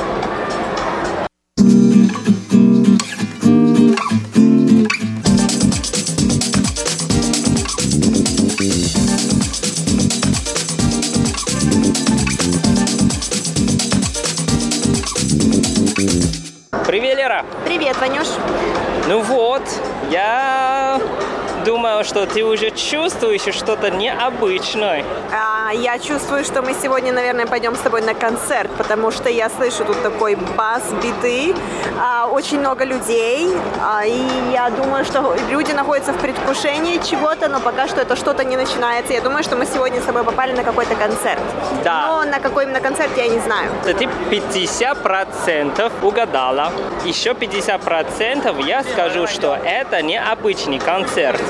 что 22.05 22.27
ты 22.27 22.45
уже 22.45 22.71
чувствуешь 22.71 23.55
что-то 23.55 23.91
необычное. 23.91 25.05
А, 25.33 25.73
я 25.73 25.99
чувствую, 25.99 26.45
что 26.45 26.63
мы 26.63 26.75
сегодня, 26.75 27.13
наверное, 27.13 27.47
пойдем 27.47 27.75
с 27.75 27.79
тобой 27.79 28.03
на 28.03 28.15
концерт, 28.15 28.71
потому 28.77 29.11
что 29.11 29.29
я 29.29 29.51
слышу 29.51 29.85
тут 29.85 30.03
такой 30.03 30.35
бас, 30.35 30.83
биты, 31.03 31.55
а, 32.01 32.27
очень 32.27 32.61
много 32.61 32.85
людей, 32.85 33.49
а, 33.83 34.05
и 34.05 34.53
я 34.53 34.71
думаю, 34.71 35.05
что 35.05 35.35
люди 35.51 35.73
находятся 35.73 36.13
в 36.13 36.21
предвкушении 36.21 36.99
чего-то, 36.99 37.49
но 37.49 37.61
пока 37.61 37.89
что 37.89 38.01
это 38.01 38.17
что-то 38.17 38.45
не 38.45 38.57
начинается. 38.57 39.13
Я 39.13 39.21
думаю, 39.21 39.43
что 39.43 39.57
мы 39.57 39.67
сегодня 39.67 40.01
с 40.01 40.05
тобой 40.05 40.25
попали 40.25 40.53
на 40.53 40.63
какой-то 40.63 40.95
концерт. 40.95 41.41
Да. 41.83 42.07
Но 42.07 42.31
на 42.31 42.41
какой 42.41 42.65
именно 42.65 42.81
концерт, 42.81 43.11
я 43.17 43.29
не 43.29 43.39
знаю. 43.41 43.71
Ты 43.85 43.93
50% 43.93 45.93
угадала. 46.03 46.73
Еще 47.05 47.31
50% 47.31 48.67
я 48.67 48.83
скажу, 48.83 49.27
что 49.27 49.59
это 49.65 50.03
необычный 50.03 50.79
концерт. 50.79 51.43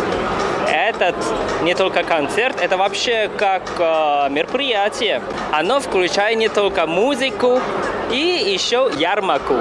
Этот 0.87 1.17
не 1.63 1.75
только 1.75 2.03
концерт, 2.03 2.61
это 2.61 2.77
вообще 2.77 3.31
как 3.39 3.63
э, 3.79 4.29
мероприятие. 4.29 5.23
Оно 5.51 5.81
включает 5.81 6.37
не 6.37 6.49
только 6.51 6.87
музыку 6.87 7.59
и 8.13 8.53
еще 8.53 8.91
ярмарку. 8.99 9.55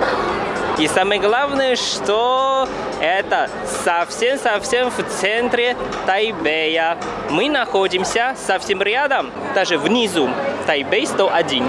И 0.79 0.87
самое 0.87 1.21
главное, 1.21 1.75
что 1.75 2.67
это 2.99 3.47
совсем-совсем 3.85 4.89
в 4.89 5.03
центре 5.19 5.77
Тайбэя. 6.07 6.97
Мы 7.29 7.47
находимся 7.47 8.35
совсем 8.35 8.81
рядом, 8.81 9.31
даже 9.53 9.77
внизу, 9.77 10.29
Тайбэй 10.65 11.05
101. 11.05 11.63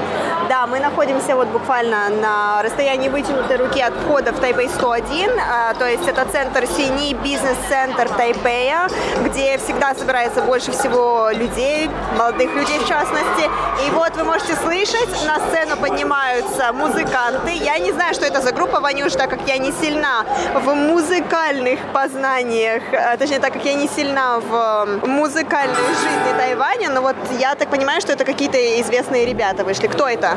Да, 0.49 0.67
мы 0.67 0.79
находимся 0.79 1.37
вот 1.37 1.49
буквально 1.49 2.11
на 2.11 2.63
расстоянии 2.63 3.09
вытянутой 3.09 3.57
руки 3.57 3.81
от 3.81 3.95
входа 3.95 4.33
в 4.33 4.41
Тайбэй 4.41 4.69
101, 4.69 5.31
а, 5.41 5.75
то 5.75 5.89
есть 5.89 6.07
это 6.07 6.27
центр 6.31 6.67
Сини, 6.67 7.15
бизнес-центр 7.15 8.09
Тайбэя, 8.11 8.89
где 9.25 9.59
всегда 9.59 9.95
собирается 9.95 10.43
больше 10.43 10.71
всего 10.73 11.31
людей, 11.33 11.91
молодых 12.19 12.55
людей 12.55 12.79
в 12.79 12.87
частности. 12.87 13.51
И 13.87 13.91
вот 13.91 14.15
вы 14.17 14.25
можете 14.25 14.55
слышать, 14.57 15.09
на 15.27 15.41
сцену 15.49 15.77
поднимаются 15.77 16.73
музыканты. 16.73 17.53
Я 17.53 17.79
не 17.79 17.93
знаю, 17.93 18.15
что 18.15 18.27
это 18.27 18.41
за 18.41 18.53
группа, 18.53 18.81
Ванюш, 18.95 19.13
так 19.15 19.29
как 19.29 19.41
я 19.49 19.59
не 19.59 19.73
сильна 19.73 20.25
в 20.55 20.73
музыкальных 20.73 21.81
познаниях, 21.93 22.83
а, 22.93 23.17
точнее, 23.17 23.41
так 23.41 23.53
как 23.53 23.65
я 23.65 23.75
не 23.75 23.89
сильна 23.89 24.39
в 24.39 24.87
музыкальной 25.05 25.75
жизни 25.75 26.39
Тайваня, 26.39 26.91
но 26.91 27.03
вот 27.03 27.17
я 27.41 27.57
так 27.57 27.71
понимаю, 27.71 28.01
что 28.01 28.13
это 28.13 28.25
какие-то 28.25 28.57
известные 28.81 29.27
ребята 29.27 29.65
вышли. 29.65 29.89
Кто 29.89 30.09
это? 30.09 30.37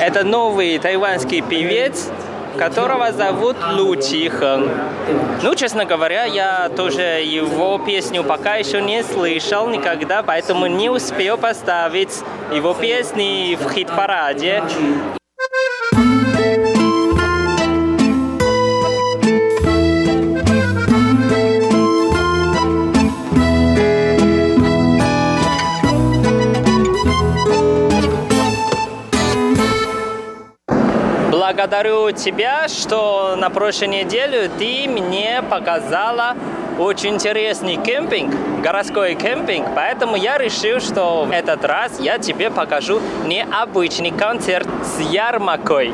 Это 0.00 0.24
новый 0.24 0.78
тайванский 0.78 1.42
певец, 1.42 2.08
которого 2.58 3.12
зовут 3.12 3.56
Лу 3.74 3.94
Чихен. 3.96 4.70
Ну, 5.42 5.54
честно 5.54 5.84
говоря, 5.84 6.24
я 6.24 6.70
тоже 6.74 7.02
его 7.02 7.78
песню 7.78 8.24
пока 8.24 8.54
еще 8.54 8.80
не 8.80 9.02
слышал 9.02 9.68
никогда, 9.68 10.22
поэтому 10.22 10.66
не 10.66 10.88
успел 10.88 11.36
поставить 11.36 12.22
его 12.50 12.72
песни 12.72 13.58
в 13.60 13.70
хит-параде. 13.70 14.62
Благодарю 31.46 32.10
тебя, 32.10 32.66
что 32.66 33.36
на 33.36 33.50
прошлой 33.50 33.86
неделе 33.86 34.50
ты 34.58 34.88
мне 34.88 35.44
показала 35.48 36.34
очень 36.76 37.14
интересный 37.14 37.76
кемпинг, 37.76 38.34
городской 38.62 39.14
кемпинг, 39.14 39.68
поэтому 39.72 40.16
я 40.16 40.38
решил, 40.38 40.80
что 40.80 41.28
этот 41.30 41.64
раз 41.64 42.00
я 42.00 42.18
тебе 42.18 42.50
покажу 42.50 43.00
необычный 43.26 44.10
концерт 44.10 44.66
с 44.82 45.00
ярмаркой. 45.00 45.92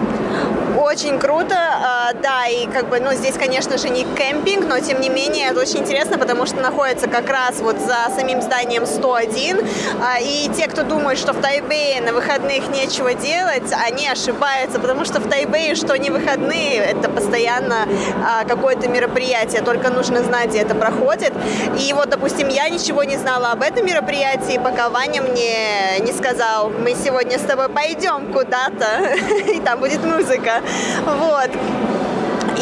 Очень 0.82 1.20
круто, 1.20 1.54
а, 1.54 2.12
да, 2.12 2.48
и 2.48 2.66
как 2.66 2.88
бы, 2.88 2.98
ну, 2.98 3.12
здесь, 3.12 3.36
конечно 3.36 3.78
же, 3.78 3.88
не 3.88 4.02
кемпинг, 4.02 4.66
но, 4.68 4.80
тем 4.80 5.00
не 5.00 5.10
менее, 5.10 5.50
это 5.50 5.60
очень 5.60 5.78
интересно, 5.78 6.18
потому 6.18 6.44
что 6.44 6.60
находится 6.60 7.06
как 7.06 7.30
раз 7.30 7.60
вот 7.60 7.78
за 7.78 8.12
самим 8.16 8.42
зданием 8.42 8.84
101, 8.84 9.60
а, 10.02 10.18
и 10.20 10.50
те, 10.56 10.66
кто 10.66 10.82
думает, 10.82 11.18
что 11.20 11.34
в 11.34 11.40
Тайбэе 11.40 12.00
на 12.00 12.12
выходных 12.12 12.68
нечего 12.70 13.14
делать, 13.14 13.72
они 13.86 14.08
ошибаются, 14.08 14.80
потому 14.80 15.04
что 15.04 15.20
в 15.20 15.28
Тайбэе, 15.28 15.76
что 15.76 15.96
не 15.96 16.10
выходные, 16.10 16.78
это 16.78 17.08
постоянно 17.08 17.86
а, 18.26 18.44
какое-то 18.44 18.88
мероприятие, 18.88 19.62
только 19.62 19.88
нужно 19.88 20.24
знать, 20.24 20.48
где 20.48 20.62
это 20.62 20.74
проходит. 20.74 21.32
И 21.78 21.92
вот, 21.92 22.08
допустим, 22.08 22.48
я 22.48 22.68
ничего 22.68 23.04
не 23.04 23.16
знала 23.18 23.52
об 23.52 23.62
этом 23.62 23.86
мероприятии, 23.86 24.60
пока 24.62 24.88
Ваня 24.88 25.22
мне 25.22 26.00
не 26.00 26.12
сказал, 26.12 26.70
мы 26.70 26.96
сегодня 26.96 27.38
с 27.38 27.42
тобой 27.42 27.68
пойдем 27.68 28.32
куда-то, 28.32 29.14
и 29.46 29.60
там 29.60 29.78
будет 29.78 30.04
музыка. 30.04 30.60
Вот. 31.04 31.50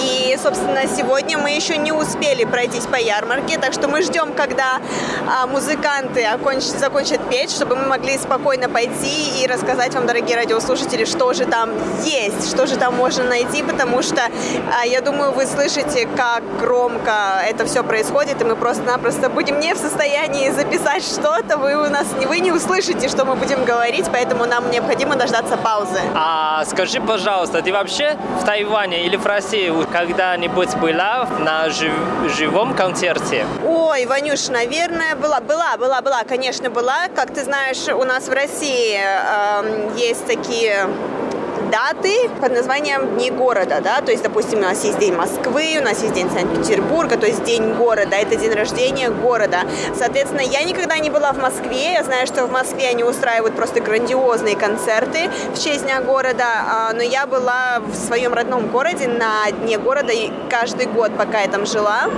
И, 0.01 0.39
собственно, 0.43 0.87
сегодня 0.87 1.37
мы 1.39 1.51
еще 1.51 1.77
не 1.77 1.93
успели 1.93 2.45
пройтись 2.45 2.87
по 2.87 2.97
ярмарке, 2.97 3.59
так 3.59 3.73
что 3.73 3.89
мы 3.89 4.03
ждем, 4.03 4.33
когда 4.33 4.81
а, 5.27 5.47
музыканты 5.47 6.25
окончат, 6.25 6.79
закончат 6.79 7.21
петь, 7.29 7.51
чтобы 7.51 7.77
мы 7.77 7.87
могли 7.87 8.17
спокойно 8.19 8.69
пойти 8.69 9.43
и 9.43 9.47
рассказать 9.47 9.95
вам, 9.95 10.07
дорогие 10.07 10.37
радиослушатели, 10.37 11.05
что 11.05 11.33
же 11.35 11.45
там 11.45 11.71
есть, 12.05 12.51
что 12.51 12.67
же 12.67 12.77
там 12.77 12.95
можно 12.95 13.25
найти, 13.25 13.63
потому 13.63 14.03
что 14.03 14.23
а, 14.81 14.87
я 14.87 15.01
думаю, 15.01 15.33
вы 15.33 15.47
слышите, 15.47 16.09
как 16.17 16.43
громко 16.59 17.43
это 17.47 17.67
все 17.67 17.83
происходит, 17.83 18.41
и 18.41 18.45
мы 18.45 18.57
просто-напросто 18.57 19.29
будем 19.29 19.61
не 19.61 19.75
в 19.75 19.79
состоянии 19.79 20.51
записать 20.51 21.05
что-то, 21.05 21.59
вы 21.59 21.75
у 21.75 21.91
нас 21.91 22.07
вы 22.27 22.41
не 22.41 22.53
услышите, 22.53 23.09
что 23.09 23.25
мы 23.25 23.35
будем 23.35 23.65
говорить, 23.65 24.07
поэтому 24.11 24.47
нам 24.47 24.71
необходимо 24.71 25.17
дождаться 25.17 25.57
паузы. 25.57 26.01
А 26.15 26.65
скажи, 26.65 27.01
пожалуйста, 27.01 27.61
ты 27.63 27.73
вообще 27.73 28.17
в 28.41 28.45
Тайване 28.45 29.05
или 29.05 29.17
в 29.17 29.27
России 29.27 29.69
когда-нибудь 29.91 30.77
была 30.77 31.27
на 31.39 31.69
жив 31.71 31.93
живом 32.37 32.75
концерте? 32.75 33.47
Ой, 33.65 34.07
Ванюш, 34.07 34.49
наверное, 34.49 35.15
была. 35.17 35.41
Была, 35.41 35.77
была, 35.77 36.01
была, 36.01 36.25
конечно, 36.25 36.71
была. 36.71 37.09
Как 37.15 37.33
ты 37.35 37.45
знаешь, 37.45 37.89
у 37.89 38.05
нас 38.05 38.29
в 38.29 38.33
России 38.33 38.99
э, 39.01 39.91
есть 39.97 40.27
такие 40.27 40.87
даты 41.71 42.29
под 42.41 42.53
названием 42.53 43.15
Дни 43.15 43.31
города, 43.31 43.81
да, 43.83 44.01
то 44.01 44.11
есть, 44.11 44.23
допустим, 44.23 44.59
у 44.59 44.63
нас 44.63 44.85
есть 44.85 44.99
День 44.99 45.15
Москвы, 45.15 45.77
у 45.81 45.83
нас 45.83 46.03
есть 46.03 46.15
День 46.15 46.31
Санкт-Петербурга, 46.31 47.17
то 47.17 47.27
есть 47.27 47.45
День 47.45 47.75
города, 47.75 48.17
это 48.17 48.37
день 48.37 48.53
рождения 48.53 49.11
города. 49.11 49.61
Соответственно, 49.97 50.41
я 50.41 50.63
никогда 50.65 50.99
не 50.99 51.11
была 51.11 51.33
в 51.33 51.39
Москве, 51.39 51.93
я 51.95 52.05
знаю, 52.05 52.27
что 52.27 52.47
в 52.47 52.51
Москве 52.51 52.89
они 52.89 53.05
устраивают 53.05 53.55
просто 53.57 53.81
грандиозные 53.81 54.57
концерты 54.57 55.31
в 55.55 55.63
честь 55.63 55.85
Дня 55.85 56.01
города, 56.01 56.45
а, 56.45 56.93
но 56.93 57.03
я 57.03 57.27
была 57.27 57.81
в 57.81 57.95
своем 57.95 58.35
родном 58.35 58.69
городе 58.69 59.09
на 59.09 59.51
Дне 59.51 59.79
города 59.79 60.13
и 60.13 60.31
каждый 60.51 60.87
год, 60.87 61.13
пока 61.17 61.41
я 61.41 61.49
там 61.49 61.67
жила. 61.67 62.11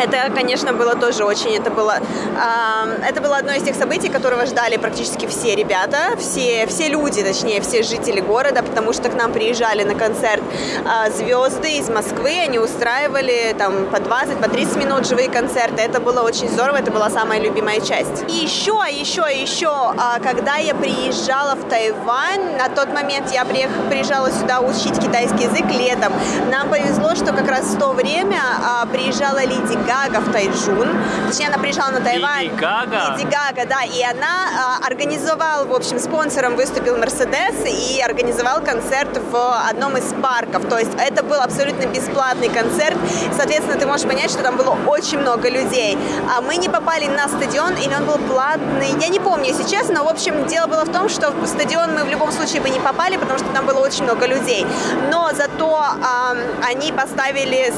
Это, 0.00 0.30
конечно, 0.34 0.72
было 0.72 0.94
тоже 0.94 1.24
очень, 1.24 1.54
это 1.56 1.70
было, 1.70 1.98
э, 1.98 3.08
это 3.08 3.20
было 3.20 3.36
одно 3.36 3.52
из 3.52 3.62
тех 3.62 3.76
событий, 3.76 4.08
которого 4.08 4.46
ждали 4.46 4.76
практически 4.76 5.26
все 5.26 5.54
ребята, 5.54 6.16
все, 6.18 6.66
все 6.66 6.88
люди, 6.88 7.22
точнее, 7.22 7.60
все 7.60 7.82
жители 7.82 8.20
города, 8.20 8.62
потому 8.62 8.92
что 8.92 9.08
к 9.08 9.14
нам 9.14 9.32
приезжали 9.32 9.84
на 9.84 9.94
концерт 9.94 10.42
э, 10.84 11.10
звезды 11.12 11.78
из 11.78 11.88
Москвы, 11.88 12.38
они 12.44 12.58
устраивали 12.58 13.54
там 13.56 13.86
по 13.86 14.00
20, 14.00 14.38
по 14.38 14.48
30 14.48 14.76
минут 14.76 15.06
живые 15.06 15.30
концерты, 15.30 15.82
это 15.82 16.00
было 16.00 16.22
очень 16.22 16.48
здорово, 16.48 16.78
это 16.78 16.90
была 16.90 17.08
самая 17.10 17.40
любимая 17.40 17.80
часть. 17.80 18.24
И 18.28 18.44
еще, 18.44 18.82
еще, 18.90 19.22
еще, 19.30 19.94
э, 19.94 20.22
когда 20.22 20.56
я 20.56 20.74
приезжала 20.74 21.54
в 21.54 21.68
Тайвань, 21.68 22.56
на 22.58 22.68
тот 22.68 22.92
момент 22.92 23.30
я 23.32 23.44
приех, 23.44 23.70
приезжала 23.88 24.30
сюда 24.30 24.60
учить 24.60 24.98
китайский 24.98 25.44
язык 25.44 25.66
летом, 25.70 26.12
нам 26.50 26.68
повезло, 26.68 27.14
что 27.14 27.32
как 27.32 27.48
раз 27.48 27.66
в 27.66 27.78
то 27.78 27.92
время 27.92 28.40
э, 28.58 28.86
приезжала 28.88 29.44
Лиди 29.44 29.83
Гага 29.86 30.20
в 30.20 30.32
Тайджун. 30.32 30.88
Точнее, 31.28 31.48
она 31.48 31.58
приезжала 31.58 31.90
на 31.90 32.00
Тайвань. 32.00 32.44
Леди 32.44 32.54
Гага? 32.54 33.16
Леди 33.16 33.28
Гага, 33.30 33.68
да. 33.68 33.82
И 33.82 34.02
она 34.02 34.80
э, 34.80 34.86
организовала, 34.86 35.64
в 35.64 35.72
общем, 35.74 35.98
спонсором 35.98 36.56
выступил 36.56 36.96
Мерседес 36.96 37.54
и 37.66 38.00
организовал 38.00 38.60
концерт 38.60 39.18
в 39.30 39.68
одном 39.68 39.96
из 39.96 40.14
парков. 40.22 40.68
То 40.68 40.78
есть 40.78 40.92
это 40.98 41.22
был 41.22 41.40
абсолютно 41.40 41.86
бесплатный 41.86 42.48
концерт. 42.48 42.96
Соответственно, 43.36 43.78
ты 43.78 43.86
можешь 43.86 44.06
понять, 44.06 44.30
что 44.30 44.42
там 44.42 44.56
было 44.56 44.76
очень 44.86 45.18
много 45.18 45.48
людей. 45.48 45.98
А 46.36 46.40
мы 46.40 46.56
не 46.56 46.68
попали 46.68 47.06
на 47.06 47.28
стадион, 47.28 47.74
или 47.76 47.94
он 47.94 48.04
был 48.06 48.18
платный. 48.18 48.90
Я 49.00 49.08
не 49.08 49.20
помню, 49.20 49.46
если 49.46 49.64
честно. 49.64 49.94
Но, 49.94 50.04
в 50.04 50.08
общем, 50.08 50.46
дело 50.46 50.66
было 50.66 50.84
в 50.84 50.92
том, 50.92 51.08
что 51.08 51.30
в 51.30 51.46
стадион 51.46 51.94
мы 51.94 52.04
в 52.04 52.08
любом 52.08 52.32
случае 52.32 52.60
бы 52.60 52.70
не 52.70 52.80
попали, 52.80 53.16
потому 53.16 53.38
что 53.38 53.48
там 53.52 53.66
было 53.66 53.78
очень 53.78 54.04
много 54.04 54.26
людей. 54.26 54.66
Но 55.10 55.30
зато 55.32 55.84
э, 55.84 56.64
они 56.68 56.92
поставили 56.92 57.72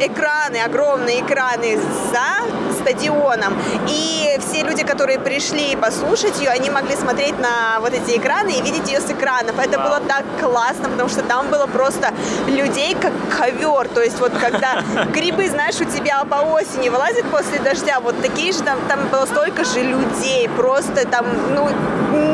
экраны, 0.00 0.58
огромные 0.58 1.20
экраны 1.20 1.76
за 1.76 2.63
стадионом. 2.84 3.54
И 3.88 4.36
все 4.40 4.62
люди, 4.62 4.84
которые 4.84 5.18
пришли 5.18 5.76
послушать 5.76 6.38
ее, 6.40 6.50
они 6.50 6.70
могли 6.70 6.96
смотреть 6.96 7.38
на 7.38 7.80
вот 7.80 7.92
эти 7.92 8.18
экраны 8.18 8.50
и 8.50 8.62
видеть 8.62 8.88
ее 8.88 9.00
с 9.00 9.10
экранов. 9.10 9.58
Это 9.58 9.78
было 9.78 10.00
так 10.00 10.24
классно, 10.40 10.88
потому 10.88 11.08
что 11.08 11.22
там 11.22 11.48
было 11.50 11.66
просто 11.66 12.12
людей 12.46 12.96
как 13.00 13.12
ковер. 13.36 13.88
То 13.88 14.02
есть 14.02 14.20
вот 14.20 14.32
когда 14.32 14.82
грибы, 15.12 15.48
знаешь, 15.48 15.80
у 15.80 15.84
тебя 15.84 16.24
по 16.24 16.36
осени 16.36 16.88
вылазят 16.88 17.24
после 17.30 17.58
дождя, 17.58 18.00
вот 18.00 18.20
такие 18.20 18.52
же 18.52 18.62
там, 18.62 18.78
там 18.88 19.08
было 19.08 19.26
столько 19.26 19.64
же 19.64 19.80
людей. 19.80 20.48
Просто 20.56 21.06
там, 21.08 21.26
ну, 21.54 21.68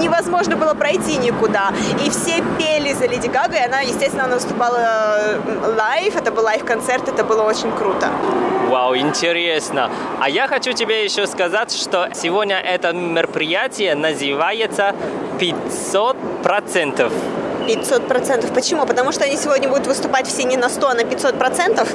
невозможно 0.01 0.57
было 0.57 0.75
пройти 0.75 1.17
никуда. 1.17 1.71
И 2.05 2.11
все 2.11 2.43
пели 2.59 2.93
за 2.93 3.07
Леди 3.07 3.29
Гага, 3.29 3.57
и 3.57 3.65
она, 3.65 3.81
естественно, 3.81 4.25
она 4.25 4.35
выступала 4.35 5.39
live, 5.77 6.17
это 6.17 6.33
был 6.33 6.43
live-концерт, 6.45 7.09
это 7.09 7.25
было 7.25 7.43
очень 7.43 7.71
круто. 7.73 8.09
Вау, 8.71 8.97
интересно. 8.97 9.91
А 10.21 10.29
я 10.29 10.40
хочу 10.47 10.73
тебе 10.73 11.05
еще 11.05 11.27
сказать, 11.27 11.73
что 11.73 12.09
сегодня 12.15 12.59
это 12.59 12.93
мероприятие 12.93 13.95
называется 13.95 14.95
500 15.39 16.17
процентов. 16.43 17.13
500 17.67 18.09
процентов. 18.09 18.53
Почему? 18.53 18.87
Потому 18.87 19.13
что 19.13 19.25
они 19.25 19.37
сегодня 19.37 19.69
будут 19.69 19.87
выступать 19.87 20.27
все 20.27 20.45
не 20.45 20.57
на 20.57 20.69
100, 20.69 20.89
а 20.89 20.95
на 20.95 21.05
500 21.05 21.39
процентов? 21.39 21.89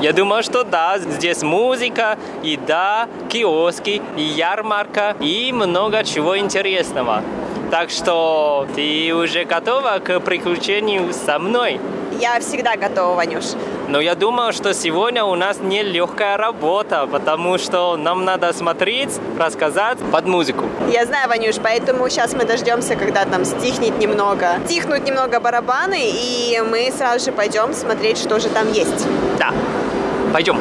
Я 0.00 0.12
думаю, 0.12 0.42
что 0.42 0.64
да, 0.64 0.98
здесь 0.98 1.42
музыка, 1.42 2.18
еда, 2.42 3.08
киоски, 3.28 4.02
и 4.16 4.22
ярмарка 4.22 5.16
и 5.20 5.52
много 5.52 6.04
чего 6.04 6.38
интересного. 6.38 7.22
Так 7.70 7.90
что 7.90 8.66
ты 8.74 9.14
уже 9.14 9.44
готова 9.44 9.98
к 9.98 10.20
приключению 10.20 11.12
со 11.12 11.38
мной? 11.38 11.80
Я 12.20 12.40
всегда 12.40 12.76
готова, 12.76 13.14
Ванюш. 13.14 13.44
Но 13.88 14.00
я 14.00 14.14
думаю, 14.14 14.52
что 14.52 14.72
сегодня 14.72 15.24
у 15.24 15.34
нас 15.34 15.58
не 15.60 15.82
легкая 15.82 16.36
работа, 16.36 17.06
потому 17.10 17.58
что 17.58 17.96
нам 17.96 18.24
надо 18.24 18.52
смотреть, 18.52 19.10
рассказать 19.38 19.98
под 20.12 20.26
музыку. 20.26 20.64
Я 20.90 21.04
знаю, 21.06 21.28
Ванюш, 21.28 21.56
поэтому 21.62 22.08
сейчас 22.08 22.32
мы 22.34 22.44
дождемся, 22.44 22.96
когда 22.96 23.24
там 23.24 23.44
стихнет 23.44 23.98
немного, 23.98 24.58
стихнут 24.66 25.04
немного 25.04 25.40
барабаны, 25.40 26.00
и 26.00 26.62
мы 26.68 26.92
сразу 26.96 27.26
же 27.26 27.32
пойдем 27.32 27.74
смотреть, 27.74 28.18
что 28.18 28.38
же 28.38 28.48
там 28.48 28.72
есть. 28.72 29.06
Да, 29.38 29.52
пойдем. 30.32 30.58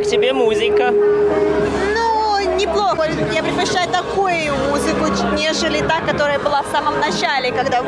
Как 0.00 0.08
тебе 0.08 0.32
музыка? 0.32 0.90
Ну, 0.90 2.56
неплохо. 2.56 3.06
Я 3.32 3.42
предпочитаю 3.42 3.88
такую 3.90 4.54
музыку, 4.70 5.06
нежели 5.36 5.80
та, 5.80 6.00
которая 6.00 6.38
была 6.38 6.62
в 6.62 6.68
самом 6.72 6.98
начале, 7.00 7.52
когда 7.52 7.82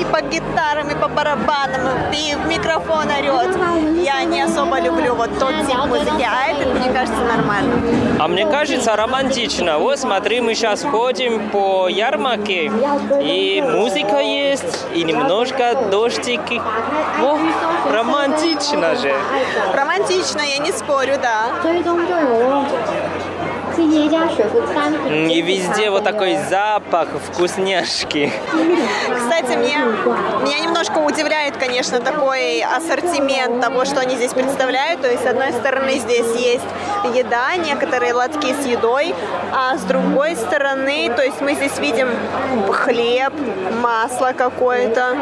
и 0.00 0.04
по 0.04 0.20
гитарам, 0.20 0.90
и 0.90 0.94
по 0.94 1.08
барабанам, 1.08 1.82
и 2.12 2.34
в 2.34 2.46
микрофон 2.46 3.08
орет. 3.08 3.56
Я 4.04 4.24
не 4.24 4.42
особо 4.42 4.80
люблю 4.80 5.14
вот 5.14 5.38
тот 5.38 5.54
тип 5.66 5.76
музыки, 5.86 6.26
а 6.26 6.50
этот, 6.50 6.74
мне 6.74 6.92
кажется, 6.92 7.20
нормально. 7.22 7.74
А 8.18 8.28
мне 8.28 8.46
кажется, 8.46 8.96
романтично. 8.96 9.78
Вот 9.78 9.98
смотри, 9.98 10.40
мы 10.40 10.54
сейчас 10.54 10.82
ходим 10.82 11.50
по 11.50 11.88
ярмарке, 11.88 12.70
и 13.22 13.62
музыка 13.62 14.20
есть, 14.20 14.86
и 14.94 15.04
немножко 15.04 15.74
дождики. 15.90 16.60
О, 17.22 17.38
романтично 17.92 18.96
же. 18.96 19.14
Романтично, 19.72 20.40
я 20.40 20.58
не 20.58 20.72
спорю, 20.72 21.14
да. 21.22 21.46
И 23.78 25.42
везде 25.42 25.90
вот 25.90 26.04
такой 26.04 26.36
запах 26.48 27.08
вкусняшки. 27.30 28.32
Кстати, 29.16 29.56
меня 29.56 29.84
меня 30.44 30.60
немножко 30.60 30.98
удивляет, 30.98 31.56
конечно, 31.56 32.00
такой 32.00 32.62
ассортимент 32.62 33.60
того, 33.60 33.84
что 33.84 34.00
они 34.00 34.16
здесь 34.16 34.32
представляют. 34.32 35.00
То 35.00 35.10
есть, 35.10 35.24
с 35.24 35.26
одной 35.26 35.52
стороны, 35.52 35.98
здесь 35.98 36.26
есть 36.36 36.64
еда, 37.14 37.56
некоторые 37.56 38.14
лотки 38.14 38.54
с 38.54 38.66
едой, 38.66 39.14
а 39.52 39.76
с 39.76 39.82
другой 39.82 40.36
стороны, 40.36 41.10
то 41.14 41.22
есть 41.22 41.40
мы 41.40 41.54
здесь 41.54 41.78
видим 41.78 42.08
хлеб, 42.72 43.32
масло 43.82 44.32
какое-то, 44.36 45.16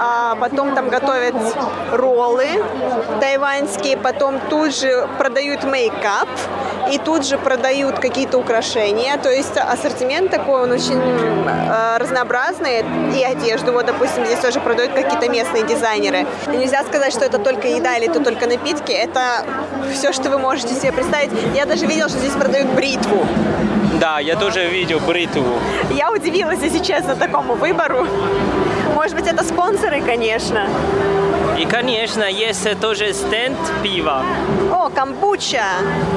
а 0.00 0.34
потом 0.36 0.74
там 0.74 0.88
готовят 0.88 1.34
роллы 1.92 2.48
тайваньские, 3.20 3.96
потом 3.96 4.40
тут 4.50 4.74
же 4.74 5.08
продают 5.18 5.64
мейкап, 5.64 6.28
и 6.90 6.98
тут 6.98 7.26
же 7.26 7.38
продают 7.38 7.81
какие-то 7.90 8.38
украшения. 8.38 9.16
То 9.16 9.30
есть 9.30 9.56
ассортимент 9.56 10.30
такой, 10.30 10.62
он 10.62 10.72
очень 10.72 11.00
э, 11.00 11.96
разнообразный. 11.98 12.84
И 13.16 13.24
одежду, 13.24 13.72
вот, 13.72 13.86
допустим, 13.86 14.24
здесь 14.26 14.38
тоже 14.38 14.60
продают 14.60 14.92
какие-то 14.92 15.28
местные 15.28 15.64
дизайнеры. 15.64 16.26
И 16.52 16.56
нельзя 16.56 16.82
сказать, 16.84 17.12
что 17.12 17.24
это 17.24 17.38
только 17.38 17.68
еда 17.68 17.96
или 17.96 18.08
это 18.08 18.20
только 18.20 18.46
напитки. 18.46 18.92
Это 18.92 19.44
все, 19.92 20.12
что 20.12 20.30
вы 20.30 20.38
можете 20.38 20.74
себе 20.74 20.92
представить. 20.92 21.30
Я 21.54 21.66
даже 21.66 21.86
видела, 21.86 22.08
что 22.08 22.18
здесь 22.18 22.34
продают 22.34 22.68
бритву. 22.70 23.26
Да, 24.00 24.18
я 24.18 24.36
тоже 24.36 24.68
видел 24.68 25.00
бритву. 25.00 25.60
Я 25.90 26.10
удивилась, 26.10 26.60
если 26.62 26.78
честно, 26.78 27.14
такому 27.14 27.54
выбору. 27.54 28.06
Может 28.94 29.14
быть, 29.16 29.26
это 29.26 29.44
спонсоры, 29.44 30.00
конечно. 30.00 30.68
И, 31.62 31.64
конечно, 31.64 32.24
есть 32.24 32.80
тоже 32.80 33.12
стенд 33.12 33.56
пива. 33.84 34.24
О, 34.72 34.88
камбуча. 34.90 35.62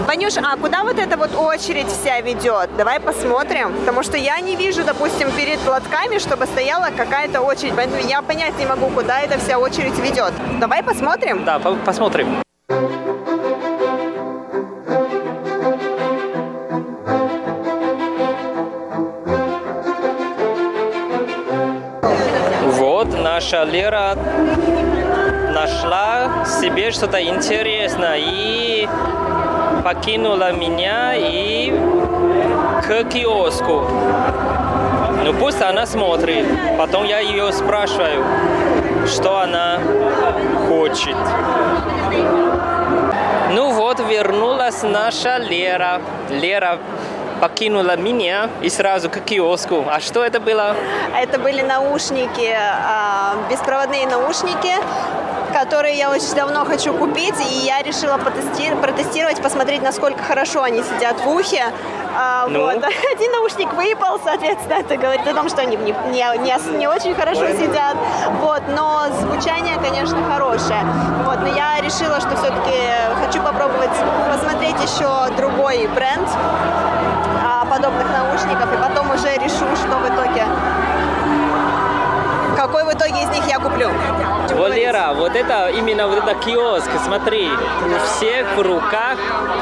Ванюш, 0.08 0.34
а 0.38 0.58
куда 0.58 0.84
вот 0.84 0.98
эта 0.98 1.18
вот 1.18 1.36
очередь 1.36 1.86
вся 1.88 2.20
ведет? 2.22 2.76
Давай 2.78 3.00
посмотрим. 3.00 3.72
Потому 3.76 4.02
что 4.02 4.18
я 4.18 4.40
не 4.40 4.56
вижу, 4.56 4.84
допустим, 4.84 5.32
перед 5.34 5.64
лотками, 5.68 6.18
чтобы 6.18 6.48
стояла 6.48 6.88
какая-то 6.98 7.42
очередь. 7.42 7.74
Поэтому 7.76 8.02
я 8.02 8.24
понять 8.24 8.58
не 8.58 8.66
могу, 8.66 8.88
куда 8.88 9.20
эта 9.22 9.38
вся 9.38 9.60
очередь 9.60 10.00
ведет. 10.00 10.34
Давай 10.60 10.82
посмотрим. 10.82 11.46
Да, 11.46 11.60
по- 11.60 11.76
посмотрим. 11.76 12.42
Вот 22.78 23.08
наша 23.22 23.64
Лера 23.64 24.18
нашла 25.66 26.46
себе 26.46 26.92
что-то 26.92 27.20
интересное 27.24 28.20
и 28.20 28.88
покинула 29.84 30.52
меня 30.52 31.16
и 31.16 31.72
к 32.84 33.04
киоску. 33.10 33.88
Ну 35.24 35.34
пусть 35.34 35.62
она 35.62 35.88
смотрит. 35.88 36.46
Потом 36.78 37.04
я 37.04 37.20
ее 37.20 37.52
спрашиваю, 37.52 38.24
что 39.08 39.40
она 39.40 39.80
хочет. 40.68 41.18
Ну 43.52 43.72
вот, 43.72 44.00
вернулась 44.02 44.84
наша 44.84 45.38
Лера. 45.38 46.00
Лера 46.30 46.78
покинула 47.42 47.98
меня 47.98 48.50
и 48.62 48.70
сразу 48.70 49.10
к 49.10 49.20
киоску. 49.20 49.84
А 49.90 50.00
что 50.00 50.24
это 50.24 50.40
было? 50.40 50.76
Это 51.16 51.40
были 51.40 51.62
наушники, 51.62 52.56
а, 52.56 53.36
беспроводные 53.50 54.08
наушники, 54.08 54.74
которые 55.60 55.96
я 55.98 56.10
очень 56.10 56.36
давно 56.36 56.66
хочу 56.66 56.94
купить, 56.94 57.36
и 57.40 57.66
я 57.66 57.82
решила 57.82 58.18
потести- 58.18 58.76
протестировать, 58.82 59.42
посмотреть, 59.42 59.82
насколько 59.82 60.22
хорошо 60.22 60.62
они 60.64 60.84
сидят 60.84 61.16
в 61.22 61.30
ухе. 61.30 61.64
А, 62.18 62.46
Ну? 62.50 62.62
вот. 62.64 62.76
Один 63.16 63.32
наушник 63.32 63.72
выпал, 63.74 64.20
соответственно, 64.24 64.80
это 64.80 64.98
говорит 64.98 65.26
о 65.28 65.34
том, 65.34 65.48
что 65.50 65.62
они 65.62 65.78
не, 65.78 65.96
не, 66.12 66.26
не 66.40 66.78
не 66.78 66.88
очень 66.88 67.16
хорошо 67.16 67.48
сидят. 67.54 67.96
Вот. 68.42 68.62
Но 68.76 69.04
звучание, 69.22 69.76
конечно, 69.82 70.18
хорошее. 70.34 70.84
Вот. 71.26 71.40
Но 71.40 71.48
я 71.48 71.80
решила, 71.82 72.20
что 72.20 72.36
все-таки 72.36 72.78
хочу 73.26 73.42
попробовать 73.42 73.96
посмотреть 74.32 74.76
еще 74.84 75.08
другой 75.38 75.88
бренд 75.96 76.28
а, 77.46 77.66
подобных 77.66 78.08
наушников, 78.12 78.74
и 78.74 78.78
потом 78.78 79.10
уже 79.12 79.34
решу, 79.38 79.66
что 79.78 79.98
в 79.98 80.08
итоге 80.08 80.46
какой 82.86 82.94
в 82.94 82.98
итоге 82.98 83.24
из 83.24 83.30
них 83.30 83.48
я 83.48 83.60
куплю. 83.60 83.90
Вот, 84.56 84.74
Лера, 84.74 85.14
вот 85.16 85.36
это 85.36 85.70
именно 85.70 86.08
вот 86.08 86.18
это 86.20 86.36
киоск, 86.36 86.90
смотри, 87.04 87.50
у 87.50 88.06
всех 88.06 88.56
в 88.56 88.62
руках 88.62 89.18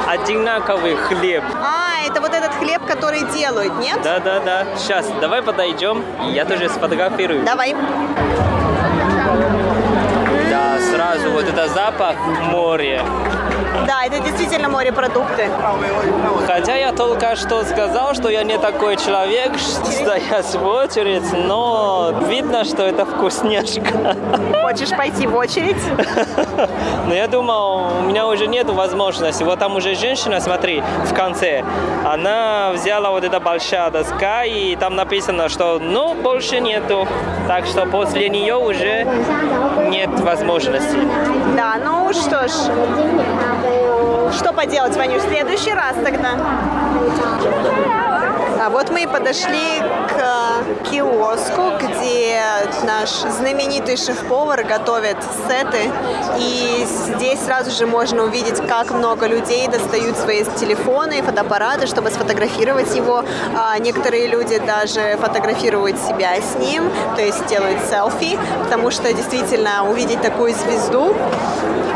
одинаковый 0.06 0.96
хлеб. 0.96 1.42
А, 1.54 2.06
это 2.06 2.20
вот 2.20 2.34
этот 2.34 2.54
хлеб, 2.54 2.84
который 2.86 3.22
делают, 3.32 3.78
нет? 3.78 4.00
Да-да-да. 4.02 4.66
Сейчас, 4.76 5.06
давай 5.20 5.42
подойдем, 5.42 6.04
я 6.32 6.44
тоже 6.44 6.68
сфотографирую. 6.68 7.44
Давай. 7.44 7.74
Да, 10.50 10.78
сразу 10.78 11.30
вот 11.30 11.44
это 11.44 11.68
запах 11.68 12.16
моря. 12.50 13.04
Да, 13.86 14.04
это 14.06 14.20
действительно 14.20 14.68
морепродукты. 14.68 15.50
Хотя 16.46 16.76
я 16.76 16.92
только 16.92 17.36
что 17.36 17.64
сказал, 17.64 18.14
что 18.14 18.28
я 18.28 18.42
не 18.44 18.58
такой 18.58 18.96
человек, 18.96 19.52
что 19.58 19.86
стоять 19.86 20.54
в 20.54 20.66
очередь, 20.66 21.32
но 21.32 22.12
видно, 22.28 22.64
что 22.64 22.84
это 22.84 23.04
вкусняшка. 23.04 24.16
Хочешь 24.62 24.90
пойти 24.90 25.26
в 25.26 25.34
очередь? 25.36 25.76
Но 26.56 27.08
ну, 27.08 27.14
я 27.14 27.26
думал, 27.26 27.98
у 28.00 28.02
меня 28.02 28.26
уже 28.26 28.46
нет 28.46 28.68
возможности. 28.70 29.42
Вот 29.42 29.58
там 29.58 29.76
уже 29.76 29.94
женщина, 29.94 30.40
смотри, 30.40 30.82
в 31.04 31.14
конце, 31.14 31.64
она 32.04 32.70
взяла 32.72 33.10
вот 33.10 33.24
эта 33.24 33.40
большая 33.40 33.90
доска, 33.90 34.44
и 34.44 34.76
там 34.76 34.94
написано, 34.94 35.48
что 35.48 35.78
ну, 35.78 36.14
больше 36.14 36.60
нету. 36.60 37.06
Так 37.46 37.66
что 37.66 37.86
после 37.86 38.28
нее 38.28 38.56
уже 38.56 39.06
нет 39.90 40.08
возможности. 40.20 40.96
Да, 41.56 41.76
ну 41.82 42.12
что 42.12 42.48
ж, 42.48 42.52
что 44.32 44.52
поделать, 44.52 44.96
Ваню, 44.96 45.18
в 45.18 45.22
следующий 45.22 45.72
раз 45.72 45.94
тогда. 46.04 48.03
А 48.64 48.70
вот 48.70 48.88
мы 48.88 49.02
и 49.02 49.06
подошли 49.06 49.82
к 50.08 50.88
киоску, 50.90 51.72
где 51.82 52.40
наш 52.84 53.10
знаменитый 53.10 53.98
шеф-повар 53.98 54.64
готовит 54.64 55.18
сеты. 55.46 55.90
И 56.38 56.86
здесь 56.86 57.40
сразу 57.40 57.70
же 57.70 57.86
можно 57.86 58.22
увидеть, 58.22 58.66
как 58.66 58.90
много 58.90 59.26
людей 59.26 59.68
достают 59.68 60.16
свои 60.16 60.44
телефоны 60.44 61.22
фотоаппараты, 61.22 61.86
чтобы 61.86 62.08
сфотографировать 62.08 62.96
его. 62.96 63.22
А 63.54 63.78
некоторые 63.78 64.28
люди 64.28 64.58
даже 64.58 65.18
фотографируют 65.20 65.98
себя 65.98 66.30
с 66.40 66.58
ним, 66.58 66.90
то 67.16 67.20
есть 67.20 67.44
делают 67.44 67.80
селфи, 67.90 68.38
потому 68.62 68.90
что 68.90 69.12
действительно 69.12 69.86
увидеть 69.90 70.22
такую 70.22 70.54
звезду 70.54 71.14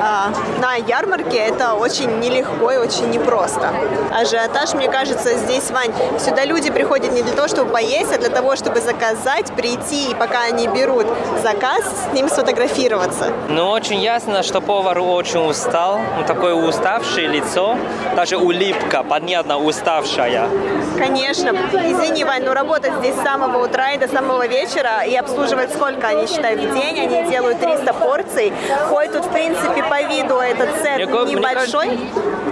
а, 0.01 0.33
на 0.61 0.77
ярмарке 0.77 1.37
это 1.37 1.75
очень 1.75 2.21
нелегко 2.21 2.71
и 2.71 2.77
очень 2.77 3.11
непросто. 3.11 3.73
Ажиотаж, 4.13 4.75
мне 4.75 4.89
кажется, 4.89 5.37
здесь, 5.37 5.71
Вань, 5.71 5.93
сюда 6.19 6.45
люди 6.45 6.58
люди 6.59 6.71
приходят 6.73 7.13
не 7.13 7.23
для 7.23 7.35
того, 7.35 7.47
чтобы 7.47 7.71
поесть, 7.71 8.13
а 8.13 8.19
для 8.19 8.31
того, 8.31 8.57
чтобы 8.57 8.81
заказать, 8.81 9.53
прийти, 9.55 10.11
и 10.11 10.15
пока 10.15 10.43
они 10.43 10.67
берут 10.67 11.07
заказ, 11.41 11.85
с 12.11 12.13
ним 12.13 12.29
сфотографироваться. 12.29 13.33
Ну, 13.49 13.71
очень 13.71 14.01
ясно, 14.01 14.43
что 14.43 14.61
повар 14.61 14.99
очень 14.99 15.49
устал. 15.49 16.01
Он 16.19 16.25
такое 16.27 16.55
уставшее 16.55 17.29
лицо. 17.29 17.77
Даже 18.17 18.39
улыбка, 18.39 19.05
понятно, 19.09 19.59
уставшая. 19.59 20.49
Конечно. 20.97 21.51
Извини, 21.51 22.25
Вань, 22.25 22.43
но 22.43 22.55
работать 22.55 22.93
здесь 22.99 23.15
с 23.15 23.23
самого 23.23 23.65
утра 23.65 23.93
и 23.93 23.99
до 23.99 24.09
самого 24.09 24.49
вечера 24.49 25.05
и 25.07 25.15
обслуживать 25.15 25.73
сколько 25.73 26.09
они 26.09 26.27
считают 26.27 26.61
в 26.61 26.75
день, 26.75 26.99
они 26.99 27.31
делают 27.31 27.61
300 27.61 27.95
порций. 27.95 28.53
Хоть 28.89 29.13
тут, 29.13 29.27
в 29.27 29.31
принципе, 29.31 29.85
по 29.85 30.03
виду 30.03 30.39
этот 30.39 30.71
сет 30.83 31.09
Мне 31.09 31.35
небольшой, 31.35 32.01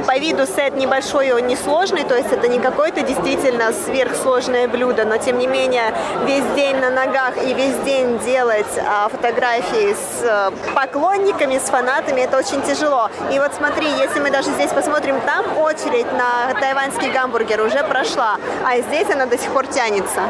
по 0.05 0.19
виду 0.19 0.47
сет 0.47 0.77
небольшой, 0.77 1.33
он 1.33 1.47
несложный, 1.47 2.05
то 2.05 2.17
есть 2.17 2.33
это 2.33 2.49
не 2.49 2.59
какое-то 2.59 3.03
действительно 3.03 3.73
сверхсложное 3.73 4.69
блюдо, 4.69 5.05
но 5.05 5.17
тем 5.17 5.39
не 5.39 5.47
менее 5.47 5.95
весь 6.27 6.45
день 6.55 6.77
на 6.77 6.91
ногах 6.91 7.37
и 7.43 7.55
весь 7.55 7.77
день 7.85 8.19
делать 8.21 8.67
а, 8.79 9.09
фотографии 9.09 9.95
с 9.95 10.25
а, 10.25 10.53
поклонниками, 10.75 11.59
с 11.59 11.69
фанатами, 11.71 12.21
это 12.23 12.39
очень 12.39 12.63
тяжело. 12.63 13.09
И 13.33 13.39
вот 13.39 13.53
смотри, 13.55 13.87
если 13.89 14.21
мы 14.21 14.31
даже 14.31 14.51
здесь 14.51 14.71
посмотрим, 14.71 15.21
там 15.23 15.59
очередь 15.59 16.11
на 16.13 16.59
тайваньский 16.61 17.11
гамбургер 17.11 17.61
уже 17.63 17.83
прошла, 17.85 18.37
а 18.65 18.79
здесь 18.81 19.09
она 19.11 19.27
до 19.27 19.39
сих 19.39 19.51
пор 19.51 19.67
тянется. 19.67 20.23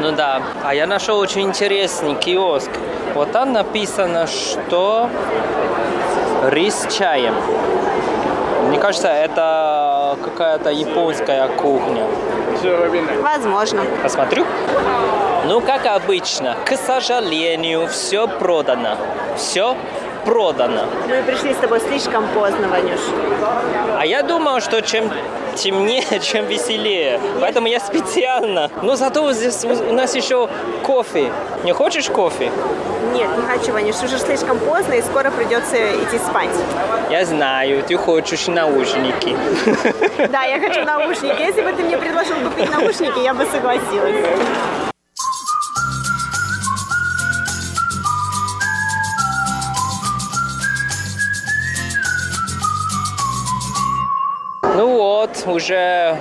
Ну 0.00 0.12
да. 0.12 0.42
А 0.64 0.74
я 0.74 0.86
нашел 0.86 1.18
очень 1.18 1.42
интересный 1.42 2.14
киоск. 2.14 2.70
Вот 3.14 3.32
там 3.32 3.52
написано, 3.52 4.26
что 4.26 5.08
рис 6.50 6.74
с 6.74 6.92
чаем. 6.92 7.34
Кажется, 8.82 9.06
это 9.06 10.18
какая-то 10.24 10.70
японская 10.70 11.46
кухня. 11.46 12.04
Возможно. 13.22 13.82
Посмотрю. 14.02 14.44
Ну, 15.46 15.60
как 15.60 15.86
обычно, 15.86 16.56
к 16.64 16.76
сожалению, 16.76 17.86
все 17.86 18.26
продано. 18.26 18.96
Все 19.36 19.76
продано. 20.24 20.84
Мы 21.08 21.22
пришли 21.22 21.52
с 21.52 21.56
тобой 21.56 21.80
слишком 21.80 22.26
поздно, 22.34 22.68
Ванюш. 22.68 23.00
А 23.98 24.06
я 24.06 24.22
думал, 24.22 24.60
что 24.60 24.80
чем 24.82 25.10
темнее, 25.54 26.20
чем 26.22 26.46
веселее. 26.46 27.20
Поэтому 27.40 27.66
я 27.66 27.80
специально. 27.80 28.70
Но 28.82 28.96
зато 28.96 29.32
здесь 29.32 29.64
у 29.64 29.90
у 29.90 29.94
нас 29.94 30.14
еще 30.14 30.48
кофе. 30.82 31.30
Не 31.64 31.72
хочешь 31.72 32.08
кофе? 32.08 32.50
Нет, 33.12 33.28
не 33.36 33.46
хочу, 33.46 33.72
Ванюш, 33.72 33.96
уже 34.02 34.18
слишком 34.18 34.58
поздно 34.58 34.94
и 34.94 35.02
скоро 35.02 35.30
придется 35.30 35.76
идти 35.76 36.18
спать. 36.18 36.50
Я 37.10 37.24
знаю, 37.26 37.82
ты 37.82 37.96
хочешь 37.96 38.46
наушники. 38.46 39.36
Да, 40.30 40.44
я 40.44 40.58
хочу 40.60 40.84
наушники. 40.84 41.40
Если 41.40 41.62
бы 41.62 41.72
ты 41.72 41.82
мне 41.82 41.98
предложил 41.98 42.36
купить 42.36 42.70
наушники, 42.70 43.18
я 43.18 43.34
бы 43.34 43.44
согласилась. 43.46 44.91
Ну 54.74 54.88
вот, 54.88 55.44
уже 55.46 56.16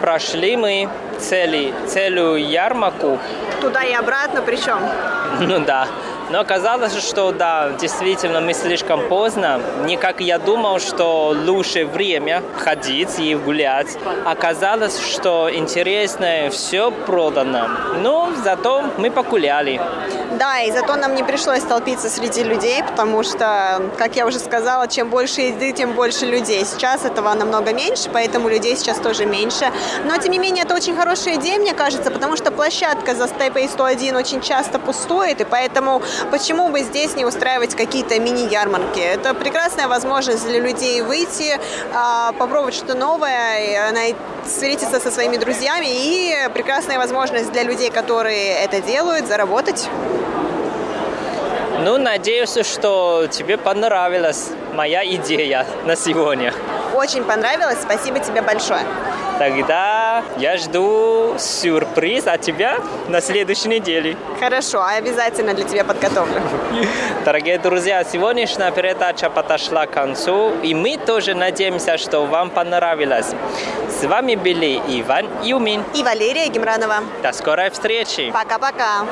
прошли 0.00 0.56
мы 0.56 0.88
цели, 1.18 1.72
целую 1.86 2.44
ярмарку. 2.48 3.18
Туда 3.60 3.84
и 3.84 3.92
обратно 3.92 4.42
причем. 4.42 4.80
Ну 5.40 5.60
да. 5.60 5.86
Но 6.30 6.40
оказалось, 6.40 6.96
что 6.96 7.30
да, 7.30 7.70
действительно 7.80 8.40
мы 8.40 8.54
слишком 8.54 9.06
поздно. 9.08 9.60
Не 9.84 9.96
как 9.96 10.20
я 10.20 10.38
думал, 10.38 10.80
что 10.80 11.36
лучше 11.46 11.84
время 11.84 12.42
ходить 12.56 13.20
и 13.20 13.34
гулять. 13.34 13.98
Оказалось, 14.24 14.98
что 14.98 15.48
интересное 15.54 16.50
все 16.50 16.90
продано. 16.90 17.68
Ну, 18.02 18.32
зато 18.42 18.82
мы 18.98 19.10
погуляли. 19.10 19.80
Да, 20.38 20.60
и 20.60 20.72
зато 20.72 20.96
нам 20.96 21.14
не 21.14 21.22
пришлось 21.22 21.60
столпиться 21.60 22.08
среди 22.08 22.42
людей, 22.42 22.82
потому 22.82 23.22
что, 23.22 23.82
как 23.98 24.16
я 24.16 24.26
уже 24.26 24.38
сказала, 24.38 24.88
чем 24.88 25.10
больше 25.10 25.42
еды, 25.42 25.72
тем 25.72 25.92
больше 25.92 26.26
людей. 26.26 26.64
Сейчас 26.64 27.04
этого 27.04 27.34
намного 27.34 27.72
меньше, 27.72 28.08
поэтому 28.12 28.48
людей 28.48 28.76
сейчас 28.76 28.98
тоже 28.98 29.26
меньше. 29.26 29.70
Но, 30.04 30.16
тем 30.16 30.32
не 30.32 30.38
менее, 30.38 30.64
это 30.64 30.74
очень 30.74 30.96
хорошая 30.96 31.34
идея, 31.34 31.58
мне 31.58 31.74
кажется, 31.74 32.10
потому 32.10 32.36
что 32.36 32.50
площадка 32.50 33.14
за 33.14 33.24
Taipei 33.24 33.68
101 33.68 34.16
очень 34.16 34.40
часто 34.40 34.78
пустует, 34.78 35.40
и 35.40 35.44
поэтому 35.44 36.02
почему 36.30 36.68
бы 36.68 36.80
здесь 36.80 37.14
не 37.14 37.26
устраивать 37.26 37.74
какие-то 37.74 38.18
мини-ярмарки? 38.18 39.00
Это 39.00 39.34
прекрасная 39.34 39.88
возможность 39.88 40.46
для 40.46 40.60
людей 40.60 41.02
выйти, 41.02 41.58
а, 41.94 42.32
попробовать 42.32 42.74
что-то 42.74 42.94
новое, 42.94 43.92
встретиться 44.46 44.98
со 44.98 45.10
своими 45.10 45.36
друзьями, 45.36 45.86
и 45.88 46.48
прекрасная 46.54 46.98
возможность 46.98 47.52
для 47.52 47.64
людей, 47.64 47.90
которые 47.90 48.54
это 48.64 48.80
делают, 48.80 49.26
заработать. 49.26 49.88
Ну, 51.84 51.98
надеюсь, 51.98 52.56
что 52.64 53.26
тебе 53.28 53.58
понравилась 53.58 54.50
моя 54.72 55.04
идея 55.16 55.66
на 55.84 55.96
сегодня. 55.96 56.54
Очень 56.94 57.24
понравилось, 57.24 57.78
спасибо 57.82 58.20
тебе 58.20 58.40
большое. 58.40 58.82
Тогда 59.40 60.22
я 60.36 60.56
жду 60.58 61.34
сюрприз 61.38 62.28
от 62.28 62.40
тебя 62.40 62.78
на 63.08 63.20
следующей 63.20 63.68
неделе. 63.68 64.16
Хорошо, 64.38 64.84
обязательно 64.84 65.54
для 65.54 65.64
тебя 65.64 65.82
подготовлю. 65.82 66.40
Дорогие 67.24 67.58
друзья, 67.58 68.04
сегодняшняя 68.04 68.70
передача 68.70 69.28
подошла 69.28 69.86
к 69.86 69.90
концу, 69.90 70.52
и 70.62 70.74
мы 70.74 70.96
тоже 70.98 71.34
надеемся, 71.34 71.98
что 71.98 72.26
вам 72.26 72.50
понравилось. 72.50 73.34
С 73.88 74.04
вами 74.04 74.36
были 74.36 74.80
Иван 75.00 75.26
Юмин. 75.42 75.82
И 75.96 76.04
Валерия 76.04 76.46
Гемранова. 76.46 76.98
До 77.24 77.32
скорой 77.32 77.70
встречи! 77.70 78.30
Пока-пока. 78.30 79.04